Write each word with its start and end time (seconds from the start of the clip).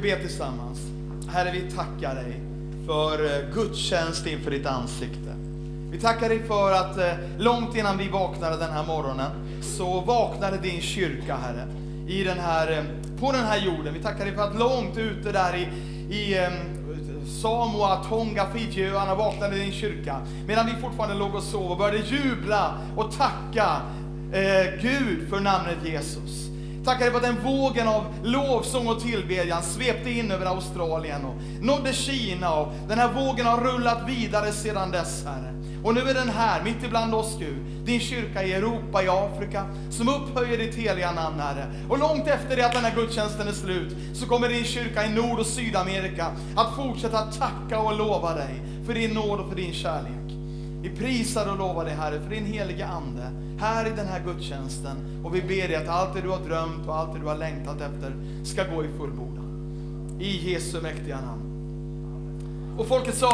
vi 0.00 0.10
be 0.10 0.20
tillsammans? 0.20 0.78
Herre, 1.28 1.50
vi 1.50 1.70
tackar 1.70 2.14
dig 2.14 2.40
för 2.86 3.24
eh, 3.24 3.54
gudstjänst 3.54 4.26
inför 4.26 4.50
ditt 4.50 4.66
ansikte. 4.66 5.36
Vi 5.90 6.00
tackar 6.00 6.28
dig 6.28 6.42
för 6.42 6.72
att 6.72 6.98
eh, 6.98 7.12
långt 7.38 7.76
innan 7.76 7.98
vi 7.98 8.08
vaknade 8.08 8.56
den 8.56 8.70
här 8.70 8.86
morgonen 8.86 9.30
så 9.62 10.00
vaknade 10.00 10.58
din 10.58 10.80
kyrka, 10.80 11.36
Herre, 11.36 11.66
i 12.08 12.24
den 12.24 12.38
här, 12.38 12.72
eh, 12.72 12.84
på 13.20 13.32
den 13.32 13.44
här 13.44 13.58
jorden. 13.58 13.94
Vi 13.94 14.02
tackar 14.02 14.24
dig 14.24 14.34
för 14.34 14.42
att 14.42 14.58
långt 14.58 14.96
ute 14.96 15.32
där 15.32 15.56
i, 15.56 15.62
i 16.14 16.36
Samoa, 17.42 18.04
Tonga, 18.04 18.46
Fijiöarna 18.54 19.14
vaknade 19.14 19.56
din 19.56 19.72
kyrka. 19.72 20.16
Medan 20.46 20.66
vi 20.66 20.82
fortfarande 20.82 21.14
låg 21.14 21.34
och 21.34 21.42
sov 21.42 21.70
och 21.70 21.78
började 21.78 21.98
jubla 21.98 22.74
och 22.96 23.12
tacka 23.12 23.80
eh, 24.32 24.80
Gud 24.82 25.28
för 25.30 25.40
namnet 25.40 25.78
Jesus. 25.84 26.47
Tackar 26.88 27.00
dig 27.00 27.10
för 27.10 27.16
att 27.16 27.34
den 27.34 27.44
vågen 27.44 27.88
av 27.88 28.04
lovsång 28.24 28.88
och 28.88 29.00
tillbedjan 29.00 29.62
svepte 29.62 30.10
in 30.10 30.30
över 30.30 30.46
Australien 30.46 31.24
och 31.24 31.34
nådde 31.60 31.92
Kina 31.92 32.54
och 32.54 32.72
den 32.88 32.98
här 32.98 33.12
vågen 33.12 33.46
har 33.46 33.60
rullat 33.60 34.08
vidare 34.08 34.52
sedan 34.52 34.90
dess, 34.90 35.24
Herre. 35.24 35.54
Och 35.84 35.94
nu 35.94 36.00
är 36.00 36.14
den 36.14 36.28
här, 36.28 36.64
mitt 36.64 36.84
ibland 36.84 37.14
oss 37.14 37.36
Gud, 37.38 37.64
din 37.84 38.00
kyrka 38.00 38.42
i 38.42 38.52
Europa, 38.52 39.02
i 39.02 39.08
Afrika, 39.08 39.66
som 39.90 40.08
upphöjer 40.08 40.58
ditt 40.58 40.74
heliga 40.74 41.12
namn, 41.12 41.40
Herre. 41.40 41.66
Och 41.88 41.98
långt 41.98 42.28
efter 42.28 42.56
det 42.56 42.66
att 42.66 42.74
den 42.74 42.84
här 42.84 42.94
gudstjänsten 42.94 43.48
är 43.48 43.52
slut, 43.52 43.96
så 44.14 44.26
kommer 44.26 44.48
din 44.48 44.64
kyrka 44.64 45.06
i 45.06 45.10
Nord 45.10 45.38
och 45.38 45.46
Sydamerika 45.46 46.26
att 46.56 46.76
fortsätta 46.76 47.18
tacka 47.18 47.80
och 47.80 47.98
lova 47.98 48.34
dig 48.34 48.62
för 48.86 48.94
din 48.94 49.10
nåd 49.10 49.40
och 49.40 49.48
för 49.48 49.56
din 49.56 49.72
kärlek. 49.72 50.37
Vi 50.82 50.90
prisar 50.90 51.50
och 51.50 51.58
lovar 51.58 51.84
dig 51.84 51.94
Herre 51.94 52.20
för 52.20 52.30
din 52.30 52.46
heliga 52.46 52.86
Ande 52.86 53.30
här 53.58 53.86
i 53.86 53.90
den 53.90 54.06
här 54.06 54.20
gudstjänsten. 54.24 54.96
Och 55.24 55.34
vi 55.34 55.42
ber 55.42 55.68
dig 55.68 55.76
att 55.76 55.88
allt 55.88 56.14
det 56.14 56.20
du 56.20 56.28
har 56.28 56.38
drömt 56.38 56.88
och 56.88 56.96
allt 56.96 57.12
det 57.12 57.20
du 57.20 57.26
har 57.26 57.36
längtat 57.36 57.80
efter 57.80 58.12
ska 58.44 58.64
gå 58.64 58.84
i 58.84 58.88
fullbordan. 58.88 59.44
I 60.20 60.52
Jesu 60.52 60.80
mäktiga 60.80 61.20
namn. 61.20 61.42
Och 62.78 62.86
folket 62.86 63.14
sa 63.14 63.32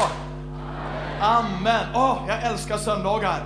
Amen. 1.21 1.87
Åh, 1.95 2.13
oh, 2.13 2.29
jag 2.29 2.43
älskar 2.43 2.77
söndagar. 2.77 3.43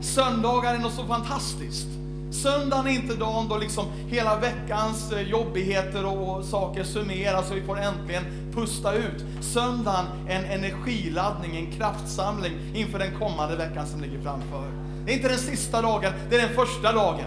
Söndagar 0.00 0.74
är 0.74 0.78
något 0.78 0.94
så 0.94 1.04
fantastiskt. 1.04 1.97
Söndagen 2.30 2.86
är 2.86 2.90
inte 2.90 3.14
dagen 3.14 3.48
då 3.48 3.56
liksom 3.56 3.86
hela 4.08 4.36
veckans 4.36 5.12
eh, 5.12 5.20
jobbigheter 5.20 6.06
och 6.06 6.44
saker 6.44 6.84
summeras 6.84 7.50
och 7.50 7.56
vi 7.56 7.62
får 7.62 7.78
äntligen 7.78 8.24
pusta 8.54 8.94
ut. 8.94 9.24
Söndagen 9.40 10.06
är 10.28 10.38
en 10.38 10.44
energiladdning, 10.44 11.56
en 11.56 11.72
kraftsamling 11.72 12.52
inför 12.74 12.98
den 12.98 13.18
kommande 13.18 13.56
veckan 13.56 13.86
som 13.86 14.00
ligger 14.00 14.20
framför. 14.20 14.70
Det 15.06 15.12
är 15.12 15.16
inte 15.16 15.28
den 15.28 15.38
sista 15.38 15.82
dagen, 15.82 16.12
det 16.30 16.36
är 16.36 16.40
den 16.40 16.54
första 16.54 16.92
dagen. 16.92 17.26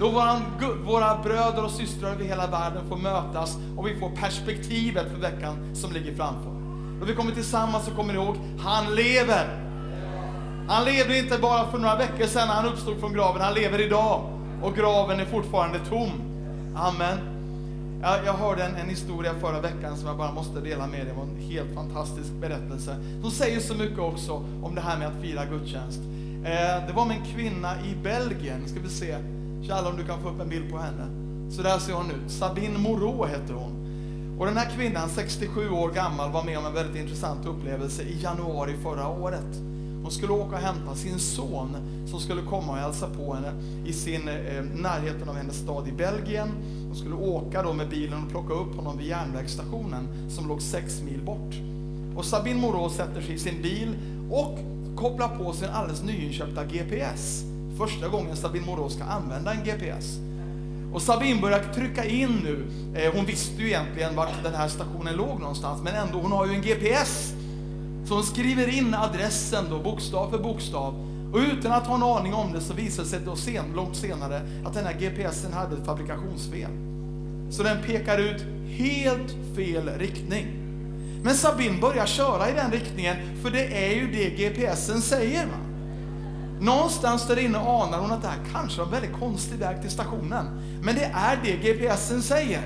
Då 0.00 0.08
våran, 0.08 0.42
våra 0.84 1.18
bröder 1.18 1.64
och 1.64 1.70
systrar 1.70 2.10
över 2.10 2.24
hela 2.24 2.46
världen 2.46 2.88
får 2.88 2.96
mötas 2.96 3.56
och 3.76 3.86
vi 3.86 4.00
får 4.00 4.10
perspektivet 4.10 5.06
för 5.10 5.20
veckan 5.20 5.74
som 5.74 5.92
ligger 5.92 6.14
framför. 6.14 6.50
Då 7.00 7.06
vi 7.06 7.14
kommer 7.14 7.32
tillsammans 7.32 7.88
och 7.88 7.96
kommer 7.96 8.14
ihåg, 8.14 8.36
han 8.60 8.94
lever. 8.94 9.67
Han 10.68 10.84
levde 10.84 11.18
inte 11.18 11.38
bara 11.38 11.70
för 11.70 11.78
några 11.78 11.96
veckor 11.96 12.26
sedan 12.26 12.48
när 12.48 12.54
han 12.54 12.66
uppstod 12.66 13.00
från 13.00 13.12
graven, 13.12 13.42
han 13.42 13.54
lever 13.54 13.80
idag. 13.80 14.20
Och 14.62 14.76
graven 14.76 15.20
är 15.20 15.24
fortfarande 15.24 15.78
tom. 15.78 16.10
Amen. 16.76 17.18
Jag, 18.02 18.24
jag 18.26 18.32
hörde 18.32 18.64
en, 18.64 18.74
en, 18.74 18.88
historia 18.88 19.34
förra 19.40 19.60
veckan 19.60 19.96
som 19.96 20.08
jag 20.08 20.16
bara 20.16 20.32
måste 20.32 20.60
dela 20.60 20.86
med 20.86 21.00
er. 21.00 21.04
Det 21.04 21.12
var 21.12 21.22
en 21.22 21.50
helt 21.50 21.74
fantastisk 21.74 22.32
berättelse. 22.40 22.96
Som 23.20 23.30
säger 23.30 23.60
så 23.60 23.74
mycket 23.74 23.98
också 23.98 24.32
om 24.62 24.74
det 24.74 24.80
här 24.80 24.98
med 24.98 25.08
att 25.08 25.22
fira 25.22 25.44
gudstjänst. 25.44 26.00
Eh, 26.44 26.86
det 26.86 26.92
var 26.94 27.04
med 27.06 27.16
en 27.16 27.34
kvinna 27.34 27.74
i 27.84 27.94
Belgien. 28.02 28.68
Ska 28.68 28.80
vi 28.80 28.88
se, 28.88 29.16
Kjell 29.62 29.86
om 29.86 29.96
du 29.96 30.04
kan 30.04 30.22
få 30.22 30.28
upp 30.28 30.40
en 30.40 30.48
bild 30.48 30.70
på 30.70 30.78
henne. 30.78 31.06
Så 31.50 31.62
där 31.62 31.78
ser 31.78 31.92
hon 31.92 32.10
ut. 32.10 32.30
Sabine 32.30 32.78
Moreau 32.78 33.26
heter 33.26 33.54
hon. 33.54 33.78
Och 34.38 34.46
den 34.46 34.56
här 34.56 34.70
kvinnan, 34.76 35.08
67 35.08 35.70
år 35.70 35.90
gammal, 35.90 36.32
var 36.32 36.44
med 36.44 36.58
om 36.58 36.66
en 36.66 36.74
väldigt 36.74 36.96
intressant 36.96 37.46
upplevelse 37.46 38.02
i 38.02 38.22
januari 38.22 38.74
förra 38.82 39.08
året. 39.08 39.77
Hon 40.02 40.10
skulle 40.10 40.32
åka 40.32 40.56
och 40.56 40.62
hämta 40.62 40.94
sin 40.94 41.18
son 41.18 41.76
som 42.06 42.20
skulle 42.20 42.42
komma 42.42 42.72
och 42.72 42.78
hälsa 42.78 43.08
på 43.08 43.34
henne 43.34 43.52
i 43.86 43.92
sin 43.92 44.28
eh, 44.28 44.64
närheten 44.74 45.28
av 45.28 45.36
hennes 45.36 45.56
stad 45.56 45.88
i 45.88 45.92
Belgien. 45.92 46.48
Hon 46.86 46.96
skulle 46.96 47.14
åka 47.14 47.62
då 47.62 47.72
med 47.72 47.88
bilen 47.88 48.24
och 48.24 48.30
plocka 48.30 48.54
upp 48.54 48.76
honom 48.76 48.98
vid 48.98 49.06
järnvägsstationen 49.06 50.08
som 50.30 50.48
låg 50.48 50.62
sex 50.62 51.02
mil 51.02 51.22
bort. 51.24 51.54
Och 52.16 52.24
Sabine 52.24 52.60
Moreau 52.60 52.90
sätter 52.90 53.22
sig 53.22 53.34
i 53.34 53.38
sin 53.38 53.62
bil 53.62 53.96
och 54.30 54.58
kopplar 54.96 55.28
på 55.28 55.52
sin 55.52 55.68
alldeles 55.68 56.02
nyinköpta 56.02 56.64
GPS. 56.64 57.44
Första 57.78 58.08
gången 58.08 58.36
Sabine 58.36 58.66
Moreau 58.66 58.88
ska 58.88 59.04
använda 59.04 59.52
en 59.52 59.64
GPS. 59.64 60.18
Och 60.92 61.02
Sabine 61.02 61.40
börjar 61.40 61.72
trycka 61.74 62.04
in 62.04 62.40
nu. 62.44 62.66
Eh, 62.94 63.14
hon 63.14 63.26
visste 63.26 63.62
ju 63.62 63.68
egentligen 63.68 64.16
vart 64.16 64.42
den 64.42 64.54
här 64.54 64.68
stationen 64.68 65.16
låg 65.16 65.40
någonstans, 65.40 65.82
men 65.82 65.94
ändå, 65.94 66.18
hon 66.18 66.32
har 66.32 66.46
ju 66.46 66.54
en 66.54 66.62
GPS. 66.62 67.34
Så 68.04 68.14
hon 68.14 68.24
skriver 68.24 68.78
in 68.78 68.94
adressen 68.94 69.64
då, 69.70 69.78
bokstav 69.78 70.30
för 70.30 70.38
bokstav. 70.38 70.94
Och 71.32 71.38
utan 71.38 71.72
att 71.72 71.86
ha 71.86 71.94
en 71.94 72.02
aning 72.02 72.34
om 72.34 72.52
det 72.52 72.60
så 72.60 72.74
visar 72.74 73.02
det 73.02 73.08
sig 73.08 73.20
då 73.24 73.36
sen, 73.36 73.64
långt 73.76 73.96
senare 73.96 74.40
att 74.66 74.74
den 74.74 74.86
här 74.86 74.92
GPSen 74.92 75.52
hade 75.52 75.76
ett 75.76 75.86
fabrikationsfel. 75.86 76.70
Så 77.50 77.62
den 77.62 77.82
pekar 77.82 78.18
ut 78.18 78.44
helt 78.78 79.56
fel 79.56 79.88
riktning. 79.98 80.46
Men 81.22 81.34
Sabin 81.34 81.80
börjar 81.80 82.06
köra 82.06 82.50
i 82.50 82.52
den 82.52 82.70
riktningen, 82.70 83.16
för 83.42 83.50
det 83.50 83.88
är 83.88 83.94
ju 83.94 84.12
det 84.12 84.30
GPSen 84.30 85.00
säger. 85.00 85.46
Va? 85.46 85.58
Någonstans 86.60 87.26
där 87.26 87.38
inne 87.38 87.58
anar 87.58 87.98
hon 87.98 88.12
att 88.12 88.22
det 88.22 88.28
här 88.28 88.40
kanske 88.52 88.82
är 88.82 88.84
en 88.84 88.90
väldigt 88.90 89.20
konstig 89.20 89.58
väg 89.58 89.80
till 89.80 89.90
stationen. 89.90 90.46
Men 90.82 90.94
det 90.94 91.10
är 91.14 91.38
det 91.44 91.52
GPSen 91.52 92.22
säger. 92.22 92.62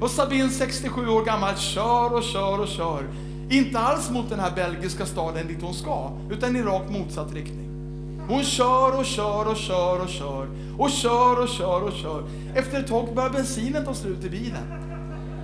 Och 0.00 0.10
Sabin 0.10 0.50
67 0.50 1.08
år 1.08 1.24
gammal, 1.24 1.56
kör 1.56 2.14
och 2.14 2.22
kör 2.22 2.60
och 2.60 2.68
kör. 2.68 3.04
Inte 3.50 3.78
alls 3.78 4.10
mot 4.10 4.30
den 4.30 4.40
här 4.40 4.50
belgiska 4.50 5.06
staden 5.06 5.46
dit 5.46 5.62
hon 5.62 5.74
ska, 5.74 6.10
utan 6.30 6.56
i 6.56 6.62
rakt 6.62 6.90
motsatt 6.90 7.34
riktning. 7.34 7.68
Hon 8.28 8.44
kör 8.44 8.98
och 8.98 9.04
kör 9.04 9.48
och 9.48 9.56
kör 9.56 10.02
och 10.02 10.08
kör 10.08 10.48
och 10.78 10.90
kör 10.90 11.42
och 11.42 11.48
kör 11.48 11.82
och 11.82 11.92
kör. 11.92 12.24
Efter 12.54 12.80
ett 12.80 12.86
tag 12.86 13.14
börjar 13.14 13.30
bensinen 13.30 13.84
ta 13.84 13.94
slut 13.94 14.24
i 14.24 14.30
bilen. 14.30 14.88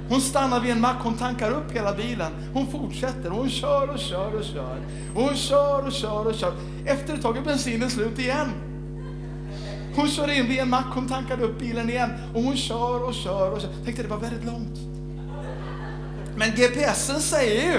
Hon 0.09 0.21
stannar 0.21 0.61
vid 0.61 0.71
en 0.71 0.81
mack, 0.81 0.97
hon 1.03 1.15
tankar 1.15 1.51
upp 1.51 1.73
hela 1.73 1.93
bilen. 1.93 2.33
Hon 2.55 2.67
fortsätter, 2.67 3.31
hon 3.31 3.49
kör 3.49 3.91
och 3.91 3.99
kör 3.99 4.35
och 4.35 4.45
kör. 4.45 4.77
Hon 5.15 5.35
kör 5.35 5.87
och 5.87 5.93
kör 5.93 6.27
och 6.27 6.35
kör. 6.35 6.53
Efter 6.87 7.15
ett 7.15 7.23
tag 7.23 7.37
är 7.37 7.43
bensinen 7.43 7.91
slut 7.91 8.19
igen. 8.19 8.49
Hon 9.97 10.09
kör 10.09 10.39
in 10.39 10.49
vid 10.49 10.59
en 10.59 10.71
mack, 10.71 10.87
hon 10.95 11.09
tankar 11.09 11.43
upp 11.43 11.59
bilen 11.59 11.91
igen. 11.91 12.11
Och 12.35 12.43
hon 12.43 12.57
kör 12.57 13.05
och 13.05 13.15
kör 13.15 13.51
och 13.51 13.61
kör. 13.61 13.71
Tänkte 13.85 14.03
det 14.03 14.09
var 14.09 14.19
väldigt 14.19 14.45
långt. 14.45 14.79
Men 16.37 16.51
GPSen 16.51 17.21
säger 17.21 17.73
ju 17.73 17.79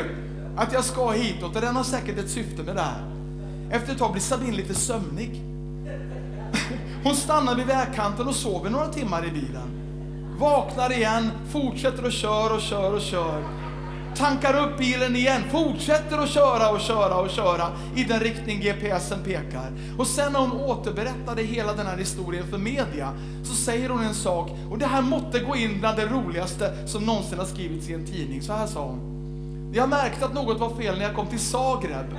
att 0.58 0.74
jag 0.74 0.84
ska 0.84 1.12
hitåt 1.12 1.56
och 1.56 1.62
den 1.62 1.76
har 1.76 1.84
säkert 1.84 2.20
ett 2.20 2.30
syfte 2.30 2.64
med 2.64 2.76
det 2.76 2.82
här. 2.82 3.04
Efter 3.72 3.92
ett 3.92 4.00
tag 4.00 4.12
blir 4.12 4.22
Sabine 4.22 4.56
lite 4.56 4.74
sömnig. 4.74 5.42
Hon 7.04 7.16
stannar 7.16 7.56
vid 7.56 7.66
vägkanten 7.66 8.28
och 8.28 8.36
sover 8.36 8.70
några 8.70 8.88
timmar 8.88 9.26
i 9.26 9.32
bilen. 9.32 9.68
Vaknar 10.40 10.92
igen, 10.92 11.32
fortsätter 11.52 12.06
och 12.06 12.12
kör 12.12 12.56
och 12.56 12.62
kör 12.62 12.94
och 12.94 13.02
kör. 13.02 13.44
Tankar 14.18 14.58
upp 14.58 14.78
bilen 14.78 15.16
igen, 15.16 15.42
fortsätter 15.52 16.18
att 16.18 16.30
köra 16.30 16.70
och 16.70 16.80
köra 16.80 17.16
och 17.16 17.30
köra 17.30 17.72
i 17.96 18.04
den 18.04 18.20
riktning 18.20 18.60
GPSen 18.60 19.24
pekar. 19.24 19.72
Och 19.98 20.08
sen 20.08 20.34
när 20.34 20.40
hon 20.40 20.52
återberättade 20.52 21.44
hela 21.44 21.74
den 21.74 21.86
här 21.86 21.98
historien 21.98 22.48
för 22.48 22.58
media 22.58 23.14
så 23.44 23.56
säger 23.56 23.90
hon 23.90 24.04
en 24.04 24.14
sak, 24.14 24.52
och 24.72 24.78
det 24.78 24.86
här 24.86 25.02
måtte 25.02 25.40
gå 25.40 25.56
in 25.56 25.80
bland 25.80 25.98
det 25.98 26.06
roligaste 26.06 26.88
som 26.88 27.04
någonsin 27.04 27.40
har 27.40 27.46
skrivits 27.46 27.90
i 27.90 27.94
en 27.94 28.06
tidning. 28.06 28.42
Så 28.42 28.54
här 28.54 28.68
sa 28.68 28.86
hon. 28.86 29.16
Jag 29.74 29.90
märkte 29.90 30.26
att 30.26 30.34
något 30.34 30.60
var 30.60 30.70
fel 30.70 30.98
när 30.98 31.06
jag 31.06 31.16
kom 31.16 31.28
till 31.28 31.40
Zagreb. 31.40 32.18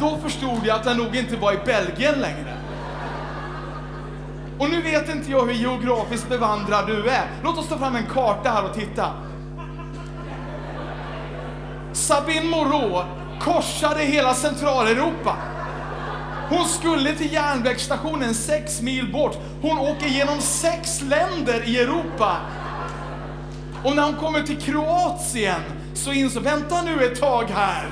Då 0.00 0.16
förstod 0.16 0.60
jag 0.64 0.80
att 0.80 0.86
jag 0.86 0.96
nog 0.96 1.16
inte 1.16 1.36
var 1.36 1.52
i 1.52 1.58
Belgien 1.64 2.14
längre. 2.20 2.56
Och 4.58 4.70
nu 4.70 4.82
vet 4.82 5.08
inte 5.08 5.30
jag 5.30 5.46
hur 5.46 5.52
geografiskt 5.52 6.28
bevandrad 6.28 6.86
du 6.86 7.08
är. 7.08 7.26
Låt 7.44 7.58
oss 7.58 7.68
ta 7.68 7.78
fram 7.78 7.96
en 7.96 8.06
karta 8.06 8.50
här 8.50 8.64
och 8.64 8.74
titta. 8.74 9.25
Sabine 11.96 12.46
Moreau 12.46 13.04
korsade 13.40 14.02
hela 14.02 14.34
Centraleuropa. 14.34 15.36
Hon 16.50 16.68
skulle 16.68 17.14
till 17.14 17.32
järnvägsstationen 17.32 18.34
sex 18.34 18.82
mil 18.82 19.12
bort. 19.12 19.38
Hon 19.62 19.78
åker 19.78 20.06
genom 20.06 20.40
sex 20.40 21.02
länder 21.02 21.68
i 21.68 21.80
Europa. 21.80 22.36
Och 23.84 23.96
när 23.96 24.02
hon 24.02 24.14
kommer 24.14 24.42
till 24.42 24.60
Kroatien 24.60 25.60
så 25.94 26.12
insåg 26.12 26.42
vänta 26.42 26.82
nu 26.82 27.04
ett 27.04 27.20
tag 27.20 27.44
här. 27.44 27.88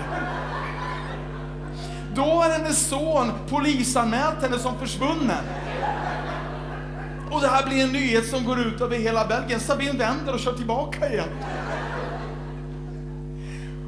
Då 2.14 2.22
har 2.22 2.50
hennes 2.50 2.88
son 2.88 3.32
polisanmält 3.48 4.42
henne 4.42 4.58
som 4.58 4.78
försvunnen. 4.78 5.44
Och 7.30 7.40
det 7.40 7.48
här 7.48 7.66
blir 7.66 7.84
en 7.84 7.92
nyhet 7.92 8.26
som 8.26 8.44
går 8.44 8.60
ut 8.60 8.80
över 8.80 8.98
hela 8.98 9.24
Belgien. 9.26 9.60
Sabine 9.60 9.98
vänder 9.98 10.32
och 10.32 10.40
kör 10.40 10.52
tillbaka 10.52 11.12
igen. 11.12 11.28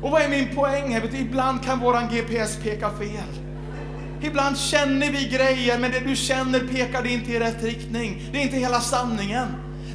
Och 0.03 0.11
vad 0.11 0.23
är 0.23 0.29
min 0.29 0.55
poäng? 0.55 1.01
Vet 1.01 1.13
du, 1.13 1.19
ibland 1.19 1.65
kan 1.65 1.81
våran 1.81 2.09
GPS 2.15 2.57
peka 2.57 2.91
fel. 2.91 3.47
Ibland 4.23 4.59
känner 4.59 5.11
vi 5.11 5.29
grejer, 5.29 5.79
men 5.79 5.91
det 5.91 6.01
du 6.01 6.17
känner 6.17 6.61
pekar 6.61 7.03
det 7.03 7.13
inte 7.13 7.33
i 7.33 7.39
rätt 7.39 7.63
riktning. 7.63 8.29
Det 8.33 8.39
är 8.39 8.43
inte 8.43 8.57
hela 8.57 8.81
sanningen. 8.81 9.47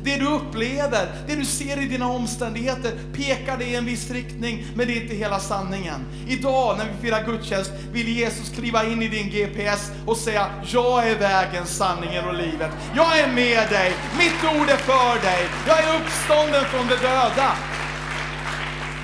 Det 0.04 0.18
du 0.18 0.28
upplever, 0.28 1.12
det 1.28 1.36
du 1.36 1.46
ser 1.46 1.82
i 1.82 1.86
dina 1.86 2.08
omständigheter 2.08 2.92
pekar 3.14 3.58
det 3.58 3.66
i 3.66 3.76
en 3.76 3.86
viss 3.86 4.12
riktning, 4.12 4.66
men 4.76 4.88
det 4.88 4.94
är 4.94 5.02
inte 5.02 5.16
hela 5.16 5.40
sanningen. 5.40 6.06
Idag 6.28 6.78
när 6.78 6.86
vi 6.86 7.08
firar 7.08 7.24
gudstjänst 7.24 7.72
vill 7.92 8.08
Jesus 8.08 8.50
kliva 8.50 8.86
in 8.86 9.02
i 9.02 9.08
din 9.08 9.30
GPS 9.30 9.92
och 10.08 10.18
säga, 10.18 10.46
jag 10.66 11.08
är 11.08 11.20
vägen, 11.20 11.66
sanningen 11.66 12.26
och 12.26 12.34
livet. 12.34 12.72
Jag 12.96 13.20
är 13.20 13.28
med 13.28 13.70
dig, 13.70 13.94
mitt 14.18 14.44
ord 14.44 14.70
är 14.70 14.78
för 14.78 15.22
dig, 15.22 15.50
jag 15.68 15.80
är 15.80 16.02
uppstånden 16.02 16.66
från 16.66 16.88
de 16.88 16.96
döda. 16.96 17.52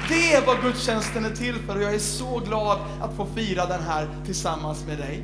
Det 0.10 0.34
är 0.34 0.46
vad 0.46 0.62
gudstjänsten 0.62 1.26
är 1.26 1.30
till 1.30 1.56
för 1.56 1.76
och 1.76 1.82
jag 1.82 1.94
är 1.94 2.00
så 2.00 2.42
glad 2.46 2.78
att 3.02 3.16
få 3.16 3.26
fira 3.26 3.66
den 3.66 3.82
här 3.82 4.08
tillsammans 4.26 4.86
med 4.88 4.98
dig. 4.98 5.24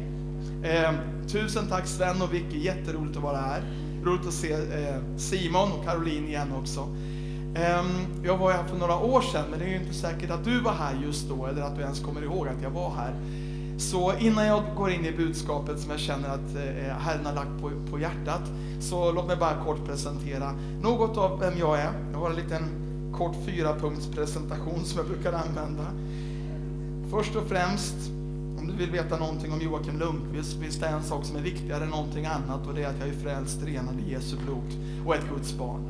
Eh, 0.64 0.92
tusen 1.28 1.68
tack 1.70 1.88
Sven 1.88 2.22
och 2.22 2.34
Vicky, 2.34 2.58
jätteroligt 2.58 3.18
att 3.18 3.24
vara 3.24 3.38
här. 3.38 3.62
Roligt 4.04 4.28
att 4.28 4.34
se 4.34 4.54
eh, 4.54 5.18
Simon 5.18 5.72
och 5.72 5.86
Caroline 5.86 6.28
igen 6.28 6.54
också. 6.60 6.80
Eh, 7.56 7.86
jag 8.24 8.38
var 8.38 8.52
här 8.52 8.64
för 8.64 8.78
några 8.78 8.98
år 8.98 9.22
sedan, 9.22 9.46
men 9.50 9.60
det 9.60 9.66
är 9.66 9.70
ju 9.70 9.76
inte 9.76 9.94
säkert 9.94 10.32
att 10.32 10.44
du 10.44 10.60
var 10.60 10.74
här 10.74 11.00
just 11.04 11.30
då 11.30 11.46
eller 11.46 11.62
att 11.62 11.76
du 11.76 11.82
ens 11.82 12.00
kommer 12.00 12.24
ihåg 12.24 12.48
att 12.48 12.62
jag 12.64 12.70
var 12.70 12.96
här. 12.96 13.14
Så 13.78 14.14
innan 14.20 14.46
jag 14.46 14.64
går 14.76 14.92
in 14.92 15.06
i 15.06 15.12
budskapet 15.12 15.80
som 15.80 15.92
jag 15.92 16.00
känner 16.00 16.30
att 16.30 16.56
eh, 16.56 16.88
eh 16.88 16.98
Herren 16.98 17.26
har 17.26 17.34
lagt 17.34 17.62
på, 17.62 17.72
på 17.92 18.00
hjärtat, 18.00 18.42
så 18.80 19.12
låt 19.12 19.28
mig 19.28 19.36
bara 19.36 19.64
kort 19.66 19.86
presentera 19.86 20.52
något 20.82 21.18
av 21.18 21.40
vem 21.40 21.54
jag 21.60 21.80
är. 21.80 21.92
Jag 22.12 22.20
har 22.20 22.30
en 22.30 22.36
liten 22.36 22.83
kort 23.14 23.36
fyrapunktspresentation. 23.46 24.86
som 24.86 24.98
jag 24.98 25.08
brukar 25.08 25.34
använda. 25.34 25.88
Först 27.10 27.36
och 27.36 27.48
främst, 27.48 27.96
om 28.60 28.68
du 28.68 28.76
vill 28.76 28.92
veta 28.92 29.18
någonting 29.18 29.52
om 29.52 29.62
Joakim 29.62 30.00
Lundqvist 30.00 30.62
finns 30.62 30.76
det 30.76 30.88
en 30.88 31.04
sak 31.04 31.26
som 31.26 31.36
är 31.38 31.42
viktigare 31.42 31.84
än 31.84 31.90
någonting 31.90 32.26
annat 32.26 32.68
och 32.68 32.74
det 32.74 32.84
är 32.84 32.88
att 32.88 33.00
jag 33.00 33.08
är 33.10 33.14
frälst, 33.14 33.64
renad 33.64 34.00
i 34.08 34.12
Jesu 34.12 34.36
blod 34.46 34.98
och 35.06 35.16
ett 35.16 35.30
Guds 35.30 35.54
barn. 35.58 35.82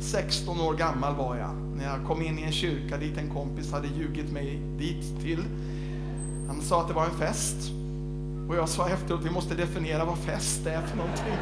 16 0.00 0.60
år 0.60 0.74
gammal 0.74 1.16
var 1.16 1.36
jag 1.36 1.54
när 1.76 1.84
jag 1.84 2.06
kom 2.06 2.22
in 2.22 2.38
i 2.38 2.42
en 2.42 2.52
kyrka 2.52 2.96
dit 2.96 3.18
en 3.18 3.30
kompis 3.30 3.72
hade 3.72 3.88
ljugit 3.88 4.32
mig 4.32 4.62
dit 4.78 5.22
till. 5.22 5.44
Han 6.48 6.60
sa 6.60 6.80
att 6.80 6.88
det 6.88 6.94
var 6.94 7.04
en 7.04 7.18
fest 7.18 7.70
och 8.48 8.56
jag 8.56 8.68
sa 8.68 8.88
efteråt, 8.88 9.24
vi 9.24 9.30
måste 9.30 9.54
definiera 9.54 10.04
vad 10.04 10.18
fest 10.18 10.66
är 10.66 10.80
för 10.80 10.96
någonting. 10.96 11.34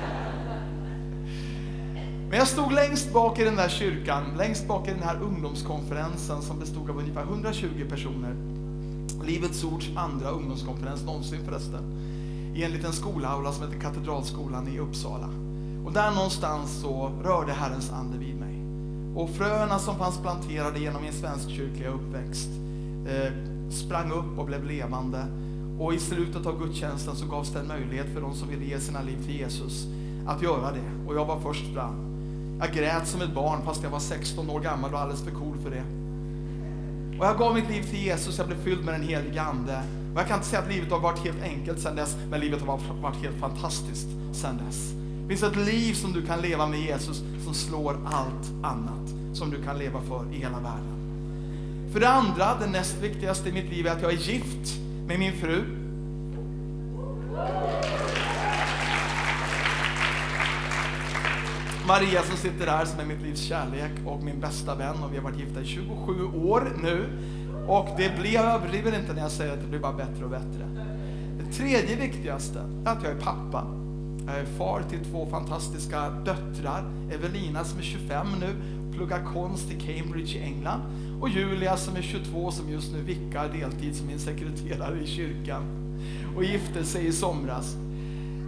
Men 2.28 2.38
jag 2.38 2.48
stod 2.48 2.72
längst 2.72 3.12
bak 3.12 3.38
i 3.38 3.44
den 3.44 3.56
där 3.56 3.68
kyrkan, 3.68 4.22
längst 4.36 4.68
bak 4.68 4.88
i 4.88 4.90
den 4.90 5.02
här 5.02 5.22
ungdomskonferensen 5.22 6.42
som 6.42 6.58
bestod 6.58 6.90
av 6.90 6.98
ungefär 6.98 7.22
120 7.22 7.86
personer. 7.88 8.34
Livets 9.24 9.64
Ords 9.64 9.88
andra 9.96 10.30
ungdomskonferens 10.30 11.04
någonsin 11.04 11.44
förresten. 11.44 11.82
I 12.54 12.64
en 12.64 12.70
liten 12.70 12.92
skolaula 12.92 13.52
som 13.52 13.66
heter 13.66 13.80
Katedralskolan 13.80 14.68
i 14.68 14.78
Uppsala. 14.78 15.28
Och 15.86 15.92
där 15.92 16.10
någonstans 16.10 16.80
så 16.80 17.10
rörde 17.24 17.52
Herrens 17.52 17.92
ande 17.92 18.18
vid 18.18 18.34
mig. 18.34 18.58
Och 19.14 19.30
fröna 19.30 19.78
som 19.78 19.98
fanns 19.98 20.18
planterade 20.18 20.80
genom 20.80 21.02
min 21.02 21.12
svenskkyrkliga 21.12 21.88
uppväxt 21.88 22.48
eh, 23.08 23.32
sprang 23.70 24.12
upp 24.12 24.38
och 24.38 24.46
blev 24.46 24.64
levande. 24.64 25.24
Och 25.78 25.94
i 25.94 25.98
slutet 25.98 26.46
av 26.46 26.58
gudstjänsten 26.64 27.16
så 27.16 27.26
gavs 27.26 27.52
det 27.52 27.60
en 27.60 27.68
möjlighet 27.68 28.14
för 28.14 28.20
de 28.20 28.34
som 28.34 28.48
ville 28.48 28.64
ge 28.64 28.80
sina 28.80 29.02
liv 29.02 29.24
till 29.26 29.36
Jesus 29.36 29.86
att 30.26 30.42
göra 30.42 30.72
det. 30.72 31.08
Och 31.08 31.14
jag 31.14 31.24
var 31.24 31.40
först 31.40 31.74
fram. 31.74 32.07
Jag 32.60 32.72
grät 32.72 33.08
som 33.08 33.22
ett 33.22 33.34
barn 33.34 33.62
fast 33.64 33.82
jag 33.82 33.90
var 33.90 34.00
16 34.00 34.50
år 34.50 34.60
gammal 34.60 34.94
och 34.94 35.00
alldeles 35.00 35.22
för 35.22 35.30
cool 35.30 35.56
för 35.62 35.70
det. 35.70 35.82
Och 37.18 37.26
jag 37.26 37.38
gav 37.38 37.54
mitt 37.54 37.70
liv 37.70 37.82
till 37.82 37.98
Jesus, 38.04 38.38
jag 38.38 38.46
blev 38.46 38.64
fylld 38.64 38.84
med 38.84 38.94
den 38.94 39.02
helige 39.02 39.42
Ande. 39.42 39.82
Och 40.14 40.20
jag 40.20 40.28
kan 40.28 40.36
inte 40.36 40.48
säga 40.48 40.62
att 40.62 40.68
livet 40.68 40.90
har 40.90 41.00
varit 41.00 41.18
helt 41.18 41.42
enkelt 41.42 41.80
sedan 41.80 41.96
dess, 41.96 42.16
men 42.30 42.40
livet 42.40 42.60
har 42.60 42.78
varit 43.02 43.16
helt 43.16 43.40
fantastiskt 43.40 44.08
sedan 44.32 44.60
dess. 44.66 44.92
Det 45.22 45.28
finns 45.28 45.42
ett 45.42 45.56
liv 45.56 45.94
som 45.94 46.12
du 46.12 46.26
kan 46.26 46.40
leva 46.40 46.66
med 46.66 46.80
Jesus 46.80 47.22
som 47.44 47.54
slår 47.54 47.96
allt 48.06 48.64
annat 48.64 49.14
som 49.32 49.50
du 49.50 49.62
kan 49.62 49.78
leva 49.78 50.00
för 50.00 50.24
i 50.32 50.36
hela 50.36 50.58
världen. 50.60 50.98
För 51.92 52.00
det 52.00 52.08
andra, 52.08 52.58
det 52.60 52.66
näst 52.66 52.96
viktigaste 53.02 53.48
i 53.48 53.52
mitt 53.52 53.72
liv 53.72 53.86
är 53.86 53.90
att 53.90 54.02
jag 54.02 54.12
är 54.12 54.16
gift 54.16 54.78
med 55.06 55.18
min 55.18 55.32
fru. 55.32 55.64
Maria 61.88 62.22
som 62.22 62.36
sitter 62.36 62.66
här 62.66 62.84
som 62.84 63.00
är 63.00 63.04
mitt 63.04 63.22
livs 63.22 63.40
kärlek 63.40 63.92
och 64.06 64.22
min 64.22 64.40
bästa 64.40 64.74
vän 64.74 65.02
och 65.04 65.12
vi 65.12 65.16
har 65.16 65.24
varit 65.24 65.38
gifta 65.38 65.60
i 65.60 65.66
27 65.66 66.24
år 66.24 66.72
nu. 66.82 67.04
Och 67.68 67.88
det 67.96 68.18
blir, 68.18 68.34
jag 68.34 68.44
överdriver 68.44 68.98
inte 68.98 69.12
när 69.12 69.22
jag 69.22 69.30
säger 69.30 69.52
att 69.52 69.60
det 69.60 69.66
blir 69.66 69.78
bara 69.78 69.92
bättre 69.92 70.24
och 70.24 70.30
bättre. 70.30 70.68
Det 71.38 71.52
tredje 71.52 71.96
viktigaste 71.96 72.58
är 72.58 72.90
att 72.90 73.02
jag 73.02 73.12
är 73.12 73.20
pappa. 73.20 73.66
Jag 74.26 74.38
är 74.38 74.44
far 74.44 74.82
till 74.90 75.04
två 75.04 75.26
fantastiska 75.30 76.10
döttrar. 76.10 76.84
Evelina 77.12 77.64
som 77.64 77.78
är 77.78 77.82
25 77.82 78.26
nu, 78.40 78.54
pluggar 78.92 79.24
konst 79.34 79.70
i 79.70 79.80
Cambridge 79.80 80.38
i 80.38 80.42
England. 80.42 80.82
Och 81.20 81.28
Julia 81.28 81.76
som 81.76 81.96
är 81.96 82.02
22 82.02 82.50
som 82.50 82.70
just 82.70 82.92
nu 82.92 83.02
vickar 83.02 83.48
deltid 83.48 83.96
som 83.96 84.06
min 84.06 84.18
sekreterare 84.18 85.00
i 85.02 85.06
kyrkan. 85.06 85.62
Och 86.36 86.44
gifte 86.44 86.84
sig 86.84 87.06
i 87.06 87.12
somras. 87.12 87.76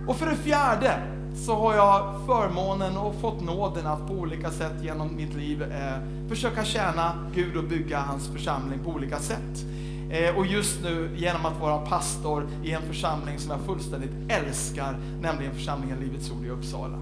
Och 0.08 0.16
för 0.16 0.26
det 0.26 0.37
fjärde 0.37 1.19
så 1.34 1.54
har 1.54 1.74
jag 1.74 2.14
förmånen 2.26 2.96
och 2.96 3.20
fått 3.20 3.40
nåden 3.40 3.86
att 3.86 4.08
på 4.08 4.14
olika 4.14 4.50
sätt 4.50 4.72
genom 4.82 5.16
mitt 5.16 5.34
liv 5.34 5.62
eh, 5.62 6.28
försöka 6.28 6.64
tjäna 6.64 7.30
Gud 7.34 7.56
och 7.56 7.64
bygga 7.64 7.98
hans 7.98 8.28
församling 8.28 8.78
på 8.84 8.90
olika 8.90 9.18
sätt. 9.18 9.64
Eh, 10.10 10.36
och 10.36 10.46
just 10.46 10.82
nu 10.82 11.10
genom 11.16 11.46
att 11.46 11.60
vara 11.60 11.78
pastor 11.78 12.48
i 12.64 12.72
en 12.72 12.82
församling 12.82 13.38
som 13.38 13.50
jag 13.50 13.60
fullständigt 13.66 14.10
älskar, 14.28 14.96
nämligen 15.20 15.54
församlingen 15.54 16.00
Livets 16.00 16.30
Ord 16.30 16.44
i 16.44 16.50
Uppsala. 16.50 16.99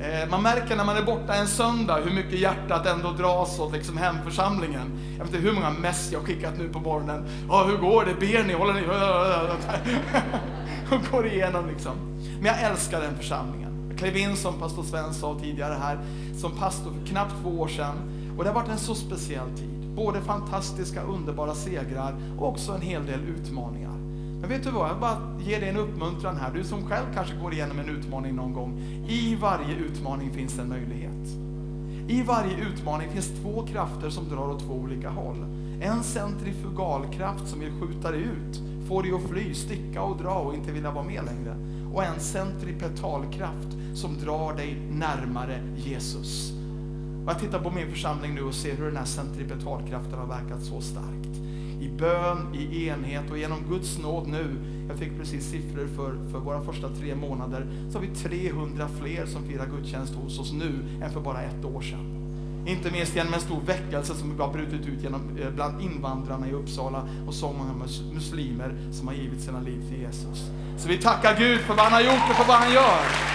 Eh, 0.00 0.30
man 0.30 0.42
märker 0.42 0.76
när 0.76 0.84
man 0.84 0.96
är 0.96 1.02
borta 1.02 1.34
en 1.34 1.46
söndag 1.46 1.98
hur 2.04 2.14
mycket 2.14 2.38
hjärtat 2.38 2.86
ändå 2.86 3.10
dras 3.10 3.58
åt 3.60 3.72
liksom 3.72 3.96
hemförsamlingen. 3.96 4.98
Jag 5.18 5.24
vet 5.24 5.34
inte 5.34 5.48
hur 5.48 5.54
många 5.54 5.70
mess 5.70 6.12
jag 6.12 6.22
skickat 6.22 6.58
nu 6.58 6.68
på 6.68 6.80
morgonen. 6.80 7.24
Ja, 7.48 7.64
hur 7.64 7.76
går 7.76 8.04
det? 8.04 8.14
Ber 8.14 8.44
ni? 8.44 8.52
Håller 8.54 8.74
ni? 8.74 8.82
Och 10.92 11.12
går 11.12 11.26
igenom 11.26 11.66
liksom. 11.66 11.92
Men 12.40 12.44
jag 12.44 12.62
älskar 12.62 13.00
den 13.00 13.16
församlingen. 13.16 13.86
Jag 13.88 13.98
klev 13.98 14.16
in 14.16 14.36
som 14.36 14.54
pastor 14.54 14.82
Sven 14.82 15.14
sa 15.14 15.38
tidigare 15.40 15.74
här, 15.74 15.98
som 16.36 16.50
pastor 16.52 16.90
för 16.92 17.06
knappt 17.06 17.34
två 17.42 17.60
år 17.60 17.68
sedan. 17.68 17.94
Och 18.38 18.44
det 18.44 18.50
har 18.50 18.54
varit 18.54 18.70
en 18.70 18.78
så 18.78 18.94
speciell 18.94 19.48
tid. 19.56 19.94
Både 19.96 20.20
fantastiska, 20.20 21.02
underbara 21.02 21.54
segrar 21.54 22.14
och 22.38 22.48
också 22.48 22.72
en 22.72 22.80
hel 22.80 23.06
del 23.06 23.20
utmaningar. 23.20 23.92
Men 24.40 24.48
vet 24.48 24.64
du 24.64 24.70
vad, 24.70 24.90
jag 24.90 25.00
bara 25.00 25.18
ger 25.40 25.60
dig 25.60 25.68
en 25.68 25.76
uppmuntran 25.76 26.36
här. 26.36 26.52
Du 26.54 26.64
som 26.64 26.88
själv 26.88 27.06
kanske 27.14 27.34
går 27.36 27.52
igenom 27.52 27.78
en 27.78 27.88
utmaning 27.88 28.36
någon 28.36 28.52
gång. 28.52 28.78
I 29.08 29.36
varje 29.36 29.74
utmaning 29.74 30.32
finns 30.32 30.58
en 30.58 30.68
möjlighet. 30.68 31.28
I 32.08 32.22
varje 32.22 32.56
utmaning 32.56 33.10
finns 33.10 33.30
två 33.42 33.66
krafter 33.66 34.10
som 34.10 34.28
drar 34.28 34.48
åt 34.48 34.66
två 34.66 34.74
olika 34.74 35.10
håll. 35.10 35.46
En 35.80 36.02
centrifugalkraft 36.02 37.48
som 37.48 37.60
vill 37.60 37.72
skjuta 37.80 38.10
dig 38.10 38.20
ut, 38.20 38.60
få 38.92 39.02
dig 39.02 39.12
att 39.12 39.30
fly, 39.30 39.54
sticka 39.54 40.02
och 40.02 40.16
dra 40.16 40.34
och 40.34 40.54
inte 40.54 40.72
vilja 40.72 40.90
vara 40.90 41.04
med 41.04 41.24
längre. 41.24 41.56
Och 41.94 42.04
en 42.04 42.20
centripetalkraft 42.20 43.68
som 43.94 44.18
drar 44.18 44.56
dig 44.56 44.76
närmare 44.90 45.60
Jesus. 45.76 46.52
Och 47.24 47.30
jag 47.30 47.38
tittar 47.38 47.62
på 47.62 47.70
min 47.70 47.90
församling 47.90 48.34
nu 48.34 48.42
och 48.42 48.54
ser 48.54 48.76
hur 48.76 48.84
den 48.84 48.96
här 48.96 49.04
centripetalkraften 49.04 50.18
har 50.18 50.26
verkat 50.26 50.62
så 50.62 50.80
starkt. 50.80 51.36
I 51.80 51.88
bön, 51.98 52.54
i 52.54 52.88
enhet 52.88 53.30
och 53.30 53.38
genom 53.38 53.58
Guds 53.68 53.98
nåd 53.98 54.28
nu, 54.28 54.56
jag 54.88 54.96
fick 54.96 55.18
precis 55.18 55.50
siffror 55.50 55.86
för, 55.86 56.30
för 56.30 56.38
våra 56.38 56.60
första 56.60 56.88
tre 56.88 57.14
månader, 57.14 57.66
så 57.90 57.98
har 57.98 58.06
vi 58.06 58.14
300 58.14 58.88
fler 59.00 59.26
som 59.26 59.44
firar 59.44 59.66
gudstjänst 59.66 60.14
hos 60.14 60.38
oss 60.38 60.52
nu 60.52 61.02
än 61.02 61.10
för 61.10 61.20
bara 61.20 61.42
ett 61.42 61.64
år 61.64 61.80
sedan. 61.80 62.21
Inte 62.66 62.90
minst 62.90 63.16
genom 63.16 63.34
en 63.34 63.40
stor 63.40 63.60
väckelse 63.60 64.14
som 64.14 64.40
har 64.40 64.52
brutit 64.52 64.86
ut 64.86 65.02
genom, 65.02 65.38
eh, 65.38 65.50
bland 65.50 65.82
invandrarna 65.82 66.48
i 66.48 66.52
Uppsala 66.52 67.08
och 67.26 67.34
så 67.34 67.52
många 67.52 67.72
muslimer 68.12 68.74
som 68.92 69.08
har 69.08 69.14
givit 69.14 69.40
sina 69.40 69.60
liv 69.60 69.82
till 69.88 70.00
Jesus. 70.00 70.38
Så 70.78 70.88
vi 70.88 70.98
tackar 70.98 71.38
Gud 71.38 71.60
för 71.60 71.74
vad 71.74 71.84
han 71.84 71.92
har 71.92 72.00
gjort 72.00 72.30
och 72.30 72.36
för 72.36 72.44
vad 72.44 72.56
han 72.56 72.72
gör. 72.72 73.32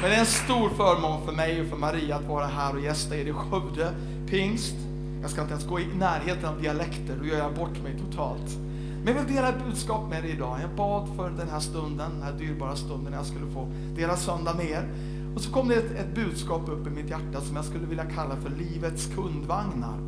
Men 0.00 0.10
det 0.10 0.16
är 0.16 0.20
en 0.20 0.26
stor 0.26 0.68
förmån 0.68 1.26
för 1.26 1.32
mig 1.32 1.60
och 1.60 1.66
för 1.66 1.76
Maria 1.76 2.16
att 2.16 2.24
vara 2.24 2.46
här 2.46 2.74
och 2.74 2.80
gästa 2.80 3.16
er 3.16 3.24
i 3.24 3.32
Skövde 3.32 3.94
pingst. 4.30 4.74
Jag 5.22 5.30
ska 5.30 5.40
inte 5.40 5.52
ens 5.52 5.66
gå 5.66 5.80
i 5.80 5.86
närheten 5.86 6.44
av 6.44 6.62
dialekter, 6.62 7.16
då 7.20 7.26
gör 7.26 7.38
jag 7.38 7.54
bort 7.54 7.82
mig 7.82 7.96
totalt. 7.98 8.58
Men 9.04 9.16
jag 9.16 9.22
vill 9.22 9.34
dela 9.34 9.48
ett 9.48 9.64
budskap 9.64 10.10
med 10.10 10.22
dig 10.22 10.30
idag. 10.30 10.58
Jag 10.62 10.70
bad 10.70 11.08
för 11.16 11.30
den 11.30 11.48
här 11.48 11.60
stunden, 11.60 12.10
den 12.10 12.22
här 12.22 12.32
dyrbara 12.32 12.76
stunden 12.76 13.10
när 13.10 13.18
jag 13.18 13.26
skulle 13.26 13.46
få 13.46 13.68
dela 13.96 14.16
söndag 14.16 14.54
med 14.54 14.66
er. 14.66 14.88
Och 15.34 15.40
så 15.40 15.52
kom 15.52 15.68
det 15.68 15.74
ett, 15.74 15.90
ett 15.90 16.14
budskap 16.14 16.68
upp 16.68 16.86
i 16.86 16.90
mitt 16.90 17.10
hjärta 17.10 17.40
som 17.40 17.56
jag 17.56 17.64
skulle 17.64 17.86
vilja 17.86 18.04
kalla 18.04 18.36
för 18.36 18.50
livets 18.50 19.06
kundvagnar. 19.14 19.98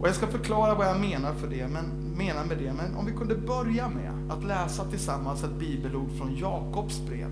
Och 0.00 0.08
jag 0.08 0.14
ska 0.14 0.26
förklara 0.26 0.74
vad 0.74 0.86
jag 0.86 1.00
menar, 1.00 1.34
för 1.34 1.48
det, 1.48 1.68
men, 1.68 1.84
menar 2.16 2.44
med 2.44 2.58
det. 2.58 2.72
Men 2.72 2.96
om 2.96 3.06
vi 3.06 3.12
kunde 3.12 3.34
börja 3.34 3.88
med 3.88 4.12
att 4.30 4.44
läsa 4.44 4.84
tillsammans 4.84 5.44
ett 5.44 5.58
bibelord 5.58 6.10
från 6.18 6.36
Jakobs 6.36 7.00
brev. 7.08 7.30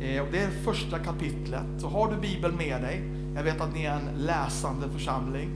Eh, 0.00 0.24
det 0.32 0.38
är 0.38 0.50
första 0.64 0.98
kapitlet. 0.98 1.66
Så 1.78 1.88
har 1.88 2.10
du 2.10 2.20
Bibeln 2.20 2.56
med 2.56 2.82
dig, 2.82 3.02
jag 3.34 3.42
vet 3.42 3.60
att 3.60 3.74
ni 3.74 3.84
är 3.84 3.96
en 3.96 4.24
läsande 4.24 4.88
församling, 4.88 5.50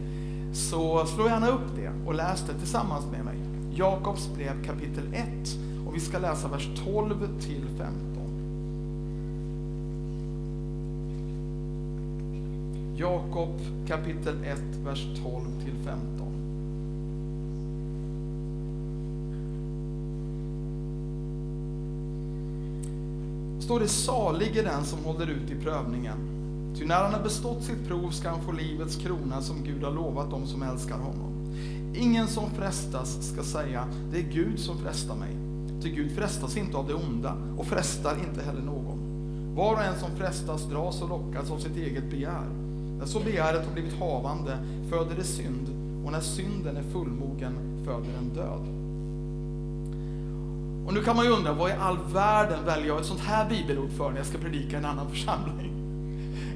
så 0.57 1.07
slå 1.07 1.29
gärna 1.29 1.49
upp 1.49 1.77
det 1.77 1.91
och 2.07 2.15
läs 2.15 2.43
det 2.47 2.55
tillsammans 2.55 3.07
med 3.13 3.25
mig. 3.25 3.37
Jakobs 3.75 4.29
brev 4.35 4.65
kapitel 4.65 5.15
1 5.15 5.27
och 5.87 5.95
vi 5.95 6.01
ska 6.01 6.19
läsa 6.19 6.49
vers 6.49 6.69
12 6.85 7.41
till 7.41 7.65
15. 7.79 7.97
Jakob 12.97 13.61
kapitel 13.87 14.45
1, 14.45 14.59
vers 14.85 15.07
12 15.23 15.45
till 15.65 15.75
15. 15.85 16.27
Står 23.61 23.81
det 23.81 23.89
salig 23.89 24.57
är 24.57 24.65
den 24.65 24.85
som 24.85 25.05
håller 25.05 25.27
ut 25.27 25.51
i 25.51 25.55
prövningen. 25.65 26.17
Ty 26.79 26.85
när 26.85 27.03
han 27.03 27.15
har 27.15 27.23
bestått 27.23 27.63
sitt 27.63 27.89
prov 27.89 28.11
ska 28.11 28.31
han 28.31 28.43
få 28.43 28.53
livets 28.53 28.97
krona 28.97 29.43
som 29.43 29.65
Gud 29.65 29.83
har 29.83 29.93
lovat 29.93 30.31
dem 30.31 30.47
som 30.47 30.63
älskar 30.63 30.99
honom. 30.99 31.33
Ingen 31.95 32.29
som 32.29 32.51
frestas 32.51 33.29
ska 33.33 33.43
säga, 33.43 33.89
det 34.13 34.19
är 34.19 34.33
Gud 34.33 34.59
som 34.59 34.79
frestar 34.79 35.15
mig. 35.17 35.37
Ty 35.83 35.91
Gud 35.91 36.13
frestas 36.13 36.57
inte 36.57 36.77
av 36.77 36.87
det 36.87 36.95
onda 36.95 37.35
och 37.59 37.67
frestar 37.67 38.17
inte 38.29 38.43
heller 38.43 38.63
någon. 38.63 38.99
Var 39.55 39.73
och 39.73 39.83
en 39.83 39.99
som 39.99 40.17
frestas 40.17 40.65
dras 40.65 41.03
och 41.03 41.09
lockas 41.09 41.51
av 41.51 41.59
sitt 41.59 41.77
eget 41.77 42.11
begär. 42.11 42.47
När 42.99 43.07
så 43.07 43.21
begäret 43.21 43.67
har 43.67 43.73
blivit 43.73 43.99
havande 43.99 44.59
föder 44.91 45.17
det 45.17 45.25
synd 45.25 45.69
och 46.05 46.13
när 46.13 46.21
synden 46.21 46.77
är 46.77 46.83
fullmogen 46.83 47.55
föder 47.85 48.09
den 48.21 48.29
död. 48.35 48.67
Och 50.87 50.95
nu 50.95 51.03
kan 51.03 51.17
man 51.17 51.25
ju 51.25 51.31
undra, 51.31 51.53
vad 51.53 51.71
i 51.71 51.75
all 51.81 51.99
världen 52.13 52.65
väljer 52.65 52.87
jag 52.87 53.01
ett 53.01 53.07
sånt 53.07 53.21
här 53.21 53.49
bibelord 53.49 53.91
för 53.91 54.11
när 54.11 54.17
jag 54.17 54.27
ska 54.27 54.39
predika 54.39 54.77
i 54.77 54.79
en 54.79 54.85
annan 54.85 55.11
församling? 55.11 55.76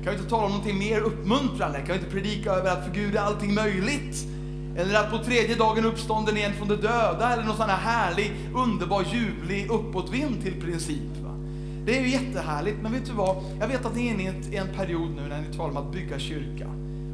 Kan 0.04 0.12
vi 0.12 0.18
inte 0.18 0.30
tala 0.30 0.44
om 0.44 0.50
någonting 0.52 0.78
mer 0.78 1.00
uppmuntrande? 1.00 1.78
Kan 1.78 1.86
vi 1.86 1.94
inte 1.94 2.10
predika 2.10 2.50
över 2.50 2.70
att 2.70 2.84
för 2.84 2.94
Gud 2.94 3.14
är 3.14 3.20
allting 3.20 3.54
möjligt? 3.54 4.26
Eller 4.76 4.94
att 4.94 5.10
på 5.10 5.18
tredje 5.18 5.54
dagen 5.54 5.84
uppstånden 5.84 6.36
igen 6.36 6.52
från 6.58 6.68
de 6.68 6.76
döda, 6.76 7.32
eller 7.32 7.44
någon 7.44 7.56
sån 7.56 7.68
här 7.68 7.76
härlig, 7.76 8.32
underbar, 8.54 9.04
ljuvlig 9.12 9.70
uppåtvind 9.70 10.42
till 10.42 10.60
princip. 10.60 11.16
Va? 11.22 11.34
Det 11.84 11.98
är 11.98 12.02
ju 12.02 12.08
jättehärligt, 12.08 12.76
men 12.82 12.92
vet 12.92 13.06
du 13.06 13.12
vad? 13.12 13.36
Jag 13.60 13.68
vet 13.68 13.86
att 13.86 13.96
ni 13.96 14.06
är 14.06 14.10
inne 14.10 14.22
i 14.22 14.56
en 14.56 14.68
period 14.76 15.10
nu 15.10 15.28
när 15.28 15.42
ni 15.42 15.56
talar 15.56 15.70
om 15.70 15.76
att 15.76 15.92
bygga 15.92 16.18
kyrka. 16.18 16.66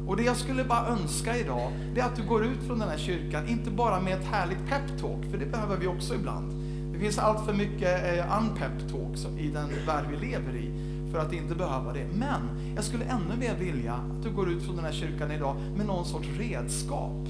Och 0.07 0.17
det 0.17 0.23
jag 0.23 0.37
skulle 0.37 0.63
bara 0.63 0.87
önska 0.87 1.37
idag, 1.37 1.71
det 1.95 2.01
är 2.01 2.05
att 2.05 2.15
du 2.15 2.23
går 2.23 2.45
ut 2.45 2.63
från 2.67 2.79
den 2.79 2.89
här 2.89 2.97
kyrkan, 2.97 3.47
inte 3.47 3.71
bara 3.71 4.01
med 4.01 4.13
ett 4.13 4.25
härligt 4.25 4.69
peptalk, 4.69 5.31
för 5.31 5.37
det 5.37 5.45
behöver 5.45 5.77
vi 5.77 5.87
också 5.87 6.15
ibland. 6.15 6.53
Det 6.93 6.99
finns 6.99 7.19
allt 7.19 7.45
för 7.45 7.53
mycket 7.53 8.17
eh, 8.17 8.37
unpep 8.39 8.91
talk 8.91 9.39
i 9.39 9.47
den 9.47 9.69
värld 9.87 10.05
vi 10.11 10.27
lever 10.27 10.55
i 10.55 10.96
för 11.11 11.19
att 11.19 11.33
inte 11.33 11.55
behöva 11.55 11.93
det. 11.93 12.05
Men 12.13 12.41
jag 12.75 12.83
skulle 12.83 13.05
ännu 13.05 13.37
mer 13.39 13.55
vilja 13.55 13.93
att 13.93 14.23
du 14.23 14.29
går 14.29 14.49
ut 14.49 14.63
från 14.63 14.75
den 14.75 14.85
här 14.85 14.91
kyrkan 14.91 15.31
idag 15.31 15.55
med 15.75 15.85
någon 15.85 16.05
sorts 16.05 16.27
redskap 16.37 17.27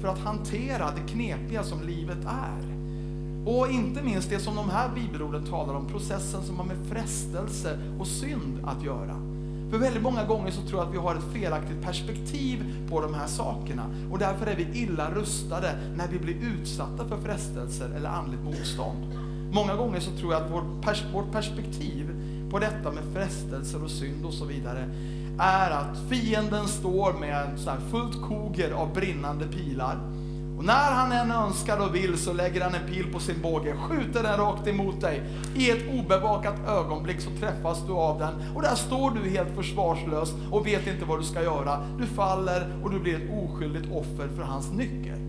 för 0.00 0.08
att 0.08 0.18
hantera 0.18 0.90
det 0.90 1.12
knepiga 1.12 1.62
som 1.62 1.82
livet 1.82 2.24
är. 2.26 2.70
Och 3.46 3.68
inte 3.70 4.02
minst 4.02 4.30
det 4.30 4.38
som 4.38 4.56
de 4.56 4.70
här 4.70 4.90
bibelorden 4.94 5.44
talar 5.44 5.74
om, 5.74 5.86
processen 5.86 6.42
som 6.42 6.56
har 6.56 6.64
med 6.64 6.76
frestelse 6.88 7.78
och 7.98 8.06
synd 8.06 8.60
att 8.64 8.84
göra. 8.84 9.16
För 9.70 9.78
väldigt 9.78 10.02
många 10.02 10.24
gånger 10.24 10.50
så 10.50 10.62
tror 10.62 10.80
jag 10.80 10.88
att 10.88 10.94
vi 10.94 10.98
har 10.98 11.14
ett 11.14 11.32
felaktigt 11.32 11.82
perspektiv 11.82 12.86
på 12.88 13.00
de 13.00 13.14
här 13.14 13.26
sakerna 13.26 13.86
och 14.10 14.18
därför 14.18 14.46
är 14.46 14.56
vi 14.56 14.82
illa 14.82 15.10
rustade 15.10 15.78
när 15.96 16.08
vi 16.08 16.18
blir 16.18 16.34
utsatta 16.34 17.04
för 17.08 17.16
frestelser 17.16 17.90
eller 17.96 18.08
andligt 18.08 18.42
motstånd. 18.42 19.04
Många 19.52 19.76
gånger 19.76 20.00
så 20.00 20.10
tror 20.10 20.32
jag 20.32 20.42
att 20.42 20.50
vårt 21.12 21.32
perspektiv 21.32 22.10
på 22.50 22.58
detta 22.58 22.90
med 22.90 23.04
frestelser 23.14 23.84
och 23.84 23.90
synd 23.90 24.24
och 24.24 24.34
så 24.34 24.44
vidare 24.44 24.88
är 25.38 25.70
att 25.70 25.98
fienden 26.08 26.68
står 26.68 27.12
med 27.12 27.58
fullt 27.90 28.22
koger 28.22 28.70
av 28.70 28.94
brinnande 28.94 29.46
pilar 29.46 29.98
och 30.60 30.66
när 30.66 30.92
han 30.92 31.12
än 31.12 31.30
önskar 31.30 31.78
och 31.78 31.94
vill 31.94 32.18
så 32.18 32.32
lägger 32.32 32.60
han 32.60 32.74
en 32.74 32.86
pil 32.88 33.12
på 33.12 33.18
sin 33.18 33.42
båge, 33.42 33.76
skjuter 33.76 34.22
den 34.22 34.38
rakt 34.38 34.66
emot 34.66 35.00
dig. 35.00 35.22
I 35.56 35.70
ett 35.70 35.84
obevakat 35.92 36.54
ögonblick 36.68 37.20
så 37.20 37.30
träffas 37.30 37.86
du 37.86 37.92
av 37.92 38.18
den 38.18 38.56
och 38.56 38.62
där 38.62 38.74
står 38.74 39.10
du 39.10 39.30
helt 39.30 39.56
försvarslös 39.56 40.34
och 40.50 40.66
vet 40.66 40.86
inte 40.86 41.04
vad 41.04 41.20
du 41.20 41.24
ska 41.24 41.42
göra. 41.42 41.86
Du 41.98 42.06
faller 42.06 42.72
och 42.82 42.90
du 42.90 43.00
blir 43.00 43.14
ett 43.14 43.30
oskyldigt 43.32 43.92
offer 43.92 44.28
för 44.36 44.42
hans 44.42 44.72
nycker. 44.72 45.19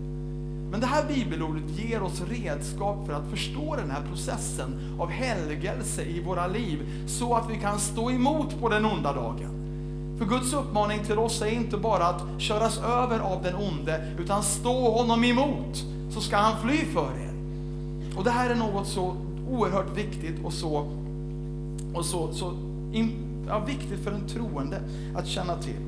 Men 0.72 0.80
det 0.80 0.86
här 0.86 1.04
bibelordet 1.08 1.78
ger 1.78 2.02
oss 2.02 2.22
redskap 2.30 3.06
för 3.06 3.12
att 3.12 3.30
förstå 3.30 3.76
den 3.76 3.90
här 3.90 4.02
processen 4.08 4.96
av 4.98 5.10
helgelse 5.10 6.02
i 6.02 6.20
våra 6.20 6.46
liv 6.46 6.78
så 7.06 7.34
att 7.34 7.50
vi 7.50 7.60
kan 7.60 7.78
stå 7.78 8.10
emot 8.10 8.60
på 8.60 8.68
den 8.68 8.84
onda 8.84 9.12
dagen. 9.12 9.50
För 10.18 10.24
Guds 10.24 10.52
uppmaning 10.52 11.04
till 11.04 11.18
oss 11.18 11.42
är 11.42 11.46
inte 11.46 11.76
bara 11.76 12.06
att 12.06 12.22
köras 12.38 12.78
över 12.78 13.18
av 13.20 13.42
den 13.42 13.54
onde, 13.54 14.14
utan 14.18 14.42
stå 14.42 14.90
honom 14.90 15.24
emot, 15.24 15.84
så 16.10 16.20
ska 16.20 16.36
han 16.36 16.62
fly 16.62 16.76
för 16.76 17.10
er. 17.24 17.34
Och 18.16 18.24
det 18.24 18.30
här 18.30 18.50
är 18.50 18.54
något 18.54 18.88
så 18.88 19.16
oerhört 19.50 19.96
viktigt 19.96 20.44
och 20.44 20.52
så, 20.52 20.90
och 21.94 22.04
så, 22.04 22.32
så 22.32 22.52
in, 22.92 23.12
ja, 23.48 23.58
viktigt 23.58 24.04
för 24.04 24.12
en 24.12 24.28
troende 24.28 24.80
att 25.16 25.26
känna 25.26 25.56
till. 25.56 25.80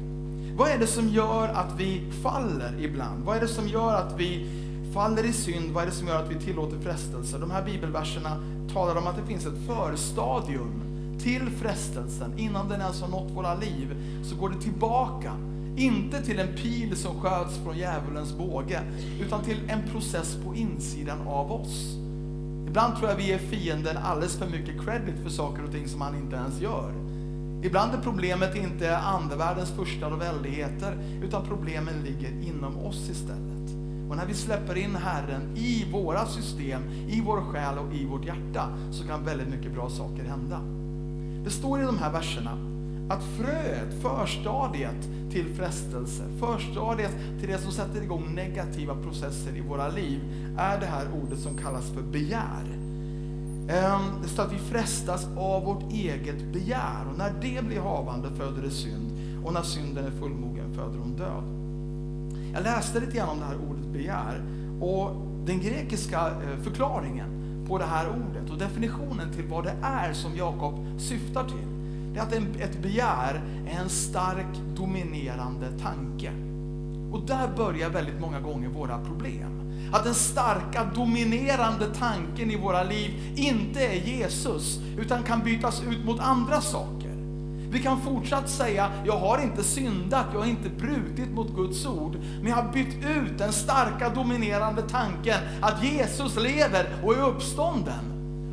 Vad 0.56 0.70
är 0.70 0.78
det 0.78 0.86
som 0.86 1.08
gör 1.08 1.48
att 1.48 1.80
vi 1.80 2.02
faller 2.22 2.74
ibland? 2.80 3.24
Vad 3.24 3.36
är 3.36 3.40
det 3.40 3.48
som 3.48 3.68
gör 3.68 3.94
att 3.94 4.14
vi 4.20 4.46
faller 4.94 5.24
i 5.24 5.32
synd? 5.32 5.70
Vad 5.72 5.82
är 5.82 5.86
det 5.86 5.92
som 5.92 6.08
gör 6.08 6.22
att 6.22 6.30
vi 6.30 6.40
tillåter 6.40 6.78
frestelser? 6.78 7.38
De 7.38 7.50
här 7.50 7.64
bibelverserna 7.64 8.36
talar 8.72 8.96
om 8.96 9.06
att 9.06 9.16
det 9.16 9.26
finns 9.26 9.46
ett 9.46 9.66
förstadium 9.66 10.80
till 11.18 11.50
frestelsen, 11.50 12.38
innan 12.38 12.68
den 12.68 12.80
ens 12.80 13.00
har 13.00 13.08
nått 13.08 13.30
våra 13.30 13.54
liv, 13.54 13.96
så 14.24 14.36
går 14.36 14.48
det 14.48 14.60
tillbaka. 14.60 15.32
Inte 15.76 16.22
till 16.22 16.38
en 16.38 16.56
pil 16.56 16.96
som 16.96 17.20
sköts 17.20 17.58
från 17.58 17.78
djävulens 17.78 18.32
båge, 18.38 18.80
utan 19.20 19.44
till 19.44 19.58
en 19.68 19.88
process 19.92 20.36
på 20.44 20.54
insidan 20.54 21.28
av 21.28 21.52
oss. 21.52 21.96
Ibland 22.68 22.96
tror 22.96 23.10
jag 23.10 23.16
vi 23.16 23.26
ger 23.26 23.38
fienden 23.38 23.96
alldeles 23.96 24.36
för 24.36 24.46
mycket 24.46 24.84
credit 24.84 25.22
för 25.22 25.30
saker 25.30 25.64
och 25.64 25.72
ting 25.72 25.88
som 25.88 26.00
han 26.00 26.16
inte 26.16 26.36
ens 26.36 26.60
gör. 26.60 26.92
Ibland 27.62 27.94
är 27.94 27.98
problemet 28.02 28.56
inte 28.56 28.98
andevärldens 28.98 29.70
första 29.70 30.06
och 30.06 30.20
väldigheter, 30.20 30.98
utan 31.22 31.46
problemen 31.46 31.94
ligger 32.04 32.48
inom 32.48 32.78
oss 32.78 33.08
istället. 33.10 33.53
Och 34.14 34.18
när 34.20 34.26
vi 34.26 34.34
släpper 34.34 34.76
in 34.76 34.96
Herren 34.96 35.56
i 35.56 35.86
våra 35.92 36.26
system, 36.26 36.82
i 37.08 37.20
vår 37.20 37.40
själ 37.40 37.78
och 37.78 37.94
i 37.94 38.04
vårt 38.04 38.24
hjärta, 38.24 38.68
så 38.90 39.06
kan 39.06 39.24
väldigt 39.24 39.48
mycket 39.48 39.74
bra 39.74 39.90
saker 39.90 40.24
hända. 40.24 40.60
Det 41.44 41.50
står 41.50 41.80
i 41.80 41.84
de 41.84 41.98
här 41.98 42.12
verserna 42.12 42.50
att 43.10 43.22
fröet, 43.24 44.02
förstadiet 44.02 45.30
till 45.30 45.54
frestelse, 45.54 46.22
förstadiet 46.40 47.16
till 47.40 47.48
det 47.48 47.58
som 47.58 47.72
sätter 47.72 48.02
igång 48.02 48.34
negativa 48.34 48.94
processer 48.94 49.56
i 49.56 49.60
våra 49.60 49.88
liv, 49.88 50.20
är 50.58 50.80
det 50.80 50.86
här 50.86 51.06
ordet 51.22 51.38
som 51.38 51.56
kallas 51.56 51.90
för 51.90 52.02
begär. 52.02 52.64
Ehm, 53.68 54.22
det 54.22 54.28
står 54.28 54.42
att 54.42 54.52
vi 54.52 54.58
frestas 54.58 55.28
av 55.36 55.64
vårt 55.64 55.92
eget 55.92 56.52
begär 56.52 57.04
och 57.12 57.18
när 57.18 57.32
det 57.40 57.64
blir 57.64 57.80
havande 57.80 58.30
föder 58.30 58.62
det 58.62 58.70
synd 58.70 59.10
och 59.44 59.52
när 59.52 59.62
synden 59.62 60.04
är 60.04 60.10
fullmogen 60.10 60.74
föder 60.74 60.98
hon 60.98 61.16
död. 61.16 61.53
Jag 62.54 62.62
läste 62.62 63.00
lite 63.00 63.16
grann 63.16 63.28
om 63.28 63.38
det 63.38 63.46
här 63.46 63.56
ordet 63.70 63.86
begär 63.86 64.42
och 64.80 65.10
den 65.46 65.60
grekiska 65.60 66.26
eh, 66.26 66.62
förklaringen 66.62 67.28
på 67.68 67.78
det 67.78 67.84
här 67.84 68.08
ordet 68.08 68.50
och 68.50 68.58
definitionen 68.58 69.32
till 69.32 69.44
vad 69.44 69.64
det 69.64 69.74
är 69.82 70.12
som 70.12 70.36
Jakob 70.36 71.00
syftar 71.00 71.44
till. 71.44 71.68
Det 72.12 72.18
är 72.18 72.22
att 72.22 72.32
ett 72.60 72.82
begär 72.82 73.42
är 73.66 73.80
en 73.80 73.88
stark 73.88 74.76
dominerande 74.76 75.66
tanke. 75.82 76.32
Och 77.12 77.26
där 77.26 77.48
börjar 77.56 77.90
väldigt 77.90 78.20
många 78.20 78.40
gånger 78.40 78.68
våra 78.68 79.04
problem. 79.04 79.60
Att 79.92 80.04
den 80.04 80.14
starka 80.14 80.84
dominerande 80.94 81.86
tanken 81.94 82.50
i 82.50 82.56
våra 82.56 82.82
liv 82.82 83.32
inte 83.36 83.86
är 83.86 84.06
Jesus, 84.06 84.80
utan 84.98 85.22
kan 85.22 85.40
bytas 85.40 85.82
ut 85.82 86.04
mot 86.04 86.20
andra 86.20 86.60
saker. 86.60 87.13
Vi 87.74 87.82
kan 87.82 88.00
fortsatt 88.00 88.50
säga, 88.50 88.90
jag 89.04 89.16
har 89.16 89.42
inte 89.42 89.62
syndat, 89.64 90.26
jag 90.32 90.40
har 90.40 90.46
inte 90.46 90.68
brutit 90.68 91.30
mot 91.34 91.54
Guds 91.54 91.86
ord, 91.86 92.16
men 92.40 92.46
jag 92.46 92.56
har 92.56 92.72
bytt 92.72 92.94
ut 92.94 93.38
den 93.38 93.52
starka 93.52 94.08
dominerande 94.08 94.82
tanken 94.82 95.38
att 95.62 95.84
Jesus 95.84 96.36
lever 96.36 96.86
och 97.04 97.14
är 97.14 97.22
uppstånden 97.22 98.04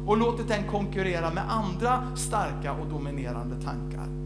och 0.07 0.17
låtit 0.17 0.47
den 0.47 0.67
konkurrera 0.67 1.29
med 1.33 1.43
andra 1.51 2.17
starka 2.17 2.73
och 2.73 2.87
dominerande 2.87 3.55
tankar. 3.55 4.20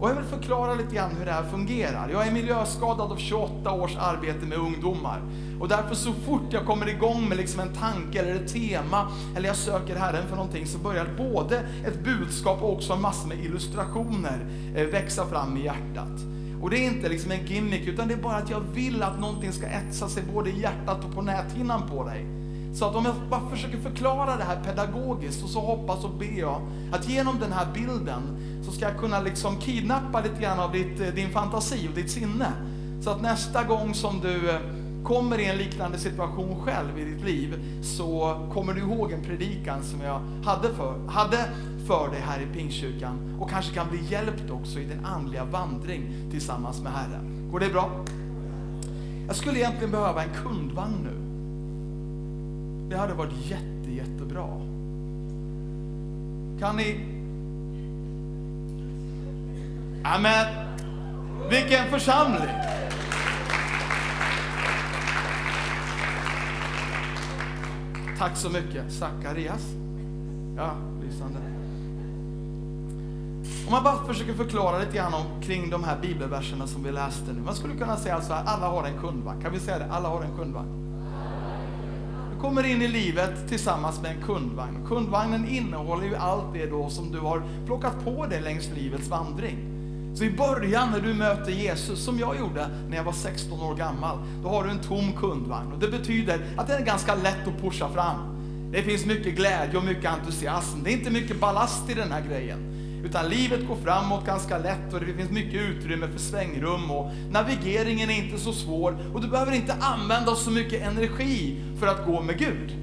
Och 0.00 0.10
jag 0.10 0.14
vill 0.14 0.24
förklara 0.24 0.74
lite 0.74 0.94
grann 0.94 1.10
hur 1.18 1.26
det 1.26 1.32
här 1.32 1.44
fungerar. 1.44 2.08
Jag 2.12 2.26
är 2.26 2.32
miljöskadad 2.32 3.12
av 3.12 3.16
28 3.16 3.72
års 3.72 3.96
arbete 3.96 4.46
med 4.46 4.58
ungdomar. 4.58 5.22
Och 5.60 5.68
därför 5.68 5.94
så 5.94 6.12
fort 6.12 6.52
jag 6.52 6.66
kommer 6.66 6.88
igång 6.88 7.28
med 7.28 7.38
liksom 7.38 7.60
en 7.60 7.72
tanke 7.72 8.20
eller 8.20 8.34
ett 8.34 8.52
tema, 8.52 9.12
eller 9.36 9.48
jag 9.48 9.56
söker 9.56 9.96
Herren 9.96 10.28
för 10.28 10.36
någonting, 10.36 10.66
så 10.66 10.78
börjar 10.78 11.06
både 11.18 11.58
ett 11.58 12.04
budskap 12.04 12.62
och 12.62 12.72
också 12.72 12.92
en 12.92 13.00
massa 13.00 13.28
med 13.28 13.44
illustrationer 13.44 14.46
eh, 14.76 14.86
växa 14.86 15.26
fram 15.26 15.56
i 15.56 15.64
hjärtat. 15.64 16.20
Och 16.62 16.70
det 16.70 16.78
är 16.78 16.86
inte 16.86 17.08
liksom 17.08 17.30
en 17.30 17.46
gimmick, 17.46 17.88
utan 17.88 18.08
det 18.08 18.14
är 18.14 18.22
bara 18.22 18.36
att 18.36 18.50
jag 18.50 18.60
vill 18.60 19.02
att 19.02 19.20
någonting 19.20 19.52
ska 19.52 19.66
etsa 19.66 20.08
sig 20.08 20.22
både 20.34 20.50
i 20.50 20.60
hjärtat 20.60 21.04
och 21.04 21.14
på 21.14 21.22
näthinnan 21.22 21.88
på 21.88 22.04
dig. 22.04 22.39
Så 22.74 22.84
att 22.84 22.96
om 22.96 23.04
jag 23.04 23.14
bara 23.30 23.50
försöker 23.50 23.78
förklara 23.78 24.36
det 24.36 24.44
här 24.44 24.64
pedagogiskt 24.64 25.44
och 25.44 25.50
så 25.50 25.60
hoppas 25.60 26.04
och 26.04 26.10
ber 26.10 26.38
jag 26.38 26.60
att 26.92 27.08
genom 27.08 27.38
den 27.40 27.52
här 27.52 27.66
bilden 27.74 28.22
så 28.64 28.72
ska 28.72 28.84
jag 28.84 28.98
kunna 28.98 29.20
liksom 29.20 29.56
kidnappa 29.56 30.20
lite 30.20 30.42
grann 30.42 30.60
av 30.60 30.72
ditt, 30.72 31.00
eh, 31.00 31.06
din 31.06 31.30
fantasi 31.30 31.88
och 31.88 31.94
ditt 31.94 32.10
sinne. 32.10 32.52
Så 33.00 33.10
att 33.10 33.22
nästa 33.22 33.64
gång 33.64 33.94
som 33.94 34.20
du 34.20 34.50
eh, 34.50 34.60
kommer 35.04 35.38
i 35.38 35.46
en 35.46 35.56
liknande 35.56 35.98
situation 35.98 36.60
själv 36.64 36.98
i 36.98 37.04
ditt 37.04 37.24
liv 37.24 37.80
så 37.82 38.40
kommer 38.52 38.74
du 38.74 38.80
ihåg 38.80 39.12
en 39.12 39.22
predikan 39.22 39.82
som 39.82 40.00
jag 40.00 40.20
hade 40.44 40.68
för, 40.68 41.08
hade 41.08 41.38
för 41.86 42.10
dig 42.10 42.20
här 42.20 42.40
i 42.40 42.46
Pingstkyrkan 42.54 43.36
och 43.40 43.50
kanske 43.50 43.74
kan 43.74 43.90
bli 43.90 44.04
hjälpt 44.10 44.50
också 44.50 44.78
i 44.78 44.84
din 44.84 45.04
andliga 45.04 45.44
vandring 45.44 46.30
tillsammans 46.30 46.80
med 46.80 46.92
Herren. 46.92 47.48
Går 47.52 47.60
det 47.60 47.68
bra? 47.68 47.90
Jag 49.26 49.36
skulle 49.36 49.58
egentligen 49.58 49.90
behöva 49.90 50.22
en 50.22 50.34
kundvagn 50.42 50.96
nu. 51.04 51.19
Det 52.90 52.96
hade 52.96 53.14
varit 53.14 53.32
jätte, 53.46 53.90
jättebra. 53.90 54.46
Kan 56.60 56.76
ni... 56.76 57.00
Amen. 60.04 60.46
Vilken 61.50 61.90
församling! 61.90 62.48
Tack 68.18 68.36
så 68.36 68.50
mycket. 68.50 68.92
Zacharias. 68.92 69.62
Ja, 70.56 70.70
lysande. 71.02 71.38
Om 73.66 73.72
man 73.72 73.84
bara 73.84 74.06
försöker 74.06 74.34
förklara 74.34 74.78
lite 74.78 74.96
grann 74.96 75.14
om, 75.14 75.42
kring 75.42 75.70
de 75.70 75.84
här 75.84 75.98
bibelverserna 76.02 76.66
som 76.66 76.82
vi 76.82 76.92
läste 76.92 77.32
nu. 77.32 77.40
Man 77.40 77.54
skulle 77.54 77.74
kunna 77.74 77.96
säga 77.96 78.20
så 78.20 78.32
här, 78.32 78.44
alla 78.44 78.66
har 78.66 78.84
en 78.84 78.98
kundvagn. 79.00 79.42
Kan 79.42 79.52
vi 79.52 79.60
säga 79.60 79.78
det? 79.78 79.92
Alla 79.92 80.08
har 80.08 80.22
en 80.22 80.36
kundvagn. 80.36 80.79
Kommer 82.40 82.66
in 82.66 82.82
i 82.82 82.88
livet 82.88 83.48
tillsammans 83.48 84.02
med 84.02 84.10
en 84.10 84.22
kundvagn. 84.22 84.86
Kundvagnen 84.88 85.48
innehåller 85.48 86.06
ju 86.06 86.16
allt 86.16 86.54
det 86.54 86.66
då 86.66 86.90
som 86.90 87.12
du 87.12 87.18
har 87.18 87.42
plockat 87.66 88.04
på 88.04 88.26
dig 88.26 88.40
längs 88.40 88.70
livets 88.70 89.08
vandring. 89.08 89.56
Så 90.14 90.24
i 90.24 90.30
början 90.30 90.90
när 90.90 91.00
du 91.00 91.14
möter 91.14 91.52
Jesus, 91.52 92.04
som 92.04 92.18
jag 92.18 92.38
gjorde 92.38 92.68
när 92.88 92.96
jag 92.96 93.04
var 93.04 93.12
16 93.12 93.60
år 93.60 93.74
gammal, 93.74 94.18
då 94.42 94.48
har 94.48 94.64
du 94.64 94.70
en 94.70 94.78
tom 94.78 95.12
kundvagn. 95.12 95.72
Och 95.72 95.78
det 95.78 95.88
betyder 95.88 96.40
att 96.56 96.66
den 96.66 96.82
är 96.82 96.86
ganska 96.86 97.14
lätt 97.14 97.48
att 97.48 97.62
pusha 97.62 97.88
fram. 97.88 98.18
Det 98.72 98.82
finns 98.82 99.06
mycket 99.06 99.36
glädje 99.36 99.78
och 99.78 99.84
mycket 99.84 100.10
entusiasm. 100.10 100.82
Det 100.84 100.90
är 100.90 100.92
inte 100.92 101.10
mycket 101.10 101.40
ballast 101.40 101.90
i 101.90 101.94
den 101.94 102.12
här 102.12 102.22
grejen. 102.28 102.79
Utan 103.04 103.28
livet 103.28 103.68
går 103.68 103.76
framåt 103.76 104.26
ganska 104.26 104.58
lätt 104.58 104.94
och 104.94 105.00
det 105.00 105.14
finns 105.14 105.30
mycket 105.30 105.60
utrymme 105.60 106.08
för 106.08 106.18
svängrum 106.18 106.90
och 106.90 107.10
navigeringen 107.30 108.10
är 108.10 108.24
inte 108.24 108.38
så 108.38 108.52
svår 108.52 108.98
och 109.14 109.20
du 109.20 109.28
behöver 109.28 109.52
inte 109.52 109.74
använda 109.80 110.34
så 110.34 110.50
mycket 110.50 110.82
energi 110.82 111.56
för 111.78 111.86
att 111.86 112.06
gå 112.06 112.22
med 112.22 112.38
Gud. 112.38 112.76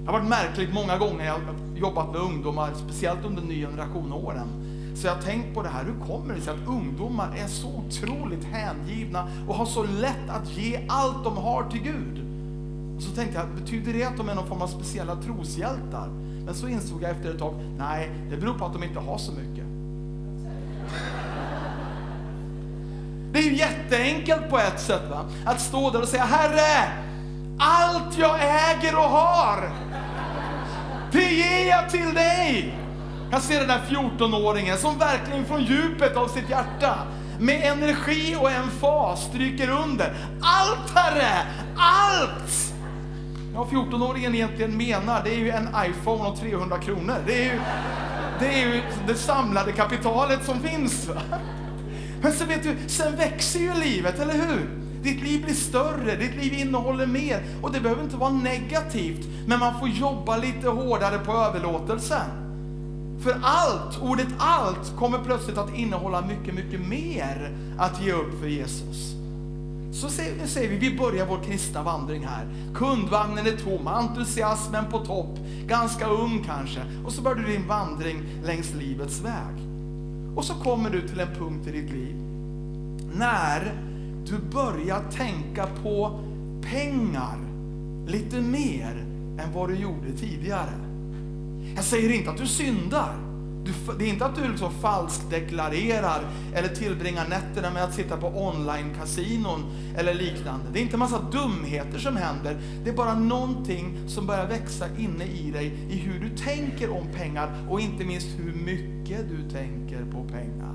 Det 0.00 0.10
har 0.10 0.18
varit 0.18 0.28
märkligt 0.28 0.74
många 0.74 0.98
gånger 0.98 1.24
jag 1.24 1.32
har 1.32 1.40
jobbat 1.76 2.12
med 2.12 2.20
ungdomar, 2.20 2.70
speciellt 2.74 3.24
under 3.24 3.42
ny 3.42 3.60
generation-åren. 3.60 4.48
Så 4.94 5.06
jag 5.06 5.14
har 5.14 5.22
tänkt 5.22 5.54
på 5.54 5.62
det 5.62 5.68
här, 5.68 5.84
hur 5.84 6.06
kommer 6.06 6.34
det 6.34 6.40
sig 6.40 6.54
att 6.54 6.68
ungdomar 6.68 7.36
är 7.36 7.46
så 7.46 7.68
otroligt 7.68 8.44
hängivna 8.44 9.28
och 9.48 9.54
har 9.54 9.66
så 9.66 9.82
lätt 9.82 10.28
att 10.28 10.58
ge 10.58 10.80
allt 10.88 11.24
de 11.24 11.36
har 11.36 11.70
till 11.70 11.82
Gud? 11.82 12.24
Och 12.96 13.02
så 13.02 13.10
tänkte 13.10 13.38
jag, 13.38 13.62
betyder 13.62 13.92
det 13.92 14.04
att 14.04 14.16
de 14.16 14.28
är 14.28 14.34
någon 14.34 14.46
form 14.46 14.62
av 14.62 14.66
speciella 14.66 15.16
troshjältar? 15.16 16.08
Men 16.44 16.54
så 16.54 16.68
insåg 16.68 17.02
jag 17.02 17.10
efter 17.10 17.30
ett 17.30 17.38
tag, 17.38 17.54
nej, 17.78 18.10
det 18.30 18.36
beror 18.36 18.54
på 18.54 18.64
att 18.64 18.72
de 18.72 18.84
inte 18.84 18.98
har 18.98 19.18
så 19.18 19.32
mycket. 19.32 19.64
Det 23.32 23.38
är 23.38 23.42
ju 23.42 23.56
jätteenkelt 23.56 24.50
på 24.50 24.58
ett 24.58 24.80
sätt, 24.80 25.02
va? 25.10 25.24
att 25.46 25.60
stå 25.60 25.90
där 25.90 26.02
och 26.02 26.08
säga, 26.08 26.24
Herre, 26.24 26.92
allt 27.58 28.18
jag 28.18 28.36
äger 28.40 28.96
och 28.96 29.10
har, 29.10 29.70
det 31.12 31.30
ger 31.30 31.68
jag 31.68 31.90
till 31.90 32.14
dig. 32.14 32.74
Jag 33.32 33.42
ser 33.42 33.58
den 33.58 33.68
där 33.68 33.80
14-åringen 33.88 34.76
som 34.76 34.98
verkligen 34.98 35.44
från 35.44 35.62
djupet 35.62 36.16
av 36.16 36.28
sitt 36.28 36.50
hjärta 36.50 36.98
med 37.40 37.72
energi 37.72 38.36
och 38.40 38.50
en 38.50 38.70
fas 38.70 39.24
stryker 39.24 39.70
under. 39.70 40.14
Allt 40.42 40.90
Herre, 40.94 41.46
allt! 41.76 42.69
Vad 43.54 43.66
14-åringen 43.66 44.34
egentligen 44.34 44.76
menar, 44.76 45.24
det 45.24 45.34
är 45.34 45.38
ju 45.38 45.50
en 45.50 45.68
iPhone 45.86 46.28
och 46.28 46.36
300 46.36 46.78
kronor. 46.78 47.16
Det 47.26 47.44
är 47.44 47.52
ju 47.52 47.60
det, 48.40 48.62
är 48.62 48.66
ju 48.66 48.82
det 49.06 49.14
samlade 49.14 49.72
kapitalet 49.72 50.44
som 50.44 50.60
finns. 50.60 51.08
Va? 51.08 51.22
Men 52.22 52.32
så 52.32 52.44
vet 52.44 52.62
du, 52.62 52.76
sen 52.88 53.16
växer 53.16 53.60
ju 53.60 53.74
livet, 53.74 54.18
eller 54.18 54.34
hur? 54.34 54.70
Ditt 55.02 55.22
liv 55.22 55.44
blir 55.44 55.54
större, 55.54 56.16
ditt 56.16 56.36
liv 56.36 56.52
innehåller 56.52 57.06
mer. 57.06 57.42
Och 57.62 57.72
det 57.72 57.80
behöver 57.80 58.02
inte 58.02 58.16
vara 58.16 58.32
negativt, 58.32 59.26
men 59.46 59.58
man 59.58 59.80
får 59.80 59.88
jobba 59.88 60.36
lite 60.36 60.68
hårdare 60.68 61.18
på 61.18 61.32
överlåtelsen. 61.32 62.30
För 63.22 63.40
allt, 63.42 64.02
ordet 64.02 64.28
allt, 64.38 64.96
kommer 64.98 65.18
plötsligt 65.18 65.58
att 65.58 65.74
innehålla 65.74 66.20
mycket, 66.20 66.54
mycket 66.54 66.88
mer 66.88 67.56
att 67.78 68.02
ge 68.02 68.12
upp 68.12 68.40
för 68.40 68.46
Jesus. 68.46 69.19
Så 69.92 70.08
säger, 70.08 70.46
säger 70.46 70.68
vi, 70.68 70.76
vi 70.76 70.98
börjar 70.98 71.26
vår 71.26 71.42
kristna 71.42 71.82
vandring 71.82 72.26
här. 72.26 72.46
Kundvagnen 72.74 73.46
är 73.46 73.56
tom, 73.56 73.86
entusiasmen 73.86 74.84
på 74.90 74.98
topp, 74.98 75.38
ganska 75.66 76.06
ung 76.06 76.44
kanske. 76.46 76.80
Och 77.04 77.12
så 77.12 77.22
börjar 77.22 77.36
du 77.36 77.52
din 77.52 77.68
vandring 77.68 78.22
längs 78.44 78.74
livets 78.74 79.20
väg. 79.20 79.70
Och 80.36 80.44
så 80.44 80.54
kommer 80.54 80.90
du 80.90 81.08
till 81.08 81.20
en 81.20 81.34
punkt 81.38 81.66
i 81.68 81.70
ditt 81.70 81.90
liv 81.90 82.16
när 83.14 83.72
du 84.26 84.38
börjar 84.52 85.02
tänka 85.10 85.66
på 85.82 86.20
pengar 86.62 87.38
lite 88.06 88.40
mer 88.40 89.04
än 89.38 89.52
vad 89.54 89.68
du 89.68 89.76
gjorde 89.76 90.12
tidigare. 90.20 90.72
Jag 91.74 91.84
säger 91.84 92.12
inte 92.12 92.30
att 92.30 92.38
du 92.38 92.46
syndar. 92.46 93.29
Du, 93.64 93.72
det 93.98 94.04
är 94.04 94.08
inte 94.08 94.26
att 94.26 94.36
du 94.36 94.48
liksom 94.48 94.72
falskdeklarerar 94.72 96.20
eller 96.54 96.68
tillbringar 96.68 97.28
nätterna 97.28 97.70
med 97.70 97.84
att 97.84 97.94
sitta 97.94 98.16
på 98.16 98.26
online-kasinon 98.26 99.64
eller 99.96 100.14
liknande. 100.14 100.66
Det 100.72 100.78
är 100.78 100.82
inte 100.82 100.96
massa 100.96 101.20
dumheter 101.32 101.98
som 101.98 102.16
händer. 102.16 102.60
Det 102.84 102.90
är 102.90 102.94
bara 102.94 103.14
någonting 103.14 104.08
som 104.08 104.26
börjar 104.26 104.46
växa 104.46 104.86
inne 104.98 105.24
i 105.24 105.50
dig 105.50 105.66
i 105.90 105.96
hur 105.96 106.20
du 106.20 106.36
tänker 106.36 106.90
om 106.90 107.06
pengar 107.16 107.66
och 107.68 107.80
inte 107.80 108.04
minst 108.04 108.28
hur 108.38 108.54
mycket 108.54 109.28
du 109.28 109.50
tänker 109.50 110.04
på 110.04 110.24
pengar. 110.24 110.74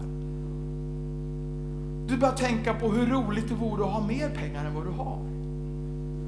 Du 2.07 2.17
börjar 2.17 2.35
tänka 2.35 2.73
på 2.73 2.91
hur 2.91 3.05
roligt 3.05 3.49
det 3.49 3.55
vore 3.55 3.85
att 3.85 3.91
ha 3.91 4.07
mer 4.07 4.29
pengar 4.29 4.65
än 4.65 4.73
vad 4.73 4.85
du 4.85 4.91
har. 4.91 5.19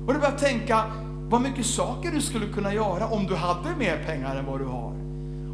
Och 0.08 0.14
du 0.14 0.20
börjar 0.20 0.38
tänka 0.38 0.84
vad 1.30 1.42
mycket 1.42 1.66
saker 1.66 2.12
du 2.12 2.22
skulle 2.22 2.48
kunna 2.48 2.74
göra 2.74 3.08
om 3.08 3.28
du 3.28 3.36
hade 3.36 3.76
mer 3.80 4.04
pengar 4.06 4.36
än 4.36 4.46
vad 4.46 4.60
du 4.60 4.66
har. 4.66 5.07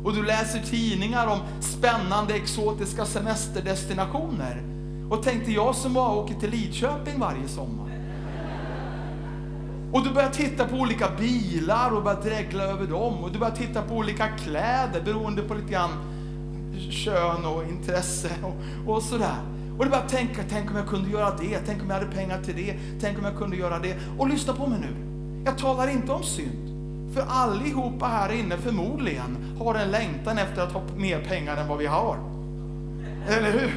Och 0.04 0.14
du 0.14 0.24
läser 0.24 0.60
tidningar 0.60 1.28
om 1.28 1.40
spännande 1.62 2.34
exotiska 2.34 3.06
semesterdestinationer. 3.06 4.64
Och 5.10 5.24
tänkte 5.24 5.52
jag 5.52 5.76
som 5.76 5.94
bara 5.94 6.14
åker 6.16 6.34
till 6.34 6.50
Lidköping 6.50 7.20
varje 7.20 7.48
sommar. 7.48 7.90
Och 9.92 10.04
du 10.04 10.14
börjar 10.14 10.30
titta 10.30 10.66
på 10.66 10.76
olika 10.76 11.10
bilar 11.20 11.92
och 11.92 12.04
börjar 12.04 12.22
dregla 12.22 12.64
över 12.64 12.88
dem. 12.88 13.18
Och 13.24 13.32
du 13.32 13.40
börjar 13.40 13.56
titta 13.56 13.82
på 13.82 13.96
olika 13.96 14.28
kläder 14.28 15.02
beroende 15.06 15.42
på 15.42 15.54
lite 15.54 15.72
grann 15.72 15.90
kön 16.92 17.46
och 17.46 17.64
intresse 17.64 18.30
och, 18.44 18.94
och 18.94 19.04
sådär. 19.04 19.38
Och 19.78 19.84
du 19.84 19.90
börjar 19.90 20.08
tänka, 20.08 20.42
tänk 20.50 20.72
om 20.72 20.78
jag 20.78 20.88
kunde 20.88 21.12
göra 21.12 21.36
det, 21.36 21.60
tänk 21.66 21.82
om 21.82 21.90
jag 21.90 21.96
hade 21.96 22.12
pengar 22.16 22.42
till 22.42 22.56
det, 22.56 22.76
tänk 23.02 23.18
om 23.18 23.24
jag 23.24 23.38
kunde 23.38 23.56
göra 23.56 23.80
det. 23.80 23.96
Och 24.18 24.30
lyssna 24.30 24.54
på 24.54 24.68
mig 24.68 24.80
nu. 24.80 24.96
Jag 25.46 25.58
talar 25.58 25.88
inte 25.88 26.12
om 26.12 26.24
synd. 26.24 26.73
För 27.14 27.26
allihopa 27.28 28.06
här 28.06 28.32
inne 28.32 28.58
förmodligen 28.58 29.38
har 29.60 29.76
en 29.76 29.92
längtan 29.92 30.38
efter 30.38 30.62
att 30.62 30.72
ha 30.72 30.82
mer 30.98 31.22
pengar 31.22 31.58
än 31.58 31.68
vad 31.68 31.78
vi 31.78 31.86
har. 31.86 32.18
Eller 33.28 33.52
hur? 33.52 33.72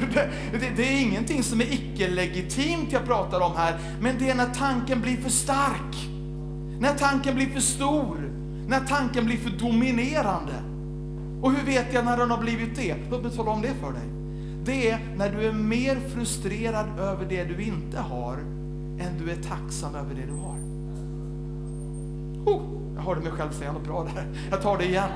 Det, 0.59 0.69
det 0.75 0.83
är 0.83 1.01
ingenting 1.01 1.43
som 1.43 1.61
är 1.61 1.73
icke-legitimt 1.73 2.91
jag 2.91 3.05
pratar 3.05 3.41
om 3.41 3.55
här, 3.55 3.79
men 4.01 4.15
det 4.19 4.29
är 4.29 4.35
när 4.35 4.53
tanken 4.53 5.01
blir 5.01 5.17
för 5.17 5.29
stark. 5.29 6.09
När 6.79 6.93
tanken 6.93 7.35
blir 7.35 7.47
för 7.47 7.59
stor. 7.59 8.31
När 8.67 8.79
tanken 8.79 9.25
blir 9.25 9.37
för 9.37 9.49
dominerande. 9.49 10.53
Och 11.41 11.51
hur 11.51 11.65
vet 11.65 11.93
jag 11.93 12.05
när 12.05 12.17
den 12.17 12.31
har 12.31 12.37
blivit 12.37 12.75
det? 12.75 12.95
Låt 13.11 13.23
mig 13.23 13.31
tala 13.31 13.51
om 13.51 13.61
det 13.61 13.73
för 13.81 13.91
dig. 13.91 14.07
Det 14.65 14.89
är 14.89 14.99
när 15.17 15.29
du 15.29 15.47
är 15.47 15.53
mer 15.53 15.95
frustrerad 16.15 16.99
över 16.99 17.25
det 17.25 17.43
du 17.43 17.63
inte 17.63 17.99
har 17.99 18.37
än 18.99 19.25
du 19.25 19.31
är 19.31 19.35
tacksam 19.35 19.95
över 19.95 20.15
det 20.15 20.25
du 20.25 20.33
har. 20.33 20.66
Oh, 22.47 22.61
jag 22.95 23.01
hörde 23.01 23.21
mig 23.21 23.31
själv 23.31 23.51
säga 23.51 23.71
något 23.71 23.83
bra 23.83 24.07
där. 24.15 24.25
Jag 24.49 24.61
tar 24.61 24.77
det 24.77 24.85
igen. 24.85 25.09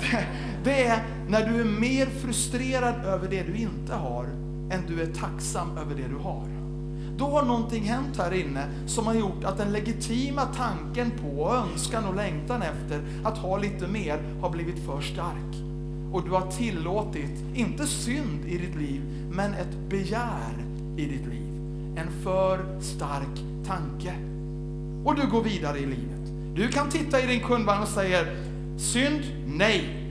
Det, 0.00 0.26
det 0.64 0.84
är 0.84 1.02
när 1.28 1.48
du 1.48 1.60
är 1.60 1.80
mer 1.80 2.06
frustrerad 2.06 3.04
över 3.04 3.28
det 3.28 3.42
du 3.42 3.56
inte 3.56 3.94
har 3.94 4.24
än 4.70 4.86
du 4.88 5.02
är 5.02 5.06
tacksam 5.06 5.78
över 5.78 5.94
det 5.94 6.08
du 6.08 6.16
har. 6.16 6.48
Då 7.18 7.24
har 7.24 7.42
någonting 7.42 7.84
hänt 7.84 8.16
här 8.18 8.34
inne 8.34 8.64
som 8.86 9.06
har 9.06 9.14
gjort 9.14 9.44
att 9.44 9.58
den 9.58 9.72
legitima 9.72 10.42
tanken 10.42 11.10
på, 11.10 11.54
önskan 11.54 12.04
och 12.04 12.16
längtan 12.16 12.62
efter 12.62 13.02
att 13.24 13.38
ha 13.38 13.58
lite 13.58 13.86
mer 13.86 14.18
har 14.40 14.50
blivit 14.50 14.86
för 14.86 15.00
stark. 15.00 15.56
Och 16.12 16.24
du 16.24 16.30
har 16.30 16.50
tillåtit, 16.50 17.44
inte 17.54 17.86
synd 17.86 18.44
i 18.46 18.58
ditt 18.58 18.76
liv, 18.76 19.02
men 19.32 19.54
ett 19.54 19.88
begär 19.88 20.64
i 20.96 21.06
ditt 21.06 21.26
liv. 21.26 21.46
En 21.96 22.22
för 22.22 22.80
stark 22.80 23.66
tanke. 23.66 24.14
Och 25.04 25.14
du 25.16 25.26
går 25.30 25.42
vidare 25.42 25.78
i 25.78 25.86
livet. 25.86 26.15
Du 26.56 26.68
kan 26.68 26.90
titta 26.90 27.20
i 27.20 27.26
din 27.26 27.40
kundvagn 27.40 27.82
och 27.82 27.88
säga 27.88 28.18
synd, 28.76 29.22
nej. 29.46 30.06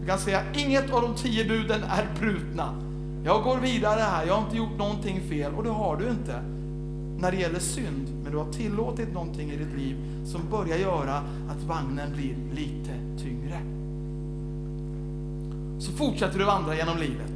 Du 0.00 0.06
kan 0.06 0.18
säga 0.18 0.42
inget 0.54 0.90
av 0.92 1.02
de 1.02 1.14
tio 1.14 1.44
buden 1.44 1.82
är 1.82 2.08
brutna. 2.20 2.74
Jag 3.24 3.42
går 3.42 3.56
vidare 3.56 4.00
här, 4.00 4.26
jag 4.26 4.34
har 4.34 4.44
inte 4.44 4.56
gjort 4.56 4.78
någonting 4.78 5.20
fel 5.28 5.54
och 5.54 5.64
det 5.64 5.70
har 5.70 5.96
du 5.96 6.10
inte 6.10 6.42
när 7.18 7.30
det 7.30 7.36
gäller 7.36 7.58
synd. 7.58 8.08
Men 8.22 8.32
du 8.32 8.38
har 8.38 8.52
tillåtit 8.52 9.12
någonting 9.14 9.50
i 9.50 9.56
ditt 9.56 9.76
liv 9.76 9.96
som 10.26 10.40
börjar 10.50 10.78
göra 10.78 11.16
att 11.50 11.62
vagnen 11.66 12.12
blir 12.12 12.36
lite 12.54 13.22
tyngre. 13.22 13.60
Så 15.80 15.92
fortsätter 15.92 16.38
du 16.38 16.44
vandra 16.44 16.76
genom 16.76 16.98
livet. 16.98 17.32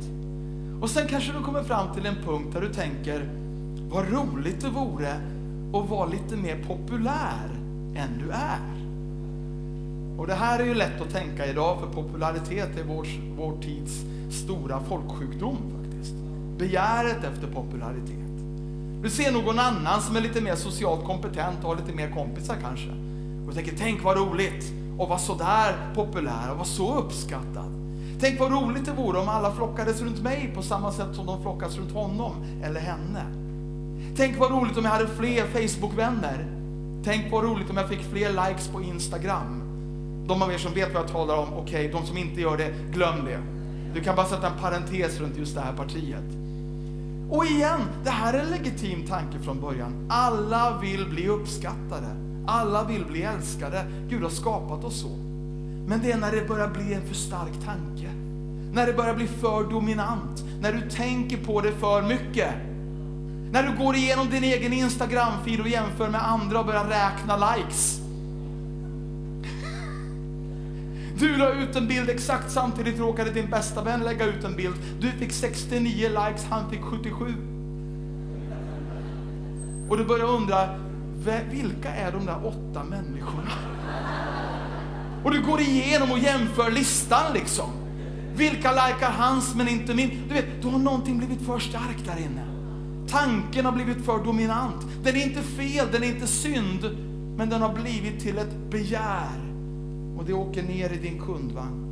Och 0.81 0.91
sen 0.91 1.09
kanske 1.09 1.33
du 1.33 1.45
kommer 1.45 1.63
fram 1.63 1.95
till 1.95 2.07
en 2.07 2.17
punkt 2.25 2.49
där 2.53 2.61
du 2.61 2.73
tänker, 2.73 3.29
vad 3.91 4.13
roligt 4.13 4.61
det 4.61 4.71
vore 4.71 5.13
att 5.75 5.91
vara 5.91 6.07
lite 6.07 6.37
mer 6.37 6.65
populär 6.67 7.66
än 7.97 8.19
du 8.19 8.31
är. 8.31 8.77
Och 10.19 10.27
det 10.27 10.35
här 10.35 10.61
är 10.61 10.65
ju 10.65 10.75
lätt 10.75 11.01
att 11.01 11.11
tänka 11.11 11.47
idag, 11.47 11.81
för 11.81 11.87
popularitet 11.87 12.79
är 12.79 12.85
vår, 12.85 13.07
vår 13.37 13.63
tids 13.63 14.05
stora 14.31 14.81
folksjukdom 14.81 15.57
faktiskt. 15.57 16.15
Begäret 16.59 17.25
efter 17.25 17.47
popularitet. 17.55 18.17
Du 19.03 19.11
ser 19.11 19.33
någon 19.33 19.59
annan 19.59 20.03
som 20.03 20.17
är 20.17 20.21
lite 20.21 20.41
mer 20.41 20.55
socialt 20.55 21.05
kompetent 21.05 21.59
och 21.63 21.69
har 21.69 21.77
lite 21.77 21.97
mer 21.97 22.11
kompisar 22.11 22.57
kanske. 22.63 22.91
Och 23.49 23.55
tänker, 23.55 23.73
tänk 23.79 24.05
vad 24.05 24.17
roligt 24.17 24.73
att 25.01 25.09
vara 25.09 25.19
sådär 25.19 25.77
populär 25.95 26.51
och 26.51 26.57
vara 26.57 26.67
så 26.67 26.99
uppskattad. 26.99 27.73
Tänk 28.21 28.41
vad 28.41 28.53
roligt 28.53 28.85
det 28.87 28.93
vore 28.93 29.19
om 29.19 29.29
alla 29.29 29.53
flockades 29.53 30.01
runt 30.01 30.23
mig 30.23 30.53
på 30.55 30.63
samma 30.63 30.93
sätt 30.93 31.15
som 31.15 31.27
de 31.27 31.43
flockas 31.43 31.77
runt 31.77 31.93
honom 31.93 32.33
eller 32.63 32.81
henne. 32.81 33.23
Tänk 34.17 34.39
vad 34.39 34.51
roligt 34.51 34.77
om 34.77 34.85
jag 34.85 34.93
hade 34.93 35.09
fler 35.09 35.47
Facebook-vänner. 35.47 36.56
Tänk 37.07 37.33
vad 37.33 37.45
roligt 37.45 37.71
om 37.71 37.77
jag 37.77 37.89
fick 37.89 38.01
fler 38.01 38.31
likes 38.31 38.69
på 38.69 38.83
Instagram. 38.83 39.63
De 40.29 40.43
av 40.43 40.53
er 40.53 40.59
som 40.59 40.75
vet 40.75 40.95
vad 40.95 41.03
jag 41.03 41.11
talar 41.11 41.37
om, 41.37 41.49
okej, 41.53 41.63
okay, 41.63 42.01
de 42.01 42.07
som 42.07 42.17
inte 42.17 42.41
gör 42.41 42.57
det, 42.57 42.75
glöm 42.93 43.25
det. 43.25 43.43
Du 43.95 44.01
kan 44.01 44.17
bara 44.17 44.27
sätta 44.27 44.47
en 44.47 44.59
parentes 44.61 45.21
runt 45.21 45.37
just 45.37 45.55
det 45.55 45.61
här 45.61 45.73
partiet. 45.73 46.25
Och 47.31 47.47
igen, 47.47 47.81
det 48.05 48.11
här 48.11 48.35
är 48.35 48.39
en 48.39 48.51
legitim 48.51 49.07
tanke 49.07 49.39
från 49.39 49.61
början. 49.61 50.07
Alla 50.09 50.79
vill 50.83 51.07
bli 51.07 51.29
uppskattade. 51.29 52.17
Alla 52.47 52.85
vill 52.85 53.05
bli 53.05 53.23
älskade. 53.23 53.85
Gud 54.09 54.23
har 54.23 54.31
skapat 54.31 54.85
oss 54.85 55.01
så. 55.01 55.17
Men 55.89 56.01
det 56.03 56.13
är 56.13 56.17
när 56.17 56.33
det 56.33 56.49
börjar 56.49 56.69
bli 56.69 56.95
en 56.95 57.07
för 57.07 57.15
stark 57.15 57.65
tanke. 57.65 58.11
När 58.73 58.87
det 58.87 58.93
börjar 58.93 59.15
bli 59.15 59.27
för 59.27 59.71
dominant. 59.71 60.45
När 60.61 60.73
du 60.73 60.91
tänker 60.91 61.37
på 61.37 61.61
det 61.61 61.73
för 61.73 62.03
mycket. 62.03 62.55
När 63.57 63.63
du 63.63 63.77
går 63.77 63.97
igenom 63.97 64.31
din 64.31 64.45
egen 64.45 64.73
Instagram-feed 64.73 65.61
och 65.61 65.69
jämför 65.69 66.09
med 66.09 66.29
andra 66.29 66.61
och 66.61 66.67
börjar 66.67 66.85
räkna 66.85 67.55
likes. 67.57 68.01
Du 71.19 71.37
la 71.37 71.53
ut 71.53 71.77
en 71.77 71.89
bild 71.89 72.11
exakt 72.11 72.51
samtidigt 72.51 72.99
råkade 72.99 73.31
din 73.31 73.51
bästa 73.51 73.83
vän 73.83 74.01
lägga 74.01 74.25
ut 74.25 74.45
en 74.45 74.57
bild. 74.57 74.75
Du 75.01 75.11
fick 75.11 75.33
69 75.33 76.09
likes, 76.09 76.45
han 76.51 76.71
fick 76.71 76.81
77. 76.83 77.35
Och 79.91 79.97
du 79.97 80.05
börjar 80.05 80.27
undra, 80.27 80.69
vilka 81.51 81.95
är 81.95 82.13
de 82.13 82.27
där 82.27 82.47
åtta 82.47 82.85
människorna? 82.85 83.53
Och 85.25 85.31
du 85.31 85.43
går 85.43 85.61
igenom 85.61 86.13
och 86.13 86.19
jämför 86.19 86.71
listan 86.71 87.33
liksom. 87.35 87.71
Vilka 88.35 88.71
likar 88.71 89.11
hans 89.11 89.55
men 89.55 89.69
inte 89.69 89.95
min? 89.95 90.23
Du 90.29 90.35
vet, 90.35 90.63
då 90.63 90.71
har 90.71 90.79
någonting 90.79 91.19
blivit 91.19 91.47
för 91.47 91.59
starkt 91.59 92.07
där 92.07 92.19
inne. 92.19 92.56
Tanken 93.09 93.65
har 93.65 93.73
blivit 93.73 94.05
för 94.05 94.25
dominant. 94.25 94.87
Den 95.03 95.17
är 95.17 95.27
inte 95.27 95.43
fel, 95.43 95.89
den 95.93 96.03
är 96.03 96.09
inte 96.09 96.27
synd, 96.27 96.97
men 97.37 97.51
den 97.51 97.63
har 97.63 97.75
blivit 97.75 98.21
till 98.21 98.39
ett 98.39 98.71
begär 98.71 99.47
och 100.19 100.25
det 100.25 100.33
åker 100.33 100.63
ner 100.63 100.93
i 100.93 100.97
din 100.97 101.21
kundvagn. 101.21 101.87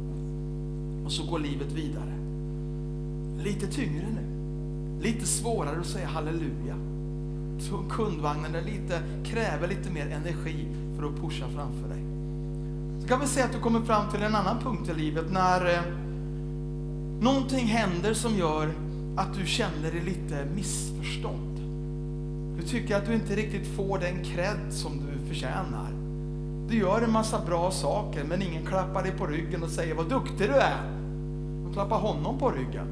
Och 1.07 1.13
så 1.13 1.25
går 1.25 1.39
livet 1.39 1.73
vidare. 1.73 2.15
Lite 3.45 3.67
tyngre 3.67 4.07
nu. 4.15 4.25
Lite 5.03 5.27
svårare 5.27 5.81
att 5.81 5.87
säga 5.87 6.07
halleluja. 6.07 6.77
Så 7.59 7.77
kundvagnen 7.91 8.55
är 8.55 8.63
lite, 8.63 9.03
kräver 9.25 9.69
lite 9.69 9.91
mer 9.91 10.07
energi 10.07 10.67
för 10.97 11.07
att 11.07 11.21
pusha 11.21 11.45
framför 11.55 11.89
dig. 11.89 12.05
Så 13.03 13.09
kan 13.09 13.21
vi 13.21 13.27
säga 13.27 13.47
att 13.47 13.53
du 13.53 13.59
kommer 13.59 13.81
fram 13.81 14.11
till 14.11 14.23
en 14.23 14.35
annan 14.35 14.59
punkt 14.59 14.89
i 14.89 14.95
livet 14.95 15.33
när 15.33 15.75
eh, 15.75 15.83
någonting 17.21 17.67
händer 17.67 18.15
som 18.15 18.37
gör 18.37 18.75
att 19.17 19.35
du 19.35 19.47
känner 19.47 19.91
dig 19.91 20.01
lite 20.01 20.47
missförstådd. 20.55 21.61
Du 22.57 22.63
tycker 22.63 22.97
att 22.97 23.07
du 23.07 23.15
inte 23.15 23.37
riktigt 23.37 23.77
får 23.77 23.99
den 23.99 24.25
cred 24.25 24.59
som 24.71 24.93
du 24.93 25.29
förtjänar. 25.29 25.91
Du 26.69 26.79
gör 26.79 27.03
en 27.03 27.13
massa 27.13 27.41
bra 27.47 27.71
saker, 27.71 28.25
men 28.25 28.43
ingen 28.43 28.67
klappar 28.67 29.03
dig 29.03 29.13
på 29.13 29.27
ryggen 29.27 29.63
och 29.63 29.71
säger 29.71 29.95
vad 29.95 30.09
duktig 30.09 30.49
du 30.49 30.55
är. 30.55 30.83
De 31.65 31.73
klappar 31.73 31.99
honom 31.99 32.39
på 32.39 32.51
ryggen. 32.51 32.87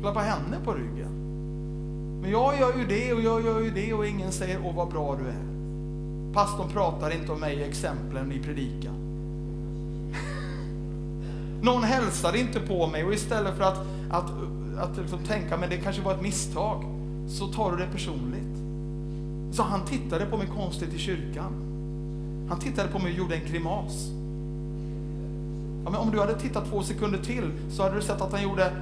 Klappar 0.00 0.22
henne 0.22 0.56
på 0.64 0.72
ryggen. 0.72 1.12
Men 2.22 2.30
jag 2.30 2.60
gör 2.60 2.78
ju 2.78 2.86
det 2.86 3.12
och 3.12 3.20
jag 3.20 3.44
gör 3.44 3.60
ju 3.60 3.70
det 3.70 3.94
och 3.94 4.06
ingen 4.06 4.32
säger 4.32 4.60
åh 4.64 4.76
vad 4.76 4.88
bra 4.88 5.16
du 5.16 5.28
är. 5.28 5.52
Pastorn 6.34 6.68
pratar 6.72 7.10
inte 7.10 7.32
om 7.32 7.40
mig 7.40 7.56
i 7.56 7.64
exemplen 7.64 8.32
i 8.32 8.38
predikan. 8.38 8.94
Någon 11.62 11.82
hälsar 11.84 12.36
inte 12.36 12.60
på 12.60 12.86
mig 12.86 13.04
och 13.04 13.14
istället 13.14 13.56
för 13.56 13.64
att, 13.64 13.78
att, 14.10 14.30
att 14.78 14.96
liksom 14.96 15.18
tänka 15.18 15.56
men 15.56 15.70
det 15.70 15.76
kanske 15.76 16.02
var 16.02 16.14
ett 16.14 16.22
misstag 16.22 16.84
så 17.28 17.46
tar 17.46 17.72
du 17.72 17.76
det 17.76 17.92
personligt. 17.92 18.58
Så 19.52 19.62
han 19.62 19.84
tittade 19.84 20.26
på 20.26 20.36
mig 20.36 20.46
konstigt 20.46 20.94
i 20.94 20.98
kyrkan. 20.98 21.52
Han 22.48 22.58
tittade 22.60 22.88
på 22.88 22.98
mig 22.98 23.12
och 23.12 23.18
gjorde 23.18 23.34
en 23.34 23.46
grimas. 23.52 24.08
Ja, 25.84 25.90
men 25.90 26.00
om 26.00 26.10
du 26.10 26.20
hade 26.20 26.40
tittat 26.40 26.70
två 26.70 26.82
sekunder 26.82 27.18
till 27.18 27.52
så 27.70 27.82
hade 27.82 27.94
du 27.94 28.02
sett 28.02 28.20
att 28.20 28.32
han 28.32 28.42
gjorde 28.42 28.72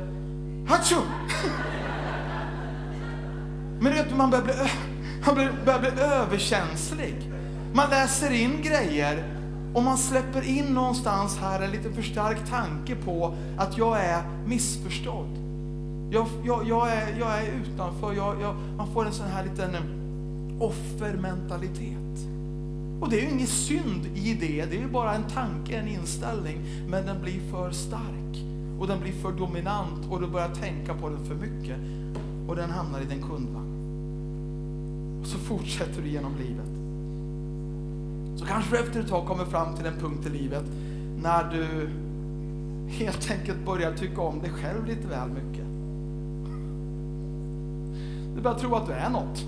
Hatschu! 0.68 0.96
Men 3.80 3.92
vet 3.92 4.08
du, 4.08 4.14
man 4.14 4.30
börjar 4.30 4.44
bli, 4.44 4.54
man 5.26 5.34
börjar 5.64 5.80
bli 5.80 5.90
överkänslig. 6.02 7.32
Man 7.74 7.90
läser 7.90 8.30
in 8.30 8.62
grejer 8.62 9.24
och 9.74 9.82
man 9.82 9.98
släpper 9.98 10.42
in 10.42 10.64
någonstans 10.64 11.38
här 11.38 11.60
en 11.60 11.70
lite 11.70 11.92
för 11.92 12.02
stark 12.02 12.50
tanke 12.50 12.96
på 12.96 13.34
att 13.58 13.78
jag 13.78 14.04
är 14.04 14.22
missförstådd. 14.46 15.49
Jag, 16.10 16.26
jag, 16.44 16.68
jag, 16.68 16.92
är, 16.92 17.18
jag 17.18 17.38
är 17.38 17.52
utanför, 17.52 18.12
jag, 18.12 18.40
jag, 18.40 18.54
man 18.76 18.92
får 18.92 19.06
en 19.06 19.12
sån 19.12 19.26
här 19.26 19.44
liten 19.44 19.74
eh, 19.74 19.82
offermentalitet. 20.60 21.96
Och 23.00 23.10
det 23.10 23.20
är 23.20 23.22
ju 23.22 23.30
ingen 23.30 23.46
synd 23.46 24.06
i 24.14 24.34
det, 24.34 24.64
det 24.64 24.76
är 24.76 24.80
ju 24.80 24.88
bara 24.88 25.14
en 25.14 25.22
tanke, 25.22 25.76
en 25.76 25.88
inställning. 25.88 26.60
Men 26.88 27.06
den 27.06 27.22
blir 27.22 27.40
för 27.50 27.70
stark 27.70 28.44
och 28.80 28.86
den 28.86 29.00
blir 29.00 29.12
för 29.12 29.32
dominant 29.32 30.06
och 30.10 30.20
du 30.20 30.26
börjar 30.26 30.54
tänka 30.54 30.94
på 30.94 31.08
den 31.08 31.24
för 31.24 31.34
mycket. 31.34 31.76
Och 32.48 32.56
den 32.56 32.70
hamnar 32.70 33.00
i 33.00 33.04
din 33.04 33.22
kundvagn. 33.22 33.70
Och 35.20 35.26
så 35.26 35.38
fortsätter 35.38 36.02
du 36.02 36.08
genom 36.08 36.36
livet. 36.36 36.70
Så 38.40 38.46
kanske 38.46 38.76
du 38.76 38.82
efter 38.82 39.00
ett 39.00 39.08
tag 39.08 39.26
kommer 39.26 39.44
fram 39.44 39.76
till 39.76 39.86
en 39.86 39.98
punkt 39.98 40.26
i 40.26 40.30
livet 40.30 40.64
när 41.22 41.44
du 41.44 41.90
helt 42.88 43.30
enkelt 43.30 43.66
börjar 43.66 43.92
tycka 43.92 44.20
om 44.20 44.38
dig 44.38 44.50
själv 44.50 44.86
lite 44.86 45.08
väl 45.08 45.28
mycket. 45.28 45.69
Du 48.40 48.44
börjar 48.44 48.58
tro 48.58 48.74
att 48.74 48.86
du 48.86 48.92
är 48.92 49.10
något. 49.10 49.44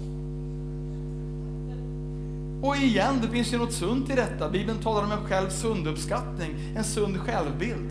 Och 2.62 2.76
igen, 2.76 3.14
det 3.22 3.28
finns 3.28 3.52
ju 3.52 3.58
något 3.58 3.72
sunt 3.72 4.10
i 4.10 4.14
detta. 4.14 4.50
Bibeln 4.50 4.78
talar 4.78 5.04
om 5.04 5.12
en 5.12 5.24
själv 5.24 5.48
sund 5.48 5.86
uppskattning, 5.86 6.56
en 6.76 6.84
sund 6.84 7.18
självbild. 7.18 7.90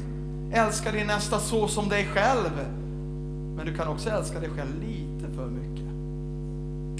Älska 0.54 0.92
din 0.92 1.08
nästa 1.08 1.40
så 1.40 1.68
som 1.68 1.90
dig 1.90 2.06
själv. 2.06 2.50
Men 3.56 3.66
du 3.66 3.74
kan 3.74 3.88
också 3.88 4.10
älska 4.10 4.40
dig 4.40 4.50
själv 4.50 4.82
lite 4.82 5.36
för 5.36 5.48
mycket. 5.48 5.90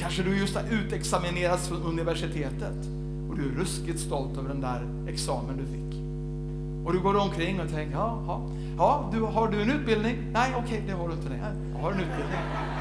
Kanske 0.02 0.24
du 0.24 0.38
just 0.38 0.56
har 0.56 0.64
utexaminerats 0.72 1.68
från 1.68 1.84
universitetet 1.84 2.88
och 3.30 3.38
du 3.38 3.50
är 3.50 3.56
ruskigt 3.56 4.00
stolt 4.00 4.38
över 4.38 4.50
den 4.50 4.62
där 4.62 4.82
examen 5.08 5.58
du 5.58 5.66
fick. 5.66 6.02
Och 6.86 6.94
du 6.94 7.00
går 7.00 7.18
omkring 7.18 7.62
och 7.62 7.70
tänker, 7.70 7.96
ja, 7.96 8.24
ja, 8.28 8.42
ja 8.78 9.10
du, 9.14 9.22
har 9.22 9.48
du 9.48 9.62
en 9.62 9.72
utbildning? 9.72 10.18
Nej, 10.34 10.52
okej, 10.56 10.64
okay, 10.64 10.88
det 10.88 10.94
har 10.94 11.08
du 11.08 11.14
inte. 11.14 11.30
Nej, 11.30 11.40
jag 11.74 11.82
har 11.82 11.92
en 11.92 12.00
utbildning. 12.00 12.81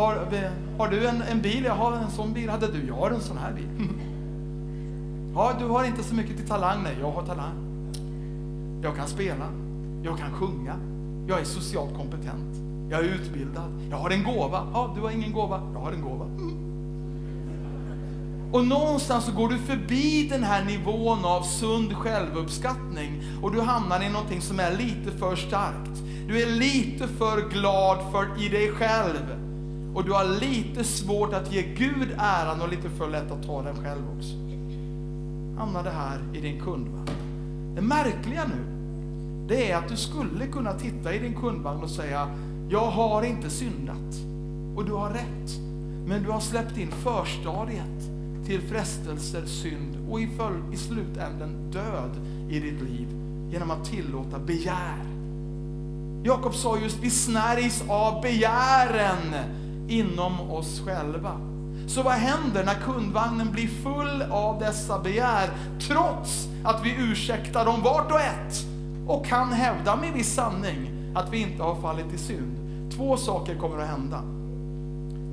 Har, 0.00 0.26
har 0.78 0.88
du 0.88 1.06
en, 1.06 1.22
en 1.22 1.42
bil? 1.42 1.64
Jag 1.64 1.74
har 1.74 1.92
en 1.92 2.10
sån 2.10 2.32
bil. 2.32 2.50
Hade 2.50 2.66
du? 2.72 2.86
Jag 2.86 2.94
har 2.94 3.10
en 3.10 3.20
sån 3.20 3.38
här 3.38 3.52
bil. 3.52 3.68
Ja, 5.34 5.52
du 5.58 5.64
har 5.64 5.84
inte 5.84 6.02
så 6.02 6.14
mycket 6.14 6.36
till 6.36 6.48
talang. 6.48 6.82
Nej, 6.82 6.96
jag 7.00 7.10
har 7.10 7.26
talang. 7.26 7.54
Jag 8.82 8.96
kan 8.96 9.08
spela. 9.08 9.44
Jag 10.02 10.18
kan 10.18 10.32
sjunga. 10.32 10.76
Jag 11.28 11.40
är 11.40 11.44
socialt 11.44 11.96
kompetent. 11.96 12.56
Jag 12.90 13.00
är 13.00 13.04
utbildad. 13.04 13.80
Jag 13.90 13.96
har 13.96 14.10
en 14.10 14.24
gåva. 14.24 14.66
Ja, 14.72 14.92
du 14.96 15.00
har 15.00 15.10
ingen 15.10 15.32
gåva. 15.32 15.60
Jag 15.72 15.80
har 15.80 15.92
en 15.92 16.02
gåva. 16.02 16.24
Och 18.52 18.66
någonstans 18.66 19.24
så 19.24 19.32
går 19.32 19.48
du 19.48 19.58
förbi 19.58 20.28
den 20.28 20.44
här 20.44 20.64
nivån 20.64 21.24
av 21.24 21.42
sund 21.42 21.96
självuppskattning 21.96 23.22
och 23.42 23.52
du 23.52 23.60
hamnar 23.60 24.02
i 24.02 24.08
någonting 24.08 24.40
som 24.40 24.60
är 24.60 24.76
lite 24.76 25.18
för 25.18 25.36
starkt. 25.36 26.02
Du 26.28 26.42
är 26.42 26.46
lite 26.46 27.08
för 27.08 27.50
glad 27.50 28.12
för 28.12 28.44
i 28.44 28.48
dig 28.48 28.70
själv. 28.70 29.49
Och 29.94 30.04
du 30.04 30.12
har 30.12 30.40
lite 30.40 30.84
svårt 30.84 31.32
att 31.32 31.52
ge 31.52 31.62
Gud 31.62 32.14
äran 32.18 32.60
och 32.60 32.68
lite 32.68 32.90
för 32.90 33.10
lätt 33.10 33.30
att 33.30 33.46
ta 33.46 33.62
den 33.62 33.76
själv 33.76 34.02
också. 34.16 34.34
Hamnar 35.58 35.84
det 35.84 35.90
här 35.90 36.18
i 36.34 36.40
din 36.40 36.60
kundvagn. 36.60 37.10
Det 37.74 37.82
märkliga 37.82 38.44
nu, 38.44 38.64
det 39.48 39.70
är 39.70 39.76
att 39.76 39.88
du 39.88 39.96
skulle 39.96 40.46
kunna 40.46 40.72
titta 40.72 41.14
i 41.14 41.18
din 41.18 41.34
kundvagn 41.34 41.82
och 41.82 41.90
säga, 41.90 42.28
jag 42.68 42.90
har 42.90 43.22
inte 43.22 43.50
syndat. 43.50 44.14
Och 44.76 44.84
du 44.84 44.92
har 44.92 45.10
rätt. 45.10 45.60
Men 46.06 46.22
du 46.22 46.30
har 46.30 46.40
släppt 46.40 46.78
in 46.78 46.90
förstadiet 46.90 48.10
till 48.46 48.60
frestelser, 48.60 49.46
synd 49.46 49.98
och 50.10 50.20
i, 50.20 50.28
i 50.72 50.76
slutänden 50.76 51.70
död 51.72 52.10
i 52.48 52.60
ditt 52.60 52.82
liv 52.82 53.08
genom 53.50 53.70
att 53.70 53.84
tillåta 53.84 54.38
begär. 54.38 55.06
Jakob 56.24 56.54
sa 56.54 56.78
just, 56.78 56.98
vi 57.02 57.10
snärjs 57.10 57.84
av 57.88 58.22
begären 58.22 59.34
inom 59.90 60.50
oss 60.50 60.80
själva. 60.86 61.32
Så 61.86 62.02
vad 62.02 62.12
händer 62.12 62.64
när 62.64 62.74
kundvagnen 62.74 63.52
blir 63.52 63.68
full 63.68 64.22
av 64.30 64.58
dessa 64.58 64.98
begär, 64.98 65.50
trots 65.80 66.48
att 66.64 66.84
vi 66.84 66.94
ursäktar 66.98 67.64
dem 67.64 67.82
vart 67.82 68.12
och 68.12 68.20
ett 68.20 68.66
och 69.06 69.26
kan 69.26 69.52
hävda 69.52 69.96
med 69.96 70.12
viss 70.12 70.34
sanning 70.34 70.90
att 71.14 71.32
vi 71.32 71.38
inte 71.38 71.62
har 71.62 71.74
fallit 71.74 72.14
i 72.14 72.18
synd? 72.18 72.56
Två 72.96 73.16
saker 73.16 73.58
kommer 73.58 73.78
att 73.78 73.88
hända. 73.88 74.22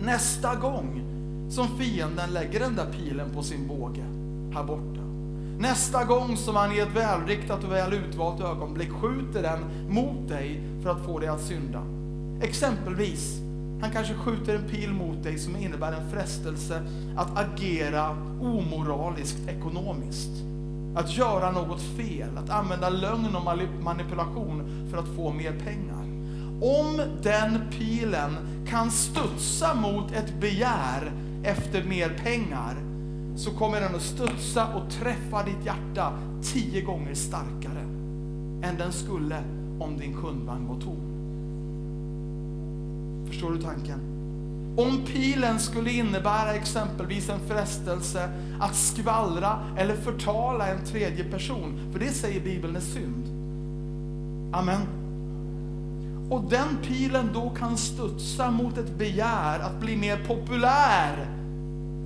Nästa 0.06 0.56
gång 0.56 1.02
som 1.50 1.68
fienden 1.68 2.34
lägger 2.34 2.60
den 2.60 2.76
där 2.76 2.86
pilen 2.92 3.30
på 3.36 3.44
sin 3.44 3.68
båge 3.68 4.06
här 4.54 4.64
borta. 4.64 5.02
Nästa 5.60 6.04
gång 6.04 6.38
som 6.38 6.56
han 6.56 6.72
i 6.72 6.80
ett 6.80 6.96
välriktat 6.96 7.64
och 7.64 7.72
väl 7.72 7.94
utvalt 7.94 8.42
ögonblick 8.42 8.92
skjuter 8.92 9.42
den 9.42 9.60
mot 9.90 10.30
dig 10.30 10.62
för 10.84 10.90
att 10.90 11.06
få 11.06 11.20
dig 11.20 11.30
att 11.30 11.42
synda. 11.42 11.84
Exempelvis, 12.42 13.47
han 13.82 13.92
kanske 13.92 14.14
skjuter 14.14 14.56
en 14.56 14.68
pil 14.70 14.94
mot 14.94 15.24
dig 15.24 15.38
som 15.38 15.56
innebär 15.56 15.92
en 15.92 16.10
frestelse 16.12 16.82
att 17.18 17.38
agera 17.38 18.10
omoraliskt 18.42 19.48
ekonomiskt. 19.48 20.32
Att 20.96 21.18
göra 21.18 21.52
något 21.52 21.82
fel, 21.82 22.38
att 22.38 22.50
använda 22.50 22.90
lögn 22.90 23.36
och 23.36 23.44
manipulation 23.84 24.88
för 24.92 24.98
att 24.98 25.16
få 25.16 25.34
mer 25.34 25.52
pengar. 25.52 26.04
Om 26.62 27.02
den 27.24 27.60
pilen 27.72 28.38
kan 28.70 28.92
studsa 28.92 29.76
mot 29.76 30.12
ett 30.12 30.40
begär 30.42 31.12
efter 31.44 31.84
mer 31.84 32.10
pengar 32.24 32.76
så 33.36 33.52
kommer 33.52 33.82
den 33.82 33.96
att 33.96 34.02
studsa 34.02 34.68
och 34.76 34.90
träffa 34.90 35.44
ditt 35.44 35.66
hjärta 35.66 36.14
tio 36.44 36.82
gånger 36.82 37.14
starkare 37.14 37.82
än 38.64 38.78
den 38.78 38.92
skulle 38.92 39.44
om 39.80 39.98
din 39.98 40.14
kundvagn 40.14 40.68
var 40.68 40.82
tom. 40.82 41.17
Förstår 43.28 43.52
du 43.52 43.62
tanken? 43.62 44.00
Om 44.78 45.06
pilen 45.06 45.60
skulle 45.60 45.92
innebära 45.92 46.54
exempelvis 46.54 47.30
en 47.30 47.40
frestelse 47.48 48.30
att 48.60 48.76
skvallra 48.76 49.60
eller 49.78 49.96
förtala 49.96 50.68
en 50.68 50.86
tredje 50.86 51.24
person, 51.24 51.80
för 51.92 52.00
det 52.00 52.12
säger 52.12 52.42
Bibeln 52.42 52.76
är 52.76 52.80
synd. 52.80 53.24
Amen. 54.56 54.82
Och 56.30 56.44
den 56.50 56.78
pilen 56.84 57.30
då 57.34 57.50
kan 57.50 57.78
studsa 57.78 58.52
mot 58.52 58.78
ett 58.78 58.98
begär 58.98 59.60
att 59.60 59.80
bli 59.80 59.98
mer 59.98 60.18
populär 60.28 61.28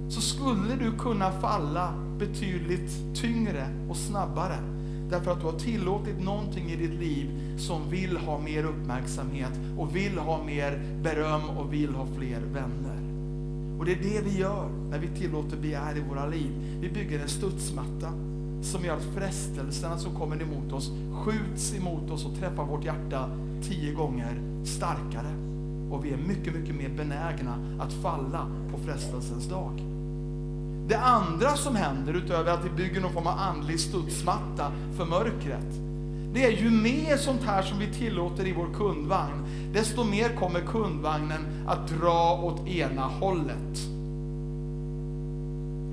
så 0.09 0.21
skulle 0.21 0.75
du 0.75 0.97
kunna 0.97 1.31
falla 1.31 1.93
betydligt 2.19 3.15
tyngre 3.15 3.67
och 3.89 3.97
snabbare. 3.97 4.57
Därför 5.11 5.31
att 5.31 5.39
du 5.39 5.45
har 5.45 5.59
tillåtit 5.59 6.23
någonting 6.23 6.69
i 6.69 6.75
ditt 6.75 6.99
liv 6.99 7.57
som 7.57 7.89
vill 7.89 8.17
ha 8.17 8.39
mer 8.39 8.63
uppmärksamhet 8.63 9.51
och 9.77 9.95
vill 9.95 10.17
ha 10.17 10.43
mer 10.43 10.79
beröm 11.03 11.49
och 11.57 11.73
vill 11.73 11.95
ha 11.95 12.05
fler 12.17 12.39
vänner. 12.39 13.01
Och 13.79 13.85
det 13.85 13.91
är 13.91 14.01
det 14.01 14.21
vi 14.21 14.39
gör 14.39 14.69
när 14.89 14.99
vi 14.99 15.07
tillåter 15.07 15.57
begär 15.57 15.97
i 15.97 16.01
våra 16.09 16.27
liv. 16.27 16.51
Vi 16.81 16.89
bygger 16.89 17.19
en 17.19 17.29
studsmatta 17.29 18.13
som 18.61 18.85
gör 18.85 18.97
att 18.97 19.15
frestelserna 19.15 19.97
som 19.97 20.15
kommer 20.15 20.41
emot 20.41 20.73
oss 20.73 20.91
skjuts 21.13 21.73
emot 21.73 22.11
oss 22.11 22.25
och 22.25 22.35
träffar 22.35 22.65
vårt 22.65 22.85
hjärta 22.85 23.29
tio 23.61 23.93
gånger 23.93 24.41
starkare. 24.65 25.31
Och 25.91 26.05
vi 26.05 26.09
är 26.09 26.17
mycket, 26.17 26.55
mycket 26.55 26.75
mer 26.75 26.89
benägna 26.89 27.55
att 27.79 27.93
falla 27.93 28.47
på 28.71 28.77
frestelsens 28.77 29.49
dag. 29.49 29.90
Det 30.91 30.99
andra 30.99 31.55
som 31.55 31.75
händer, 31.75 32.13
utöver 32.13 32.51
att 32.51 32.65
vi 32.65 32.69
bygger 32.69 33.01
någon 33.01 33.13
form 33.13 33.27
av 33.27 33.39
andlig 33.39 33.79
studsmatta 33.79 34.71
för 34.97 35.05
mörkret, 35.05 35.73
det 36.33 36.45
är 36.45 36.51
ju 36.51 36.69
mer 36.69 37.17
sånt 37.17 37.43
här 37.43 37.61
som 37.61 37.79
vi 37.79 37.87
tillåter 37.87 38.47
i 38.47 38.51
vår 38.51 38.73
kundvagn, 38.73 39.45
desto 39.73 40.03
mer 40.03 40.29
kommer 40.29 40.59
kundvagnen 40.59 41.65
att 41.67 41.87
dra 41.87 42.39
åt 42.43 42.67
ena 42.67 43.01
hållet. 43.01 43.77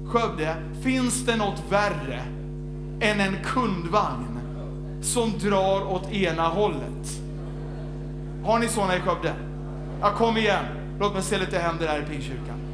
Skövde, 0.06 0.56
finns 0.82 1.26
det 1.26 1.36
något 1.36 1.62
värre 1.70 2.22
än 3.00 3.20
en 3.20 3.36
kundvagn 3.44 4.38
som 5.02 5.38
drar 5.38 5.92
åt 5.92 6.12
ena 6.12 6.48
hållet? 6.48 7.20
Har 8.44 8.58
ni 8.58 8.68
såna 8.68 8.96
i 8.96 9.00
Skövde? 9.00 9.34
Ja, 10.00 10.10
kom 10.10 10.36
igen. 10.36 10.64
Låt 11.00 11.14
mig 11.14 11.22
se 11.22 11.38
lite 11.38 11.58
händer 11.58 11.86
här 11.86 12.02
i 12.02 12.04
Pingstkyrkan. 12.04 12.67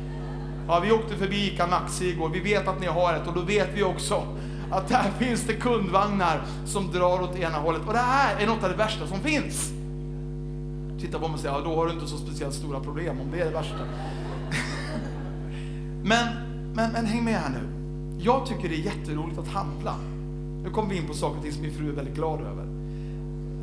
Ja, 0.69 0.81
vi 0.81 0.93
åkte 0.93 1.17
förbi 1.17 1.53
ICA 1.53 1.67
Maxi 1.67 2.09
igår. 2.09 2.29
Vi 2.29 2.41
vet 2.41 2.69
att 2.69 2.81
ni 2.81 2.87
har 2.87 3.15
ett 3.15 3.27
och 3.27 3.35
då 3.35 3.41
vet 3.41 3.69
vi 3.75 3.83
också 3.83 4.27
att 4.71 4.89
där 4.89 5.11
finns 5.19 5.43
det 5.43 5.55
kundvagnar 5.55 6.43
som 6.67 6.93
drar 6.93 7.23
åt 7.23 7.37
ena 7.37 7.59
hållet. 7.59 7.83
Och 7.87 7.93
det 7.93 7.99
här 7.99 8.43
är 8.43 8.47
något 8.47 8.65
av 8.65 8.71
det 8.71 8.77
värsta 8.77 9.07
som 9.07 9.21
finns. 9.21 9.73
Titta 11.01 11.19
på 11.19 11.29
mig 11.29 11.35
och 11.35 11.41
säga, 11.41 11.53
ja, 11.53 11.61
då 11.61 11.77
har 11.77 11.87
du 11.87 11.93
inte 11.93 12.07
så 12.07 12.17
speciellt 12.17 12.55
stora 12.55 12.81
problem 12.81 13.21
om 13.21 13.31
det 13.31 13.41
är 13.41 13.45
det 13.45 13.51
värsta. 13.51 13.77
men, 16.03 16.27
men, 16.75 16.93
men 16.93 17.07
häng 17.07 17.25
med 17.25 17.35
här 17.35 17.51
nu. 17.51 17.69
Jag 18.19 18.47
tycker 18.47 18.69
det 18.69 18.75
är 18.75 18.85
jätteroligt 18.85 19.39
att 19.39 19.49
handla. 19.49 19.95
Nu 20.65 20.71
kommer 20.71 20.91
vi 20.91 20.97
in 20.97 21.07
på 21.07 21.15
saker 21.15 21.37
och 21.37 21.43
ting 21.43 21.53
som 21.53 21.63
min 21.63 21.75
fru 21.75 21.89
är 21.89 21.93
väldigt 21.93 22.15
glad 22.15 22.41
över. 22.41 22.67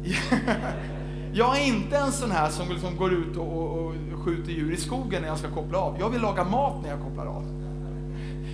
Jag 1.34 1.60
är 1.60 1.66
inte 1.66 1.98
en 1.98 2.12
sån 2.12 2.32
här 2.32 2.50
som 2.50 2.70
liksom 2.70 2.98
går 2.98 3.14
ut 3.14 3.38
och, 3.38 3.58
och, 3.58 3.86
och 3.86 3.94
skjuter 4.26 4.52
djur 4.52 4.74
i 4.74 4.78
skogen 4.78 5.22
när 5.22 5.30
jag 5.30 5.38
ska 5.38 5.50
koppla 5.52 5.78
av. 5.78 6.00
Jag 6.00 6.10
vill 6.10 6.22
laga 6.22 6.44
mat 6.44 6.82
när 6.84 6.90
jag 6.90 7.02
kopplar 7.02 7.26
av. 7.26 7.46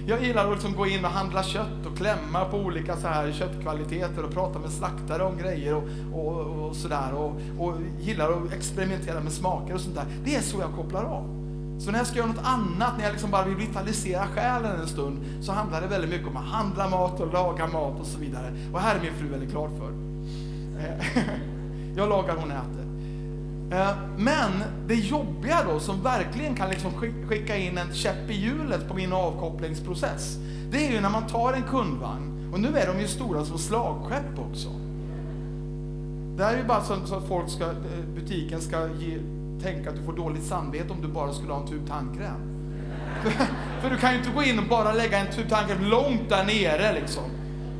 Jag 0.08 0.24
gillar 0.24 0.46
att 0.46 0.52
liksom 0.52 0.76
gå 0.76 0.88
in 0.88 1.06
och 1.06 1.12
handla 1.12 1.44
kött 1.44 1.86
och 1.86 1.98
klämma 1.98 2.46
på 2.46 2.58
olika 2.58 2.96
så 2.98 3.08
här 3.08 3.32
köttkvaliteter 3.32 4.24
och 4.24 4.32
prata 4.32 4.60
med 4.60 4.70
slaktare 4.70 5.24
om 5.24 5.38
grejer 5.38 5.76
och, 5.76 5.84
och, 6.14 6.68
och 6.68 6.76
sådär. 6.76 7.14
Och, 7.14 7.32
och 7.60 7.74
gillar 8.00 8.32
att 8.32 8.54
experimentera 8.54 9.20
med 9.20 9.32
smaker 9.32 9.74
och 9.74 9.82
sånt 9.82 9.96
där. 9.96 10.06
Det 10.24 10.36
är 10.36 10.42
så 10.42 10.60
jag 10.60 10.76
kopplar 10.76 11.04
av. 11.04 11.38
Så 11.80 11.92
när 11.92 11.98
jag 11.98 12.08
ska 12.08 12.18
göra 12.18 12.28
något 12.28 12.46
annat, 12.46 12.98
när 12.98 13.04
jag 13.04 13.12
liksom 13.12 13.32
bara 13.32 13.46
vill 13.46 13.56
vitalisera 13.56 14.28
själen 14.28 14.80
en 14.82 14.88
stund, 14.88 15.20
så 15.42 15.52
handlar 15.52 15.82
det 15.82 15.88
väldigt 15.88 16.10
mycket 16.10 16.28
om 16.28 16.38
att 16.38 16.48
handla 16.48 16.90
mat 16.90 17.20
och 17.20 17.34
laga 17.34 17.68
mat 17.68 18.00
och 18.00 18.08
så 18.08 18.20
vidare. 18.20 18.54
Och 18.74 18.80
här 18.80 18.96
är 18.96 19.00
min 19.00 19.14
fru 19.14 19.28
väldigt 19.28 19.52
glad 19.52 19.70
för. 19.78 19.92
Eh, 20.80 21.24
Jag 21.98 22.10
lagar, 22.10 22.36
hon 22.36 22.52
äter. 22.52 22.88
Eh, 23.72 23.98
men 24.18 24.64
det 24.88 24.96
jobbiga 24.96 25.64
då, 25.72 25.80
som 25.80 26.04
verkligen 26.04 26.56
kan 26.56 26.70
liksom 26.70 26.92
skicka 27.28 27.58
in 27.58 27.78
en 27.78 27.94
käpp 27.94 28.30
i 28.30 28.34
hjulet 28.34 28.88
på 28.88 28.94
min 28.94 29.14
avkopplingsprocess, 29.14 30.38
det 30.72 30.88
är 30.88 30.92
ju 30.92 31.02
när 31.02 31.10
man 31.10 31.28
tar 31.28 31.54
en 31.54 31.64
kundvagn, 31.64 32.50
och 32.54 32.60
nu 32.60 32.78
är 32.78 32.88
de 32.88 33.00
ju 33.00 33.08
stora 33.08 33.46
som 33.46 33.58
slagskepp 33.58 34.40
också. 34.50 34.70
Det 36.38 36.44
här 36.44 36.54
är 36.54 36.58
ju 36.58 36.64
bara 36.64 36.82
så 36.82 36.94
att 36.94 37.28
folk 37.28 37.50
ska, 37.50 37.64
eh, 37.64 38.06
butiken 38.16 38.62
ska 38.62 38.88
ge, 39.00 39.20
tänka 39.64 39.90
att 39.90 39.96
du 39.96 40.04
får 40.04 40.14
dåligt 40.14 40.44
samvete 40.44 40.94
om 40.94 41.02
du 41.02 41.08
bara 41.08 41.34
skulle 41.34 41.54
ha 41.54 41.62
en 41.62 41.68
tub 41.68 41.88
tandkräm. 41.88 42.42
För, 43.24 43.32
för, 43.82 43.90
du 43.90 43.98
kan 43.98 44.12
ju 44.12 44.18
inte 44.18 44.32
gå 44.32 44.44
in 44.44 44.60
och 44.60 44.66
bara 44.70 44.94
lägga 44.94 45.18
en 45.18 45.34
tub 45.34 45.50
tandkräm 45.50 45.84
långt 45.84 46.30
där 46.30 46.44
nere 46.44 46.94
liksom. 46.94 47.24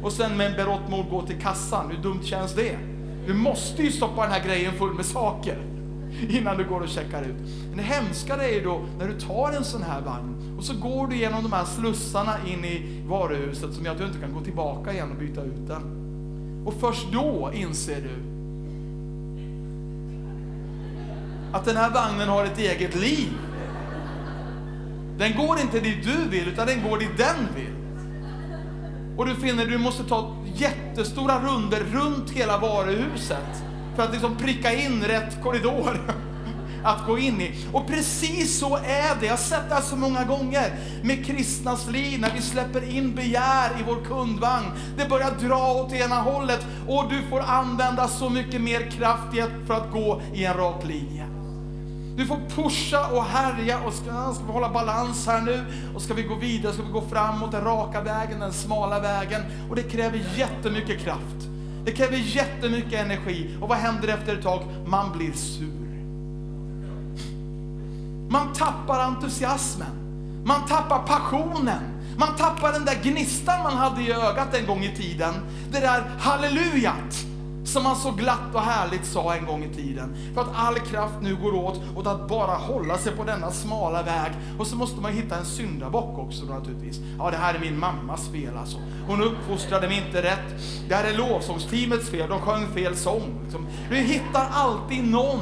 Och 0.04 0.12
sen 0.12 0.38
med 0.38 0.48
en 0.48 0.54
berått 0.54 0.90
mod 0.90 1.10
gå 1.10 1.22
till 1.22 1.42
kassan. 1.42 1.92
Hur 1.92 2.04
dumt 2.04 2.24
känns 2.24 2.56
det? 2.56 2.97
Du 3.28 3.34
måste 3.34 3.84
ju 3.84 3.92
stoppa 3.92 4.22
den 4.22 4.32
här 4.32 4.44
grejen 4.44 4.74
full 4.74 4.94
med 4.94 5.06
saker 5.06 5.58
innan 6.30 6.58
du 6.58 6.68
går 6.70 6.82
och 6.82 6.90
checkar 6.90 7.22
ut. 7.22 7.36
Men 7.68 7.78
det 7.78 7.84
hemska 7.84 8.36
är 8.36 8.54
ju 8.54 8.64
då 8.64 8.86
när 9.00 9.08
du 9.08 9.20
tar 9.20 9.52
en 9.52 9.64
sån 9.64 9.84
här 9.84 10.02
vagn 10.02 10.56
och 10.58 10.64
så 10.64 10.74
går 10.74 11.08
du 11.08 11.18
genom 11.18 11.44
de 11.44 11.54
här 11.54 11.66
slussarna 11.66 12.36
in 12.48 12.66
i 12.66 13.04
varuhuset 13.08 13.74
som 13.74 13.86
gör 13.86 13.92
att 13.92 13.98
du 13.98 14.06
inte 14.06 14.20
kan 14.20 14.34
gå 14.34 14.42
tillbaka 14.42 14.94
igen 14.94 15.12
och 15.12 15.18
byta 15.18 15.44
ut 15.44 15.68
den. 15.68 15.82
Och 16.66 16.74
först 16.80 17.08
då 17.12 17.52
inser 17.54 18.02
du 18.02 18.16
att 21.54 21.66
den 21.66 21.78
här 21.78 21.90
vagnen 21.90 22.30
har 22.30 22.46
ett 22.46 22.60
eget 22.60 22.96
liv. 22.96 23.30
Den 25.18 25.38
går 25.38 25.60
inte 25.60 25.80
dit 25.80 26.04
du 26.04 26.30
vill, 26.30 26.48
utan 26.48 26.68
den 26.68 26.90
går 26.90 26.98
dit 26.98 27.18
den 27.18 27.56
vill. 27.56 27.77
Och 29.18 29.26
du 29.26 29.36
finner 29.36 29.64
att 29.64 29.70
du 29.70 29.78
måste 29.78 30.04
ta 30.04 30.36
jättestora 30.56 31.40
runder 31.40 31.80
runt 31.80 32.32
hela 32.32 32.58
varuhuset 32.58 33.64
för 33.96 34.04
att 34.04 34.12
liksom 34.12 34.38
pricka 34.38 34.74
in 34.74 35.04
rätt 35.04 35.44
korridor 35.44 36.00
att 36.84 37.06
gå 37.08 37.18
in 37.18 37.42
i. 37.42 37.52
Och 37.74 37.88
precis 37.88 38.60
så 38.60 38.76
är 38.76 39.20
det. 39.20 39.26
Jag 39.26 39.34
har 39.34 39.38
sett 39.38 39.70
det 39.70 39.76
här 39.76 39.82
så 39.82 39.96
många 39.96 40.24
gånger 40.24 40.76
med 41.04 41.26
kristnas 41.26 41.88
liv 41.88 42.20
när 42.20 42.34
vi 42.36 42.42
släpper 42.42 42.96
in 42.96 43.16
begär 43.16 43.70
i 43.80 43.84
vår 43.88 44.06
kundvagn. 44.06 44.66
Det 44.98 45.10
börjar 45.10 45.32
dra 45.32 45.74
åt 45.74 45.94
ena 45.94 46.16
hållet 46.16 46.66
och 46.88 47.06
du 47.10 47.22
får 47.30 47.40
använda 47.40 48.08
så 48.08 48.30
mycket 48.30 48.62
mer 48.62 48.92
kraft 48.92 49.34
för 49.68 49.74
att 49.74 49.92
gå 49.92 50.22
i 50.34 50.46
en 50.46 50.54
rak 50.54 50.86
linje. 50.86 51.37
Du 52.18 52.26
får 52.26 52.40
pusha 52.50 53.08
och 53.12 53.24
härja 53.24 53.80
och 53.80 53.94
ska, 53.94 54.34
ska 54.34 54.44
vi 54.46 54.52
hålla 54.52 54.70
balans 54.70 55.28
här 55.28 55.42
nu 55.42 55.66
och 55.96 56.02
ska 56.02 56.14
vi 56.14 56.24
gå 56.24 56.36
vidare, 56.36 56.74
ska 56.74 56.84
vi 56.84 56.92
gå 56.92 57.02
framåt 57.02 57.52
den 57.52 57.64
raka 57.64 58.02
vägen, 58.02 58.40
den 58.40 58.54
smala 58.54 59.00
vägen 59.00 59.42
och 59.70 59.76
det 59.76 59.84
kräver 59.84 60.26
jättemycket 60.36 61.00
kraft. 61.00 61.48
Det 61.86 61.92
kräver 61.92 62.18
jättemycket 62.18 62.94
energi 62.94 63.58
och 63.62 63.70
vad 63.70 63.78
händer 63.78 64.08
efter 64.08 64.36
ett 64.36 64.44
tag? 64.44 64.62
Man 64.86 65.18
blir 65.18 65.32
sur. 65.32 65.88
Man 68.30 68.54
tappar 68.54 69.00
entusiasmen. 69.00 69.92
Man 70.46 70.68
tappar 70.68 71.00
passionen. 71.00 71.84
Man 72.18 72.36
tappar 72.38 72.72
den 72.72 72.86
där 72.86 73.00
gnistan 73.04 73.64
man 73.64 73.78
hade 73.78 74.02
i 74.02 74.12
ögat 74.12 74.56
en 74.56 74.66
gång 74.66 74.84
i 74.84 74.96
tiden. 74.96 75.34
Det 75.72 75.80
där 75.80 76.04
hallelujat 76.20 77.26
som 77.68 77.86
han 77.86 77.96
så 77.96 78.12
glatt 78.12 78.54
och 78.56 78.62
härligt 78.62 79.06
sa 79.06 79.36
en 79.36 79.46
gång 79.46 79.64
i 79.64 79.76
tiden. 79.76 80.16
För 80.34 80.42
att 80.42 80.48
all 80.56 80.80
kraft 80.80 81.16
nu 81.22 81.36
går 81.36 81.54
åt 81.54 81.82
åt 81.96 82.08
att 82.08 82.28
bara 82.28 82.56
hålla 82.56 82.98
sig 82.98 83.12
på 83.12 83.24
denna 83.24 83.52
smala 83.52 84.04
väg. 84.04 84.32
Och 84.60 84.68
så 84.68 84.76
måste 84.76 85.02
man 85.02 85.14
hitta 85.14 85.38
en 85.38 85.46
syndabock 85.46 86.20
också 86.20 86.46
naturligtvis. 86.46 87.00
Ja, 87.18 87.32
det 87.32 87.38
här 87.38 87.54
är 87.54 87.60
min 87.60 87.80
mammas 87.80 88.30
fel 88.30 88.58
alltså. 88.58 88.78
Hon 89.08 89.24
uppfostrade 89.24 89.88
mig 89.88 90.04
inte 90.08 90.22
rätt. 90.22 90.62
Det 90.90 90.96
här 90.96 91.04
är 91.04 91.18
lovsångsteamets 91.18 92.10
fel, 92.10 92.30
de 92.30 92.40
sjöng 92.40 92.68
fel 92.68 92.96
sång. 92.96 93.40
Liksom. 93.44 93.68
Du 93.90 93.96
hittar 93.96 94.48
alltid 94.52 95.08
någon 95.08 95.40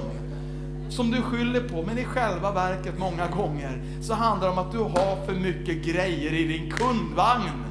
som 0.90 1.12
du 1.12 1.22
skyller 1.22 1.62
på, 1.62 1.84
men 1.84 1.98
i 1.98 2.04
själva 2.04 2.52
verket 2.52 3.00
många 3.00 3.28
gånger 3.28 3.84
så 4.02 4.14
handlar 4.14 4.48
det 4.48 4.54
om 4.54 4.60
att 4.60 4.72
du 4.72 4.78
har 4.78 5.26
för 5.26 5.34
mycket 5.34 5.86
grejer 5.86 6.34
i 6.34 6.44
din 6.44 6.72
kundvagn. 6.72 7.66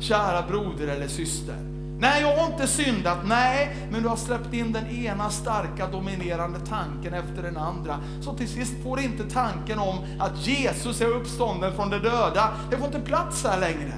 Kära 0.00 0.42
broder 0.48 0.88
eller 0.88 1.08
syster. 1.08 1.75
Nej, 1.98 2.22
jag 2.22 2.36
har 2.36 2.52
inte 2.52 2.66
syndat. 2.66 3.18
Nej, 3.24 3.76
men 3.90 4.02
du 4.02 4.08
har 4.08 4.16
släppt 4.16 4.54
in 4.54 4.72
den 4.72 4.86
ena 4.86 5.30
starka 5.30 5.86
dominerande 5.86 6.58
tanken 6.58 7.14
efter 7.14 7.42
den 7.42 7.56
andra. 7.56 8.00
Så 8.20 8.34
till 8.34 8.48
sist 8.48 8.82
får 8.82 9.00
inte 9.00 9.30
tanken 9.30 9.78
om 9.78 9.98
att 10.18 10.46
Jesus 10.46 11.00
är 11.00 11.06
uppstånden 11.06 11.74
från 11.74 11.90
de 11.90 11.98
döda, 11.98 12.52
det 12.70 12.76
får 12.76 12.86
inte 12.86 13.00
plats 13.00 13.44
här 13.44 13.60
längre. 13.60 13.92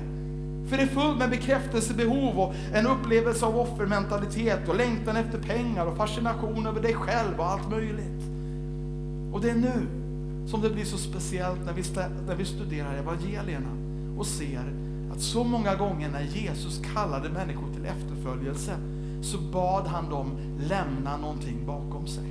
För 0.69 0.77
det 0.77 0.83
är 0.83 0.87
fullt 0.87 1.19
med 1.19 1.31
bekräftelsebehov 1.31 2.41
och 2.41 2.55
en 2.75 2.87
upplevelse 2.87 3.47
av 3.47 3.59
offermentalitet 3.59 4.69
och 4.69 4.77
längtan 4.77 5.17
efter 5.17 5.39
pengar 5.39 5.87
och 5.87 5.97
fascination 5.97 6.67
över 6.67 6.81
dig 6.81 6.95
själv 6.95 7.41
och 7.41 7.47
allt 7.47 7.71
möjligt. 7.71 8.23
Och 9.33 9.41
det 9.41 9.51
är 9.51 9.55
nu 9.55 9.87
som 10.51 10.63
det 10.63 10.71
blir 10.71 10.85
så 10.85 10.99
speciellt 10.99 11.65
när 11.67 11.73
vi, 11.73 11.83
när 12.27 12.35
vi 12.35 12.45
studerar 12.45 12.95
evangelierna 12.95 13.71
och 14.19 14.27
ser 14.27 14.88
att 15.19 15.25
så 15.25 15.45
många 15.45 15.75
gånger 15.75 16.09
när 16.09 16.23
Jesus 16.23 16.81
kallade 16.95 17.29
människor 17.29 17.73
till 17.75 17.85
efterföljelse 17.85 18.77
så 19.23 19.39
bad 19.39 19.87
han 19.87 20.11
dem 20.11 20.31
lämna 20.69 21.17
någonting 21.17 21.67
bakom 21.67 22.07
sig. 22.07 22.25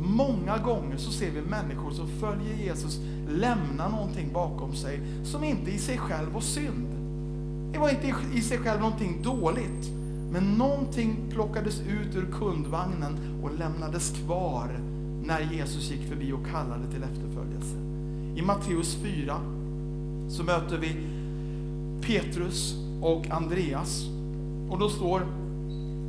Många 0.00 0.58
gånger 0.58 0.96
så 0.96 1.10
ser 1.10 1.30
vi 1.30 1.40
människor 1.42 1.90
som 1.90 2.08
följer 2.08 2.54
Jesus 2.56 3.00
lämna 3.28 3.88
någonting 3.88 4.32
bakom 4.32 4.74
sig 4.74 5.00
som 5.24 5.44
inte 5.44 5.70
i 5.70 5.78
sig 5.78 5.98
själv 5.98 6.32
var 6.32 6.40
synd. 6.40 6.88
Det 7.72 7.78
var 7.78 7.88
inte 7.88 8.14
i 8.34 8.40
sig 8.40 8.58
själv 8.58 8.80
någonting 8.80 9.22
dåligt. 9.22 9.90
Men 10.32 10.44
någonting 10.44 11.16
plockades 11.30 11.80
ut 11.80 12.16
ur 12.16 12.32
kundvagnen 12.32 13.18
och 13.42 13.58
lämnades 13.58 14.10
kvar 14.10 14.80
när 15.24 15.40
Jesus 15.40 15.90
gick 15.90 16.08
förbi 16.08 16.32
och 16.32 16.46
kallade 16.52 16.90
till 16.90 17.02
efterföljelse. 17.02 17.76
I 18.36 18.42
Matteus 18.42 18.96
4 19.02 19.40
så 20.28 20.42
möter 20.42 20.78
vi 20.78 21.18
Petrus 22.02 22.74
och 23.02 23.30
Andreas. 23.30 24.04
Och 24.70 24.78
då 24.78 24.90
står, 24.90 25.20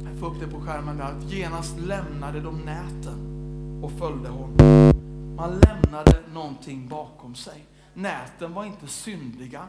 jag 0.05 0.19
får 0.19 0.27
upp 0.27 0.39
det 0.39 0.47
på 0.47 0.61
skärmen 0.61 0.97
där, 0.97 1.03
att 1.03 1.31
genast 1.31 1.79
lämnade 1.79 2.41
de 2.41 2.59
näten 2.59 3.29
och 3.83 3.91
följde 3.91 4.29
honom. 4.29 4.55
Man 5.35 5.59
lämnade 5.59 6.19
någonting 6.33 6.87
bakom 6.87 7.35
sig. 7.35 7.65
Näten 7.93 8.53
var 8.53 8.65
inte 8.65 8.87
syndiga, 8.87 9.63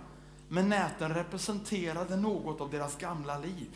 men 0.48 0.68
näten 0.68 1.14
representerade 1.14 2.16
något 2.16 2.60
av 2.60 2.70
deras 2.70 2.96
gamla 2.96 3.38
liv. 3.38 3.68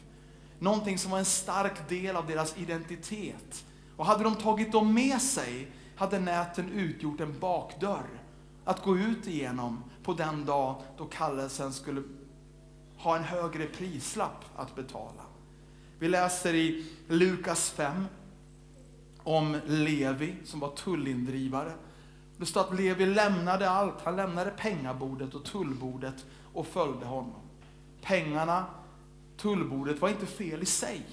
Någonting 0.59 0.99
som 0.99 1.11
var 1.11 1.19
en 1.19 1.25
stark 1.25 1.89
del 1.89 2.17
av 2.17 2.27
deras 2.27 2.59
identitet. 2.59 3.65
Och 3.97 4.07
hade 4.07 4.25
de 4.25 4.35
tagit 4.35 4.73
dem 4.73 4.95
med 4.95 5.21
sig 5.23 5.69
hade 5.97 6.19
näten 6.19 6.71
utgjort 6.71 7.21
en 7.21 7.39
bakdörr 7.39 8.21
att 8.65 8.85
gå 8.85 8.97
ut 8.99 9.27
igenom 9.27 9.85
på 10.03 10.13
den 10.13 10.45
dag 10.45 10.77
då 10.99 11.05
kallelsen 11.05 11.73
skulle 11.73 12.03
ha 13.05 13.17
en 13.17 13.25
högre 13.25 13.67
prislapp 13.67 14.45
att 14.57 14.75
betala. 14.75 15.23
Vi 15.99 16.09
läser 16.09 16.55
i 16.55 16.87
Lukas 17.09 17.71
5 17.71 18.05
om 19.23 19.61
Levi 19.67 20.37
som 20.45 20.61
var 20.61 20.71
tullindrivare. 20.71 21.73
Det 22.37 22.47
står 22.47 22.61
att 22.61 22.75
Levi 22.75 23.07
lämnade 23.07 23.71
allt. 23.71 23.95
Han 24.05 24.17
lämnade 24.17 24.51
pengabordet 24.51 25.35
och 25.35 25.45
tullbordet 25.45 26.25
och 26.53 26.67
följde 26.67 27.07
honom. 27.07 27.41
Pengarna, 28.03 28.65
tullbordet 29.37 30.01
var 30.01 30.09
inte 30.09 30.27
fel 30.27 30.63
i 30.63 30.67
sig. 30.67 31.07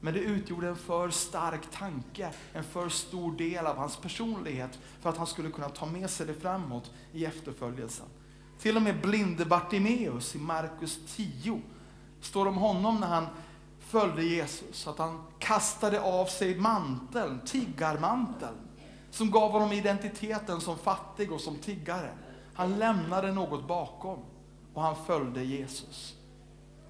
Men 0.00 0.14
det 0.14 0.20
utgjorde 0.20 0.68
en 0.68 0.76
för 0.76 1.10
stark 1.10 1.70
tanke, 1.72 2.32
en 2.52 2.64
för 2.64 2.88
stor 2.88 3.36
del 3.36 3.66
av 3.66 3.76
hans 3.76 3.96
personlighet 3.96 4.78
för 5.00 5.10
att 5.10 5.16
han 5.16 5.26
skulle 5.26 5.50
kunna 5.50 5.68
ta 5.68 5.86
med 5.86 6.10
sig 6.10 6.26
det 6.26 6.34
framåt 6.34 6.90
i 7.12 7.24
efterföljelsen. 7.24 8.06
Till 8.62 8.76
och 8.76 8.82
med 8.82 9.00
blinde 9.00 9.44
Bartimeus 9.44 10.34
i 10.34 10.38
Markus 10.38 10.98
10 11.16 11.60
står 12.20 12.46
om 12.46 12.56
honom 12.56 13.00
när 13.00 13.06
han 13.06 13.26
följde 13.80 14.24
Jesus, 14.24 14.86
att 14.86 14.98
han 14.98 15.22
kastade 15.38 16.00
av 16.00 16.26
sig 16.26 16.58
manteln, 16.58 17.40
tiggarmanteln, 17.46 18.54
som 19.10 19.30
gav 19.30 19.50
honom 19.50 19.72
identiteten 19.72 20.60
som 20.60 20.78
fattig 20.78 21.32
och 21.32 21.40
som 21.40 21.56
tiggare. 21.56 22.10
Han 22.54 22.78
lämnade 22.78 23.32
något 23.32 23.68
bakom 23.68 24.18
och 24.74 24.82
han 24.82 24.96
följde 25.06 25.44
Jesus. 25.44 26.14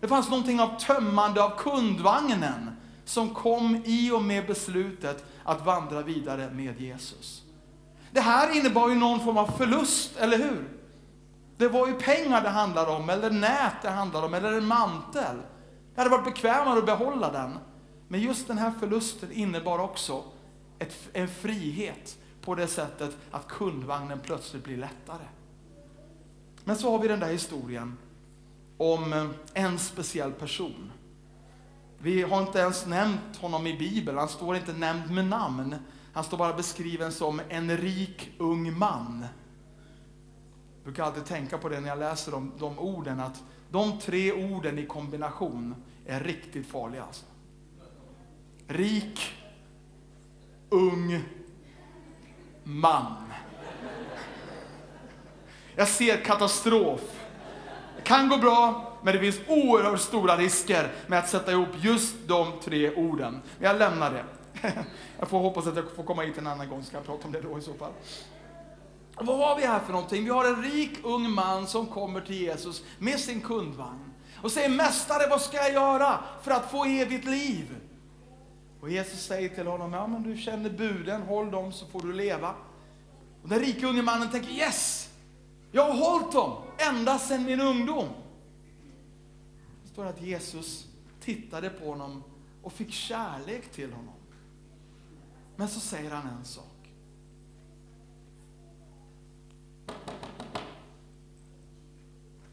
Det 0.01 0.09
fanns 0.09 0.31
någonting 0.31 0.61
av 0.61 0.79
tömmande 0.79 1.45
av 1.45 1.59
kundvagnen 1.59 2.71
som 3.05 3.35
kom 3.35 3.83
i 3.85 4.11
och 4.11 4.23
med 4.23 4.47
beslutet 4.47 5.25
att 5.45 5.67
vandra 5.67 6.03
vidare 6.03 6.51
med 6.51 6.81
Jesus. 6.81 7.43
Det 8.11 8.21
här 8.21 8.57
innebar 8.57 8.89
ju 8.89 8.95
någon 8.95 9.21
form 9.21 9.37
av 9.37 9.47
förlust, 9.47 10.17
eller 10.17 10.39
hur? 10.39 10.82
Det 11.57 11.69
var 11.69 11.87
ju 11.87 11.95
pengar 11.95 12.43
det 12.43 12.49
handlade 12.49 12.91
om, 12.91 13.11
eller 13.11 13.31
nät 13.31 13.83
det 13.83 13.91
handlade 13.91 14.27
om, 14.27 14.35
eller 14.35 14.53
en 14.53 14.67
mantel. 14.67 15.37
Det 15.95 16.01
hade 16.01 16.11
varit 16.11 16.25
bekvämare 16.25 16.79
att 16.79 16.87
behålla 16.87 17.33
den. 17.33 17.59
Men 18.09 18.21
just 18.21 18.49
den 18.49 18.59
här 18.59 18.73
förlusten 18.81 19.33
innebar 19.33 19.79
också 19.79 20.23
ett, 20.79 20.95
en 21.13 21.29
frihet 21.29 22.19
på 22.41 22.55
det 22.55 22.67
sättet 22.67 23.17
att 23.31 23.49
kundvagnen 23.49 24.21
plötsligt 24.23 24.65
blir 24.65 24.77
lättare. 24.77 25.25
Men 26.65 26.77
så 26.77 26.91
har 26.91 26.99
vi 26.99 27.09
den 27.09 27.21
där 27.21 27.33
historien 27.33 27.97
om 28.77 29.13
eh, 29.13 29.27
en 29.55 29.79
speciell 29.79 30.33
person 30.33 30.93
vi 32.03 32.23
har 32.23 32.43
inte 32.43 32.59
ens 32.59 32.87
nämnt 32.87 33.37
honom 33.37 33.67
i 33.67 33.79
Bibeln, 33.79 34.19
han 34.19 34.29
står 34.29 34.57
inte 34.57 34.73
nämnd 34.73 35.11
med 35.11 35.25
namn. 35.25 35.77
Han 36.13 36.25
står 36.25 36.39
bara 36.39 36.53
beskriven 36.53 37.13
som 37.13 37.41
en 37.49 37.77
rik 37.77 38.31
ung 38.39 38.79
man. 38.79 39.27
Jag 40.83 40.85
brukar 40.85 41.05
alltid 41.05 41.25
tänka 41.25 41.59
på 41.59 41.69
det 41.69 41.81
när 41.81 41.89
jag 41.89 41.99
läser 41.99 42.33
de, 42.33 42.53
de 42.59 42.79
orden, 42.79 43.21
att 43.21 43.43
de 43.71 43.99
tre 43.99 44.33
orden 44.33 44.79
i 44.79 44.87
kombination 44.87 45.75
är 46.07 46.21
riktigt 46.21 46.67
farliga. 46.67 47.03
Alltså. 47.03 47.25
Rik, 48.69 49.21
ung, 50.69 51.25
man. 52.65 53.17
Jag 55.77 55.89
ser 55.89 56.25
katastrof. 56.25 57.01
Det 57.97 58.03
kan 58.03 58.29
gå 58.29 58.37
bra, 58.37 58.93
men 59.03 59.15
det 59.15 59.21
finns 59.21 59.41
oerhört 59.49 60.01
stora 60.01 60.37
risker 60.37 60.93
med 61.07 61.19
att 61.19 61.29
sätta 61.29 61.53
ihop 61.53 61.69
just 61.81 62.15
de 62.27 62.53
tre 62.65 62.95
orden. 62.95 63.33
Men 63.59 63.71
jag 63.71 63.79
lämnar 63.79 64.13
det. 64.13 64.25
Jag 65.19 65.29
får 65.29 65.39
hoppas 65.39 65.67
att 65.67 65.77
jag 65.77 65.91
får 65.97 66.03
komma 66.03 66.23
hit 66.23 66.39
en 66.39 66.47
annan 66.47 66.69
gång, 66.69 66.83
så 66.83 66.91
kan 66.91 66.99
jag 66.99 67.07
prata 67.07 67.27
om 67.27 67.33
det 67.33 67.41
då 67.41 67.59
i 67.59 67.63
så 67.63 67.75
fall. 67.75 67.93
Vad 69.15 69.39
har 69.39 69.57
vi 69.57 69.67
här 69.67 69.81
för 69.81 69.93
någonting? 69.93 70.25
Vi 70.25 70.31
har 70.31 70.45
en 70.45 70.63
rik 70.63 70.99
ung 71.03 71.31
man 71.31 71.67
som 71.67 71.87
kommer 71.87 72.21
till 72.21 72.37
Jesus 72.37 72.83
med 72.99 73.21
sin 73.21 73.41
kundvagn 73.41 74.13
och 74.43 74.53
säger 74.53 74.69
Mästare, 74.69 75.29
vad 75.31 75.41
ska 75.41 75.57
jag 75.57 75.73
göra 75.73 76.25
för 76.43 76.51
att 76.51 76.71
få 76.71 76.85
evigt 76.85 77.25
liv? 77.25 77.77
Och 78.81 78.91
Jesus 78.91 79.21
säger 79.21 79.49
till 79.49 79.67
honom, 79.67 79.93
ja 79.93 80.07
men 80.07 80.23
du 80.23 80.37
känner 80.37 80.71
buden, 80.71 81.23
håll 81.23 81.51
dem 81.51 81.73
så 81.73 81.87
får 81.87 82.03
du 82.03 82.13
leva. 82.13 82.55
Och 83.43 83.49
den 83.49 83.61
rike 83.61 83.87
unge 83.87 84.03
mannen 84.03 84.31
tänker, 84.31 84.51
yes! 84.51 85.09
Jag 85.73 85.85
har 85.85 86.11
hållit 86.11 86.33
dem 86.33 86.57
ända 86.79 87.19
sedan 87.19 87.45
min 87.45 87.61
ungdom 87.61 88.09
Det 89.83 89.89
står 89.89 90.07
att 90.07 90.23
Jesus 90.23 90.87
tittade 91.21 91.71
på 91.71 91.89
honom 91.89 92.23
och 92.63 92.73
fick 92.73 92.93
kärlek 92.93 93.73
till 93.73 93.93
honom. 93.93 94.15
Men 95.57 95.69
så 95.69 95.81
säger 95.81 96.11
han 96.11 96.29
en 96.39 96.45
sak. 96.45 96.72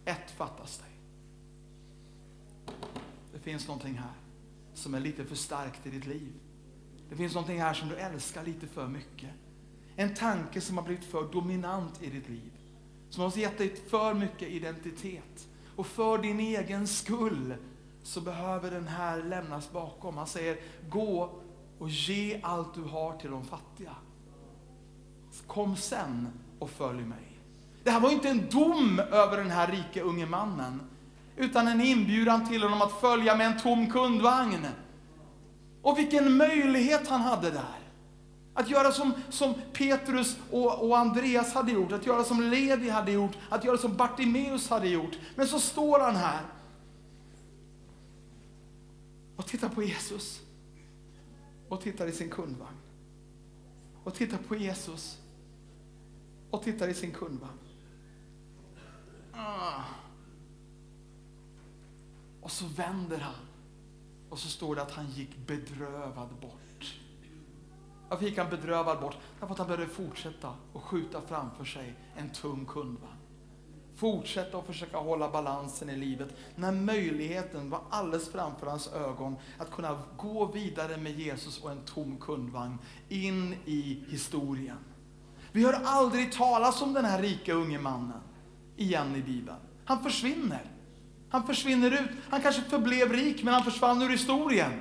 Ett 0.06 0.32
fattas 0.32 0.78
dig. 0.78 0.90
Det 3.34 3.40
finns 3.40 3.68
någonting 3.68 3.94
här 3.94 4.14
som 4.74 4.94
är 4.94 5.00
lite 5.00 5.26
för 5.26 5.36
starkt 5.36 5.88
i 5.88 5.90
ditt 5.90 6.06
liv. 6.06 6.34
Det 7.10 7.16
finns 7.16 7.34
någonting 7.34 7.62
här 7.62 7.74
som 7.74 7.90
du 7.90 7.96
älskar 7.96 8.44
lite 8.44 8.68
för 8.68 8.88
mycket. 8.88 9.30
En 9.96 10.16
tanke 10.16 10.62
som 10.62 10.78
har 10.78 10.86
blivit 10.86 11.06
för 11.06 11.32
dominant 11.32 12.04
i 12.04 12.10
ditt 12.10 12.30
liv. 12.30 12.52
Som 13.10 13.24
har 13.24 13.38
gett 13.38 13.58
dig 13.58 13.76
för 13.76 14.14
mycket 14.14 14.50
identitet. 14.50 15.48
Och 15.76 15.88
för 15.88 16.18
din 16.18 16.40
egen 16.40 16.88
skull 16.88 17.56
så 18.04 18.22
behöver 18.22 18.72
den 18.72 18.88
här 18.88 19.24
lämnas 19.24 19.72
bakom. 19.72 20.18
Han 20.18 20.28
säger, 20.28 20.60
gå 20.90 21.40
och 21.80 21.90
ge 21.90 22.40
allt 22.44 22.74
du 22.74 22.82
har 22.82 23.18
till 23.18 23.32
de 23.32 23.46
fattiga. 23.46 23.96
Kom 25.48 25.76
sen 25.76 26.28
och 26.60 26.70
följ 26.70 27.06
mig. 27.06 27.29
Det 27.90 27.94
här 27.94 28.00
var 28.00 28.10
ju 28.10 28.16
inte 28.16 28.30
en 28.30 28.50
dom 28.50 29.00
över 29.00 29.38
den 29.38 29.52
här 29.52 29.68
rike 29.68 30.02
unge 30.02 30.26
mannen, 30.26 30.82
utan 31.38 31.68
en 31.68 31.82
inbjudan 31.82 32.50
till 32.50 32.64
honom 32.64 32.82
att 32.82 33.02
följa 33.02 33.36
med 33.36 33.48
en 33.48 33.60
tom 33.60 33.92
kundvagn. 33.92 34.68
Och 35.82 35.98
vilken 35.98 36.38
möjlighet 36.38 37.08
han 37.08 37.22
hade 37.22 37.52
där. 37.52 37.80
Att 38.54 38.70
göra 38.70 38.92
som, 38.92 39.14
som 39.30 39.54
Petrus 39.74 40.38
och, 40.52 40.88
och, 40.88 40.98
Andreas 40.98 41.54
hade 41.54 41.72
gjort, 41.72 41.92
att 41.92 42.06
göra 42.06 42.24
som 42.24 42.42
Levi 42.42 42.90
hade 42.90 43.12
gjort, 43.12 43.38
att 43.50 43.64
göra 43.64 43.78
som 43.78 43.98
Bartimeus 43.98 44.70
hade 44.70 44.88
gjort. 44.88 45.18
Men 45.36 45.48
så 45.48 45.60
står 45.60 46.00
han 46.00 46.16
här 46.16 46.42
och 49.36 49.48
tittar 49.48 49.70
på 49.70 49.84
Jesus 49.84 50.40
och 51.70 51.82
tittar 51.82 52.08
i 52.08 52.12
sin 52.12 52.30
kundvagn. 52.30 52.78
Och 54.04 54.16
tittar 54.16 54.38
på 54.38 54.56
Jesus 54.56 55.18
och 56.52 56.64
tittar 56.64 56.88
i 56.88 56.94
sin 56.94 57.12
kundvagn. 57.12 57.69
Ah. 59.34 59.84
Och 62.42 62.52
så 62.52 62.66
vänder 62.66 63.20
han 63.20 63.50
och 64.30 64.40
så 64.40 64.48
står 64.48 64.76
det 64.76 64.82
att 64.82 64.92
han 64.92 65.08
gick 65.10 65.38
bedrövad 65.48 66.30
bort. 66.42 67.00
Varför 68.10 68.26
gick 68.26 68.38
han 68.38 68.50
bedrövad 68.50 69.00
bort? 69.00 69.18
Därför 69.40 69.54
att 69.54 69.60
han 69.60 69.68
började 69.68 69.90
fortsätta 69.90 70.54
och 70.74 70.84
skjuta 70.84 71.22
framför 71.22 71.66
sig 71.66 71.96
en 72.16 72.30
tung 72.30 72.66
kundvagn. 72.66 73.14
Fortsätta 73.96 74.58
att 74.58 74.66
försöka 74.66 74.98
hålla 74.98 75.30
balansen 75.30 75.90
i 75.90 75.96
livet 75.96 76.36
när 76.56 76.72
möjligheten 76.72 77.70
var 77.70 77.82
alldeles 77.90 78.32
framför 78.32 78.68
hans 78.68 78.88
ögon 78.88 79.36
att 79.58 79.72
kunna 79.72 80.00
gå 80.18 80.46
vidare 80.46 80.98
med 80.98 81.20
Jesus 81.20 81.62
och 81.62 81.72
en 81.72 81.82
tom 81.86 82.18
kundvagn 82.18 82.78
in 83.10 83.56
i 83.66 84.04
historien. 84.10 84.78
Vi 85.52 85.66
hör 85.66 85.82
aldrig 85.84 86.32
talas 86.32 86.82
om 86.82 86.94
den 86.94 87.06
här 87.06 87.22
rika 87.22 87.54
unge 87.54 87.80
mannen 87.80 88.22
igen 88.82 89.16
i 89.16 89.22
Bibeln. 89.22 89.58
Han 89.86 90.04
försvinner. 90.04 90.62
Han 91.30 91.48
försvinner 91.48 91.92
ut. 91.92 92.10
Han 92.30 92.42
kanske 92.42 92.62
förblev 92.62 93.14
rik, 93.14 93.44
men 93.44 93.54
han 93.54 93.64
försvann 93.64 94.02
ur 94.02 94.10
historien. 94.10 94.72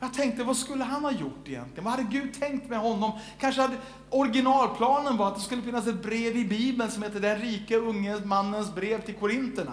Jag 0.00 0.14
tänkte, 0.14 0.44
vad 0.44 0.56
skulle 0.56 0.84
han 0.84 1.04
ha 1.04 1.12
gjort 1.12 1.48
egentligen? 1.48 1.84
Vad 1.84 1.92
hade 1.92 2.08
Gud 2.10 2.40
tänkt 2.40 2.70
med 2.70 2.78
honom? 2.78 3.12
Kanske 3.38 3.60
hade 3.60 3.76
originalplanen 4.10 5.16
var 5.16 5.28
att 5.28 5.34
det 5.34 5.40
skulle 5.40 5.62
finnas 5.62 5.86
ett 5.86 6.02
brev 6.02 6.36
i 6.36 6.44
Bibeln 6.44 6.90
som 6.90 7.02
heter 7.02 7.20
Den 7.20 7.38
rike 7.38 7.76
unge 7.76 8.20
mannens 8.24 8.74
brev 8.74 9.04
till 9.04 9.14
Korinterna. 9.14 9.72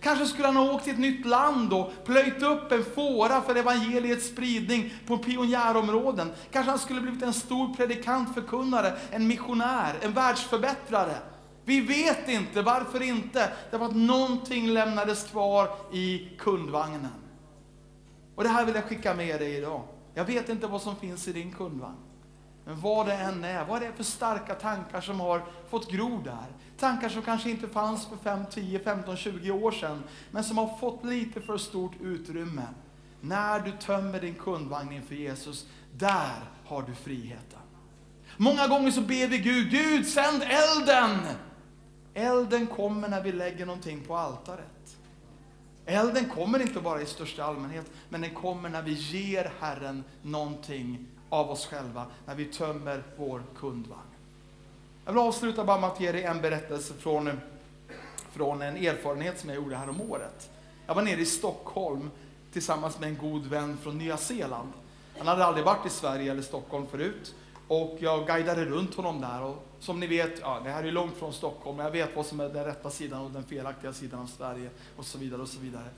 Kanske 0.00 0.26
skulle 0.26 0.46
han 0.46 0.56
ha 0.56 0.74
åkt 0.74 0.84
till 0.84 0.92
ett 0.92 0.98
nytt 0.98 1.26
land 1.26 1.72
och 1.72 1.92
plöjt 2.04 2.42
upp 2.42 2.72
en 2.72 2.84
fåra 2.84 3.40
för 3.42 3.54
evangeliets 3.54 4.26
spridning 4.26 4.94
på 5.06 5.18
pionjärområden. 5.18 6.32
Kanske 6.50 6.70
han 6.70 6.78
skulle 6.78 7.00
blivit 7.00 7.22
en 7.22 7.32
stor 7.32 7.74
predikant, 7.74 8.34
förkunnare, 8.34 8.92
en 9.10 9.26
missionär, 9.26 9.94
en 10.00 10.12
världsförbättrare. 10.12 11.14
Vi 11.64 11.80
vet 11.80 12.28
inte, 12.28 12.62
varför 12.62 13.02
inte? 13.02 13.52
Därför 13.70 13.86
att 13.86 13.96
någonting 13.96 14.68
lämnades 14.68 15.24
kvar 15.24 15.68
i 15.92 16.28
kundvagnen. 16.38 17.08
Och 18.34 18.42
det 18.42 18.48
här 18.48 18.64
vill 18.64 18.74
jag 18.74 18.84
skicka 18.84 19.14
med 19.14 19.40
dig 19.40 19.56
idag. 19.56 19.82
Jag 20.14 20.24
vet 20.24 20.48
inte 20.48 20.66
vad 20.66 20.82
som 20.82 20.96
finns 20.96 21.28
i 21.28 21.32
din 21.32 21.52
kundvagn. 21.52 21.96
Men 22.64 22.80
vad 22.80 23.06
det 23.06 23.14
än 23.14 23.44
är, 23.44 23.64
vad 23.64 23.82
det 23.82 23.86
är 23.86 23.92
för 23.92 24.04
starka 24.04 24.54
tankar 24.54 25.00
som 25.00 25.20
har 25.20 25.42
fått 25.70 25.90
gro 25.90 26.20
där. 26.24 26.46
Tankar 26.78 27.08
som 27.08 27.22
kanske 27.22 27.50
inte 27.50 27.68
fanns 27.68 28.06
för 28.06 28.16
5, 28.16 28.44
10, 28.50 28.78
15, 28.78 29.16
20 29.16 29.50
år 29.50 29.70
sedan, 29.70 30.02
men 30.30 30.44
som 30.44 30.58
har 30.58 30.78
fått 30.78 31.04
lite 31.04 31.40
för 31.40 31.58
stort 31.58 31.92
utrymme. 32.00 32.66
När 33.20 33.60
du 33.60 33.72
tömmer 33.72 34.20
din 34.20 34.34
kundvagn 34.34 34.92
inför 34.92 35.14
Jesus, 35.14 35.66
där 35.92 36.44
har 36.66 36.82
du 36.82 36.94
friheten. 36.94 37.58
Många 38.36 38.68
gånger 38.68 38.90
så 38.90 39.00
ber 39.00 39.26
vi 39.26 39.38
Gud, 39.38 39.70
Gud 39.70 40.06
sänd 40.06 40.42
elden! 40.42 41.18
Elden 42.14 42.66
kommer 42.66 43.08
när 43.08 43.22
vi 43.22 43.32
lägger 43.32 43.66
någonting 43.66 44.00
på 44.00 44.16
altaret. 44.16 44.96
Elden 45.86 46.30
kommer 46.30 46.62
inte 46.62 46.80
bara 46.80 47.02
i 47.02 47.06
största 47.06 47.44
allmänhet, 47.44 47.86
men 48.08 48.20
den 48.20 48.34
kommer 48.34 48.68
när 48.68 48.82
vi 48.82 48.92
ger 48.92 49.52
Herren 49.60 50.04
någonting 50.22 51.06
av 51.28 51.50
oss 51.50 51.66
själva, 51.66 52.06
när 52.26 52.34
vi 52.34 52.44
tömmer 52.44 53.02
vår 53.16 53.42
kundvagn. 53.56 54.02
Jag 55.04 55.12
vill 55.12 55.22
avsluta 55.22 55.64
bara 55.64 55.80
med 55.80 55.90
att 55.90 56.00
ge 56.00 56.12
dig 56.12 56.24
en 56.24 56.40
berättelse 56.40 56.94
från, 56.94 57.40
från 58.32 58.62
en 58.62 58.76
erfarenhet 58.76 59.40
som 59.40 59.48
jag 59.48 59.56
gjorde 59.56 59.76
här 59.76 59.88
om 59.88 60.00
året. 60.00 60.50
Jag 60.86 60.94
var 60.94 61.02
nere 61.02 61.20
i 61.20 61.26
Stockholm 61.26 62.10
tillsammans 62.52 63.00
med 63.00 63.08
en 63.08 63.16
god 63.16 63.46
vän 63.46 63.78
från 63.82 63.98
Nya 63.98 64.16
Zeeland. 64.16 64.72
Han 65.18 65.26
hade 65.26 65.44
aldrig 65.44 65.64
varit 65.64 65.86
i 65.86 65.90
Sverige 65.90 66.30
eller 66.30 66.42
Stockholm 66.42 66.86
förut 66.86 67.34
och 67.72 67.96
jag 68.00 68.26
guidade 68.26 68.64
runt 68.64 68.94
honom 68.94 69.20
där. 69.20 69.42
Och 69.42 69.66
som 69.80 70.00
ni 70.00 70.06
vet, 70.06 70.40
ja, 70.40 70.60
det 70.64 70.70
här 70.70 70.84
är 70.84 70.92
långt 70.92 71.16
från 71.16 71.32
Stockholm, 71.32 71.76
men 71.76 71.86
jag 71.86 71.92
vet 71.92 72.16
vad 72.16 72.26
som 72.26 72.40
är 72.40 72.48
den 72.48 72.64
rätta 72.64 72.90
sidan 72.90 73.20
och 73.20 73.30
den 73.30 73.44
felaktiga 73.44 73.92
sidan 73.92 74.20
av 74.20 74.26
Sverige 74.26 74.70
och 74.96 75.04
så 75.04 75.18
vidare. 75.18 75.42
och 75.42 75.48
så 75.48 75.60
vidare. 75.60 75.88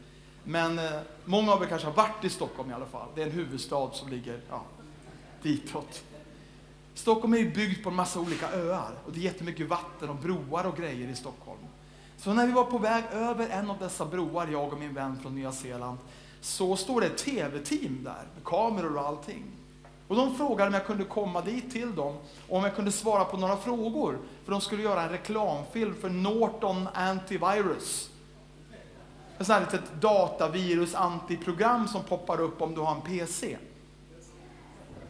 Men 0.44 0.78
eh, 0.78 1.00
många 1.24 1.52
av 1.52 1.62
er 1.62 1.66
kanske 1.66 1.88
har 1.88 1.94
varit 1.94 2.24
i 2.24 2.30
Stockholm 2.30 2.70
i 2.70 2.74
alla 2.74 2.86
fall. 2.86 3.08
Det 3.14 3.22
är 3.22 3.26
en 3.26 3.32
huvudstad 3.32 3.90
som 3.92 4.08
ligger 4.08 4.40
ja, 4.50 4.62
ditåt. 5.42 6.04
Stockholm 6.94 7.34
är 7.34 7.38
ju 7.38 7.50
byggt 7.50 7.82
på 7.82 7.88
en 7.88 7.96
massa 7.96 8.20
olika 8.20 8.52
öar 8.52 8.92
och 9.06 9.12
det 9.12 9.20
är 9.20 9.22
jättemycket 9.22 9.68
vatten 9.68 10.08
och 10.08 10.16
broar 10.16 10.64
och 10.64 10.76
grejer 10.76 11.08
i 11.08 11.14
Stockholm. 11.14 11.60
Så 12.16 12.34
när 12.34 12.46
vi 12.46 12.52
var 12.52 12.64
på 12.64 12.78
väg 12.78 13.04
över 13.12 13.48
en 13.48 13.70
av 13.70 13.78
dessa 13.78 14.06
broar, 14.06 14.48
jag 14.52 14.72
och 14.72 14.78
min 14.78 14.94
vän 14.94 15.18
från 15.22 15.34
Nya 15.34 15.52
Zeeland, 15.52 15.98
så 16.40 16.76
står 16.76 17.00
det 17.00 17.06
ett 17.06 17.18
tv-team 17.18 18.04
där 18.04 18.24
med 18.34 18.44
kameror 18.44 18.96
och 18.96 19.06
allting. 19.06 19.44
Och 20.08 20.16
de 20.16 20.36
frågade 20.36 20.68
om 20.68 20.74
jag 20.74 20.86
kunde 20.86 21.04
komma 21.04 21.40
dit 21.40 21.72
till 21.72 21.94
dem 21.94 22.16
och 22.48 22.58
om 22.58 22.64
jag 22.64 22.76
kunde 22.76 22.92
svara 22.92 23.24
på 23.24 23.36
några 23.36 23.56
frågor. 23.56 24.18
För 24.44 24.52
de 24.52 24.60
skulle 24.60 24.82
göra 24.82 25.02
en 25.02 25.08
reklamfilm 25.08 25.94
för 26.00 26.08
Norton 26.08 26.88
Antivirus. 26.94 28.10
Ett 29.38 29.46
sånt 29.46 29.48
här 29.48 29.60
litet 29.60 30.00
datavirus 30.00 30.94
antiprogram 30.94 31.88
som 31.88 32.02
poppar 32.02 32.40
upp 32.40 32.62
om 32.62 32.74
du 32.74 32.80
har 32.80 32.94
en 32.94 33.00
PC. 33.00 33.56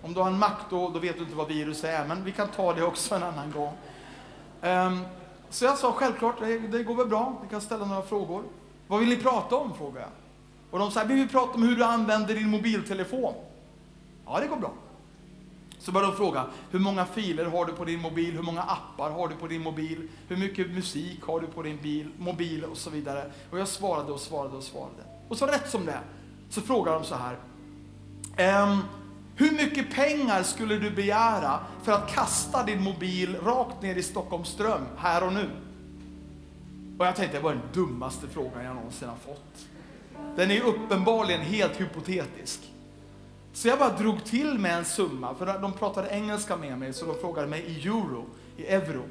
Om 0.03 0.15
du 0.15 0.21
har 0.21 0.27
en 0.27 0.39
Mac 0.39 0.57
då, 0.71 0.89
då 0.89 0.99
vet 0.99 1.17
du 1.17 1.23
inte 1.23 1.37
vad 1.37 1.49
virus 1.49 1.85
är, 1.85 2.07
men 2.07 2.25
vi 2.25 2.33
kan 2.33 2.49
ta 2.49 2.73
det 2.73 2.83
också 2.83 3.15
en 3.15 3.23
annan 3.23 3.53
gång. 3.53 3.73
Um, 4.63 5.05
så 5.51 5.65
jag 5.65 5.79
sa 5.79 5.93
självklart, 5.93 6.41
det, 6.41 6.59
det 6.59 6.83
går 6.83 6.95
väl 6.95 7.07
bra, 7.07 7.39
vi 7.43 7.49
kan 7.49 7.61
ställa 7.61 7.85
några 7.85 8.03
frågor. 8.03 8.43
Vad 8.87 9.01
vill 9.01 9.09
ni 9.09 9.17
prata 9.17 9.57
om? 9.57 9.75
frågade 9.75 10.01
jag. 10.01 10.11
Och 10.71 10.79
de 10.79 10.91
sa, 10.91 11.05
vi 11.05 11.15
vill 11.15 11.29
prata 11.29 11.53
om 11.53 11.63
hur 11.63 11.77
du 11.77 11.85
använder 11.85 12.35
din 12.35 12.49
mobiltelefon. 12.49 13.35
Ja, 14.27 14.41
det 14.41 14.47
går 14.47 14.57
bra. 14.57 14.73
Så 15.85 15.93
började 15.93 16.13
de 16.13 16.17
fråga, 16.17 16.47
hur 16.71 16.79
många 16.79 17.05
filer 17.07 17.45
har 17.45 17.67
du 17.67 17.73
på 17.73 17.85
din 17.85 18.01
mobil? 18.01 18.35
Hur 18.35 18.43
många 18.43 18.63
appar 18.63 19.11
har 19.11 19.29
du 19.29 19.35
på 19.35 19.47
din 19.47 19.63
mobil? 19.63 20.09
Hur 20.29 20.37
mycket 20.37 20.71
musik 20.71 21.23
har 21.23 21.41
du 21.41 21.47
på 21.47 21.63
din 21.63 21.79
bil, 21.83 22.09
mobil 22.19 22.65
och 22.65 22.77
så 22.77 22.91
vidare. 22.91 23.31
Och 23.51 23.59
jag 23.59 23.69
svarade 23.69 24.13
och 24.13 24.21
svarade 24.21 24.57
och 24.57 24.63
svarade. 24.63 25.03
Och 25.29 25.39
så 25.39 25.47
rätt 25.47 25.71
som 25.71 25.87
det 25.87 25.99
så 26.51 26.61
frågar 26.61 26.93
de 26.93 27.05
så 27.05 27.15
här. 27.15 27.37
Ehm, 28.37 28.79
hur 29.37 29.53
mycket 29.53 29.95
pengar 29.95 30.43
skulle 30.43 30.79
du 30.79 30.91
begära 30.91 31.61
för 31.83 31.93
att 31.93 32.15
kasta 32.15 32.63
din 32.63 32.83
mobil 32.83 33.37
rakt 33.37 33.83
ner 33.83 33.95
i 33.95 34.03
Stockholms 34.03 34.49
ström 34.49 34.87
här 34.97 35.27
och 35.27 35.33
nu? 35.33 35.51
Och 36.99 37.07
jag 37.07 37.17
tänkte, 37.17 37.37
det 37.37 37.43
var 37.43 37.53
den 37.53 37.63
dummaste 37.73 38.27
frågan 38.29 38.65
jag 38.65 38.75
någonsin 38.75 39.09
har 39.09 39.17
fått. 39.17 39.67
Den 40.37 40.51
är 40.51 40.61
uppenbarligen 40.61 41.41
helt 41.41 41.81
hypotetisk. 41.81 42.61
Så 43.55 43.69
jag 43.69 43.79
bara 43.79 43.97
drog 43.97 44.25
till 44.25 44.59
med 44.59 44.79
en 44.79 44.85
summa, 44.85 45.35
för 45.35 45.59
de 45.59 45.73
pratade 45.73 46.09
engelska 46.09 46.57
med 46.57 46.79
mig, 46.79 46.93
så 46.93 47.07
de 47.07 47.15
frågade 47.15 47.49
mig 47.49 47.61
i 47.61 47.89
euro, 47.89 48.27
i 48.57 48.67
euro. 48.67 49.03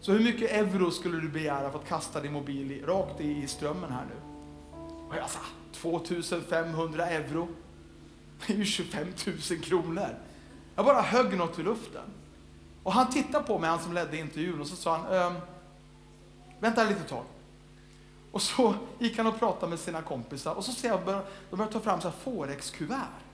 Så 0.00 0.12
hur 0.12 0.20
mycket 0.20 0.50
euro 0.50 0.90
skulle 0.90 1.20
du 1.20 1.28
begära 1.28 1.70
för 1.70 1.78
att 1.78 1.88
kasta 1.88 2.20
din 2.20 2.32
mobil 2.32 2.72
i, 2.72 2.82
rakt 2.82 3.20
i 3.20 3.46
strömmen 3.46 3.92
här 3.92 4.04
nu? 4.04 4.14
Och 5.08 5.16
jag 5.16 5.30
sa, 5.30 5.38
2500 5.72 7.06
euro. 7.06 7.48
Det 8.46 8.52
är 8.52 8.56
ju 8.56 8.64
25 8.64 9.06
000 9.26 9.60
kronor. 9.60 10.18
Jag 10.74 10.84
bara 10.84 11.00
högg 11.00 11.36
något 11.36 11.58
i 11.58 11.62
luften. 11.62 12.04
Och 12.82 12.92
han 12.92 13.10
tittade 13.10 13.44
på 13.44 13.58
mig, 13.58 13.70
han 13.70 13.80
som 13.80 13.94
ledde 13.94 14.16
intervjun, 14.16 14.60
och 14.60 14.66
så 14.66 14.76
sa 14.76 14.96
han, 14.96 15.16
ehm, 15.16 15.40
vänta 16.60 16.84
lite 16.84 17.02
tag. 17.02 17.24
Och 18.32 18.42
så 18.42 18.74
gick 18.98 19.16
han 19.16 19.26
och 19.26 19.38
pratade 19.38 19.70
med 19.70 19.78
sina 19.78 20.02
kompisar 20.02 20.54
och 20.54 20.64
så 20.64 20.72
ser 20.72 20.88
jag 20.88 21.08
att 21.08 21.26
de 21.50 21.56
börjar 21.56 21.72
ta 21.72 21.80
fram 21.80 22.00
så 22.00 22.08
här 22.08 22.16
forex-kuvert. 22.24 23.27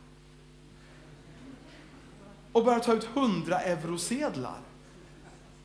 Och 2.54 2.64
börjar 2.64 2.80
ta 2.80 2.92
ut 2.92 3.08
100 3.14 3.60
eurosedlar. 3.60 4.58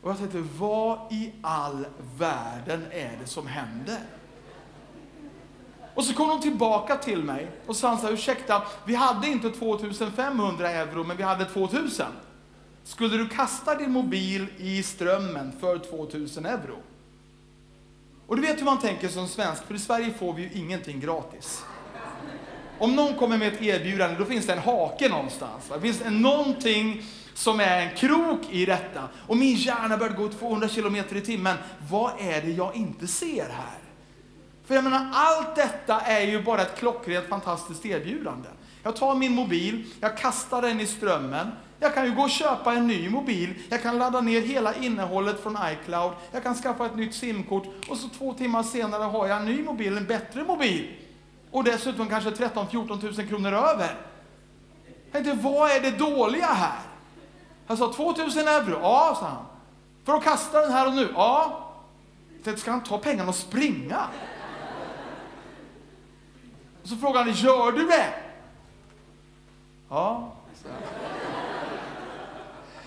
Och 0.01 0.09
jag 0.09 0.17
tänkte, 0.17 0.43
vad 0.57 0.99
i 1.11 1.31
all 1.41 1.85
världen 2.17 2.85
är 2.91 3.17
det 3.21 3.27
som 3.27 3.47
händer? 3.47 3.99
Och 5.93 6.05
så 6.05 6.13
kom 6.13 6.27
de 6.27 6.41
tillbaka 6.41 6.97
till 6.97 7.23
mig 7.23 7.51
och 7.65 7.75
sa 7.75 8.09
ursäkta, 8.09 8.63
vi 8.85 8.95
hade 8.95 9.27
inte 9.27 9.49
2500 9.49 10.69
euro, 10.69 11.03
men 11.03 11.17
vi 11.17 11.23
hade 11.23 11.45
2000. 11.45 12.05
Skulle 12.83 13.17
du 13.17 13.29
kasta 13.29 13.75
din 13.75 13.91
mobil 13.91 14.47
i 14.57 14.83
strömmen 14.83 15.51
för 15.59 15.77
2000 15.77 16.45
euro? 16.45 16.75
Och 18.27 18.35
du 18.35 18.41
vet 18.41 18.59
hur 18.59 18.65
man 18.65 18.79
tänker 18.79 19.07
som 19.07 19.27
svensk, 19.27 19.63
för 19.63 19.73
i 19.73 19.79
Sverige 19.79 20.13
får 20.13 20.33
vi 20.33 20.41
ju 20.41 20.51
ingenting 20.53 20.99
gratis. 20.99 21.63
Om 22.79 22.95
någon 22.95 23.15
kommer 23.15 23.37
med 23.37 23.53
ett 23.53 23.61
erbjudande, 23.61 24.15
då 24.19 24.25
finns 24.25 24.45
det 24.45 24.53
en 24.53 24.59
hake 24.59 25.09
någonstans. 25.09 25.71
Det 25.73 25.81
finns 25.81 25.99
det 25.99 26.09
någonting 26.09 27.03
som 27.33 27.59
är 27.59 27.81
en 27.81 27.95
krok 27.95 28.41
i 28.51 28.65
detta. 28.65 29.03
Och 29.27 29.37
min 29.37 29.55
hjärna 29.55 29.97
börjar 29.97 30.13
gå 30.13 30.29
200 30.29 30.67
km 30.67 30.95
i 30.95 31.21
timmen. 31.21 31.57
Vad 31.89 32.11
är 32.19 32.41
det 32.41 32.51
jag 32.51 32.75
inte 32.75 33.07
ser 33.07 33.43
här? 33.43 33.79
För 34.65 34.75
jag 34.75 34.83
menar, 34.83 35.09
allt 35.13 35.55
detta 35.55 36.01
är 36.01 36.21
ju 36.21 36.43
bara 36.43 36.61
ett 36.61 36.77
klockrent 36.77 37.27
fantastiskt 37.27 37.85
erbjudande. 37.85 38.49
Jag 38.83 38.95
tar 38.95 39.15
min 39.15 39.31
mobil, 39.31 39.85
jag 40.01 40.17
kastar 40.17 40.61
den 40.61 40.79
i 40.79 40.85
strömmen. 40.85 41.47
Jag 41.79 41.93
kan 41.93 42.05
ju 42.05 42.15
gå 42.15 42.21
och 42.21 42.29
köpa 42.29 42.73
en 42.73 42.87
ny 42.87 43.09
mobil, 43.09 43.53
jag 43.69 43.81
kan 43.81 43.97
ladda 43.97 44.21
ner 44.21 44.41
hela 44.41 44.75
innehållet 44.75 45.43
från 45.43 45.57
iCloud, 45.71 46.13
jag 46.31 46.43
kan 46.43 46.55
skaffa 46.55 46.85
ett 46.85 46.95
nytt 46.95 47.15
simkort 47.15 47.63
och 47.89 47.97
så 47.97 48.09
två 48.09 48.33
timmar 48.33 48.63
senare 48.63 49.03
har 49.03 49.27
jag 49.27 49.37
en 49.37 49.45
ny 49.45 49.63
mobil, 49.63 49.97
en 49.97 50.05
bättre 50.05 50.43
mobil. 50.43 50.87
Och 51.51 51.63
dessutom 51.63 52.09
kanske 52.09 52.29
13-14 52.29 53.17
000 53.17 53.27
kronor 53.27 53.53
över. 53.53 53.95
Jag 55.11 55.23
tänkte, 55.23 55.47
vad 55.47 55.71
är 55.71 55.79
det 55.79 55.91
dåliga 55.91 56.45
här? 56.45 56.79
Han 57.67 57.77
sa 57.77 57.93
2000 57.93 58.47
euro. 58.47 58.79
Ja, 58.81 59.17
sa 59.19 59.25
han. 59.27 59.45
För 60.05 60.13
att 60.13 60.23
kasta 60.23 60.61
den 60.61 60.71
här 60.71 60.87
och 60.87 60.93
nu? 60.93 61.09
Ja. 61.13 61.65
Jag 62.35 62.43
tänkte, 62.43 62.61
ska 62.61 62.71
han 62.71 62.83
ta 62.83 62.97
pengarna 62.97 63.29
och 63.29 63.35
springa? 63.35 64.07
Och 66.83 66.89
så 66.89 66.95
frågade 66.95 67.31
han, 67.31 67.33
gör 67.33 67.71
du 67.71 67.87
det? 67.87 68.13
Ja, 69.89 70.33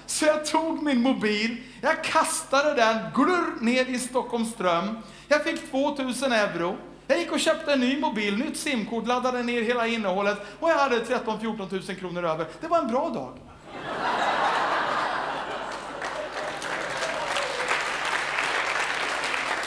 så 0.06 0.24
jag 0.24 0.46
tog 0.46 0.82
min 0.82 1.02
mobil, 1.02 1.56
jag 1.80 2.04
kastade 2.04 2.74
den 2.74 2.98
glurr 3.14 3.60
ner 3.60 3.86
i 3.86 3.98
Stockholms 3.98 4.52
ström. 4.52 4.98
Jag 5.28 5.44
fick 5.44 5.70
2000 5.70 6.32
euro. 6.32 6.76
Jag 7.06 7.18
gick 7.18 7.32
och 7.32 7.40
köpte 7.40 7.72
en 7.72 7.80
ny 7.80 8.00
mobil, 8.00 8.38
nytt 8.38 8.56
simkort, 8.56 9.06
laddade 9.06 9.42
ner 9.42 9.62
hela 9.62 9.86
innehållet 9.86 10.38
och 10.60 10.70
jag 10.70 10.78
hade 10.78 11.04
13-14 11.04 11.86
000 11.88 11.96
kronor 11.96 12.24
över. 12.24 12.46
Det 12.60 12.66
var 12.66 12.78
en 12.78 12.88
bra 12.88 13.08
dag. 13.08 13.32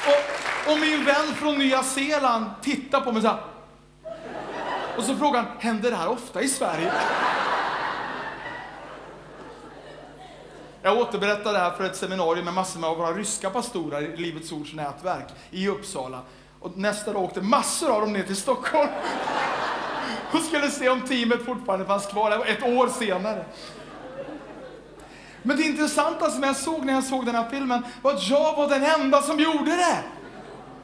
Och, 0.07 0.71
och 0.71 0.79
min 0.79 1.05
vän 1.05 1.35
från 1.35 1.57
Nya 1.57 1.83
Zeeland 1.83 2.45
tittar 2.61 3.01
på 3.01 3.11
mig 3.11 3.21
så 3.21 3.27
här. 3.27 3.39
Och 4.97 5.03
så 5.03 5.15
frågar 5.15 5.43
han, 5.43 5.51
händer 5.59 5.91
det 5.91 5.97
här 5.97 6.09
ofta 6.09 6.41
i 6.41 6.47
Sverige? 6.47 6.91
Jag 10.81 10.97
återberättade 10.97 11.57
det 11.57 11.59
här 11.59 11.71
för 11.71 11.83
ett 11.83 11.95
seminarium 11.95 12.45
med 12.45 12.53
massor 12.53 12.85
av 12.85 12.97
våra 12.97 13.13
ryska 13.13 13.49
pastorer 13.49 14.01
i 14.01 14.17
Livets 14.17 14.51
Ords 14.51 14.73
nätverk 14.73 15.27
i 15.51 15.67
Uppsala. 15.67 16.21
Och 16.65 16.77
nästa 16.77 17.13
dag 17.13 17.23
åkte 17.23 17.41
massor 17.41 17.91
av 17.91 18.01
dem 18.01 18.13
ner 18.13 18.23
till 18.23 18.35
Stockholm 18.35 18.89
och 20.31 20.39
skulle 20.41 20.69
se 20.69 20.89
om 20.89 21.01
teamet 21.01 21.45
fortfarande 21.45 21.85
fanns 21.85 22.05
kvar. 22.05 22.31
Det 22.31 22.37
var 22.37 22.45
ett 22.45 22.63
år 22.63 22.87
senare. 22.87 23.45
Men 25.41 25.57
det 25.57 25.63
intressanta 25.63 26.29
som 26.29 26.43
jag 26.43 26.55
såg 26.55 26.85
när 26.85 26.93
jag 26.93 27.03
såg 27.03 27.25
den 27.25 27.35
här 27.35 27.49
filmen 27.49 27.83
var 28.01 28.13
att 28.13 28.29
jag 28.29 28.55
var 28.55 28.69
den 28.69 28.83
enda 28.83 29.21
som 29.21 29.39
gjorde 29.39 29.75
det. 29.75 29.97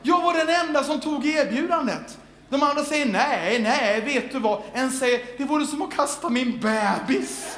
Jag 0.01 0.21
var 0.21 0.33
den 0.33 0.49
enda 0.49 0.83
som 0.83 0.99
tog 0.99 1.25
erbjudandet. 1.25 2.17
De 2.49 2.63
andra 2.63 2.83
säger 2.83 3.05
nej, 3.05 3.59
nej, 3.59 4.01
vet 4.01 4.31
du 4.31 4.39
vad? 4.39 4.61
En 4.73 4.91
säger 4.91 5.21
det 5.37 5.43
vore 5.43 5.65
som 5.65 5.81
att 5.81 5.93
kasta 5.93 6.29
min 6.29 6.59
bebis. 6.59 7.57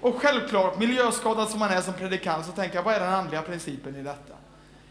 Och 0.00 0.22
självklart, 0.22 0.78
miljöskadad 0.78 1.48
som 1.48 1.58
man 1.58 1.70
är 1.70 1.80
som 1.80 1.94
predikant, 1.94 2.46
så 2.46 2.52
tänker 2.52 2.76
jag, 2.76 2.82
vad 2.82 2.94
är 2.94 3.00
den 3.00 3.12
andliga 3.12 3.42
principen 3.42 3.96
i 3.96 4.02
detta? 4.02 4.35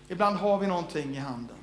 Ibland 0.08 0.36
har 0.38 0.58
vi 0.58 0.68
någonting 0.68 1.16
i 1.16 1.20
handen. 1.20 1.56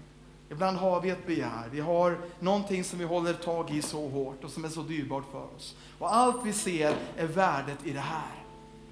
Ibland 0.50 0.76
har 0.76 1.00
vi 1.00 1.10
ett 1.10 1.26
begär. 1.26 1.68
Vi 1.70 1.80
har 1.80 2.18
någonting 2.40 2.84
som 2.84 2.98
vi 2.98 3.04
håller 3.04 3.32
tag 3.32 3.70
i 3.70 3.82
så 3.82 4.08
hårt 4.08 4.44
och 4.44 4.50
som 4.50 4.64
är 4.64 4.68
så 4.68 4.82
dyrbart 4.82 5.24
för 5.32 5.54
oss. 5.56 5.76
Och 5.98 6.14
allt 6.14 6.36
vi 6.44 6.52
ser 6.52 6.94
är 7.16 7.26
värdet 7.26 7.78
i 7.84 7.92
det 7.92 8.00
här. 8.00 8.44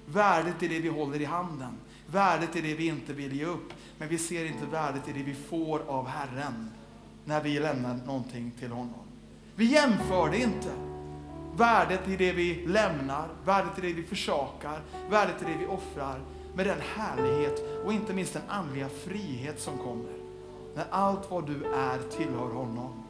Värdet 0.05 0.63
i 0.63 0.67
det 0.67 0.79
vi 0.79 0.89
håller 0.89 1.21
i 1.21 1.25
handen. 1.25 1.77
Värdet 2.07 2.55
i 2.55 2.61
det 2.61 2.75
vi 2.75 2.87
inte 2.87 3.13
vill 3.13 3.35
ge 3.35 3.45
upp. 3.45 3.73
Men 3.97 4.07
vi 4.07 4.17
ser 4.17 4.45
inte 4.45 4.65
värdet 4.65 5.09
i 5.09 5.13
det 5.13 5.23
vi 5.23 5.33
får 5.33 5.81
av 5.87 6.07
Herren 6.07 6.71
när 7.25 7.41
vi 7.41 7.59
lämnar 7.59 7.99
någonting 8.05 8.51
till 8.59 8.71
honom. 8.71 9.05
Vi 9.55 9.65
jämför 9.65 10.29
det 10.29 10.37
inte. 10.37 10.71
Värdet 11.55 12.07
i 12.07 12.15
det 12.15 12.31
vi 12.31 12.65
lämnar, 12.65 13.27
värdet 13.45 13.77
i 13.77 13.81
det 13.81 13.93
vi 13.93 14.03
försakar, 14.03 14.81
värdet 15.09 15.41
i 15.41 15.45
det 15.45 15.57
vi 15.59 15.65
offrar 15.65 16.21
med 16.55 16.67
den 16.67 16.79
härlighet 16.95 17.83
och 17.85 17.93
inte 17.93 18.13
minst 18.13 18.33
den 18.33 18.49
andliga 18.49 18.89
frihet 18.89 19.59
som 19.59 19.77
kommer. 19.77 20.13
När 20.75 20.85
allt 20.89 21.31
vad 21.31 21.47
du 21.47 21.65
är 21.65 21.99
tillhör 22.17 22.49
honom. 22.49 23.03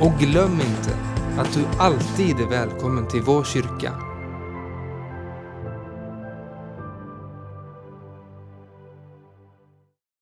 Och 0.00 0.12
glöm 0.20 0.52
inte 0.52 0.96
att 1.38 1.54
du 1.54 1.64
alltid 1.78 2.40
är 2.40 2.46
välkommen 2.46 3.08
till 3.08 3.22
vår 3.22 3.44
kyrka 3.44 3.92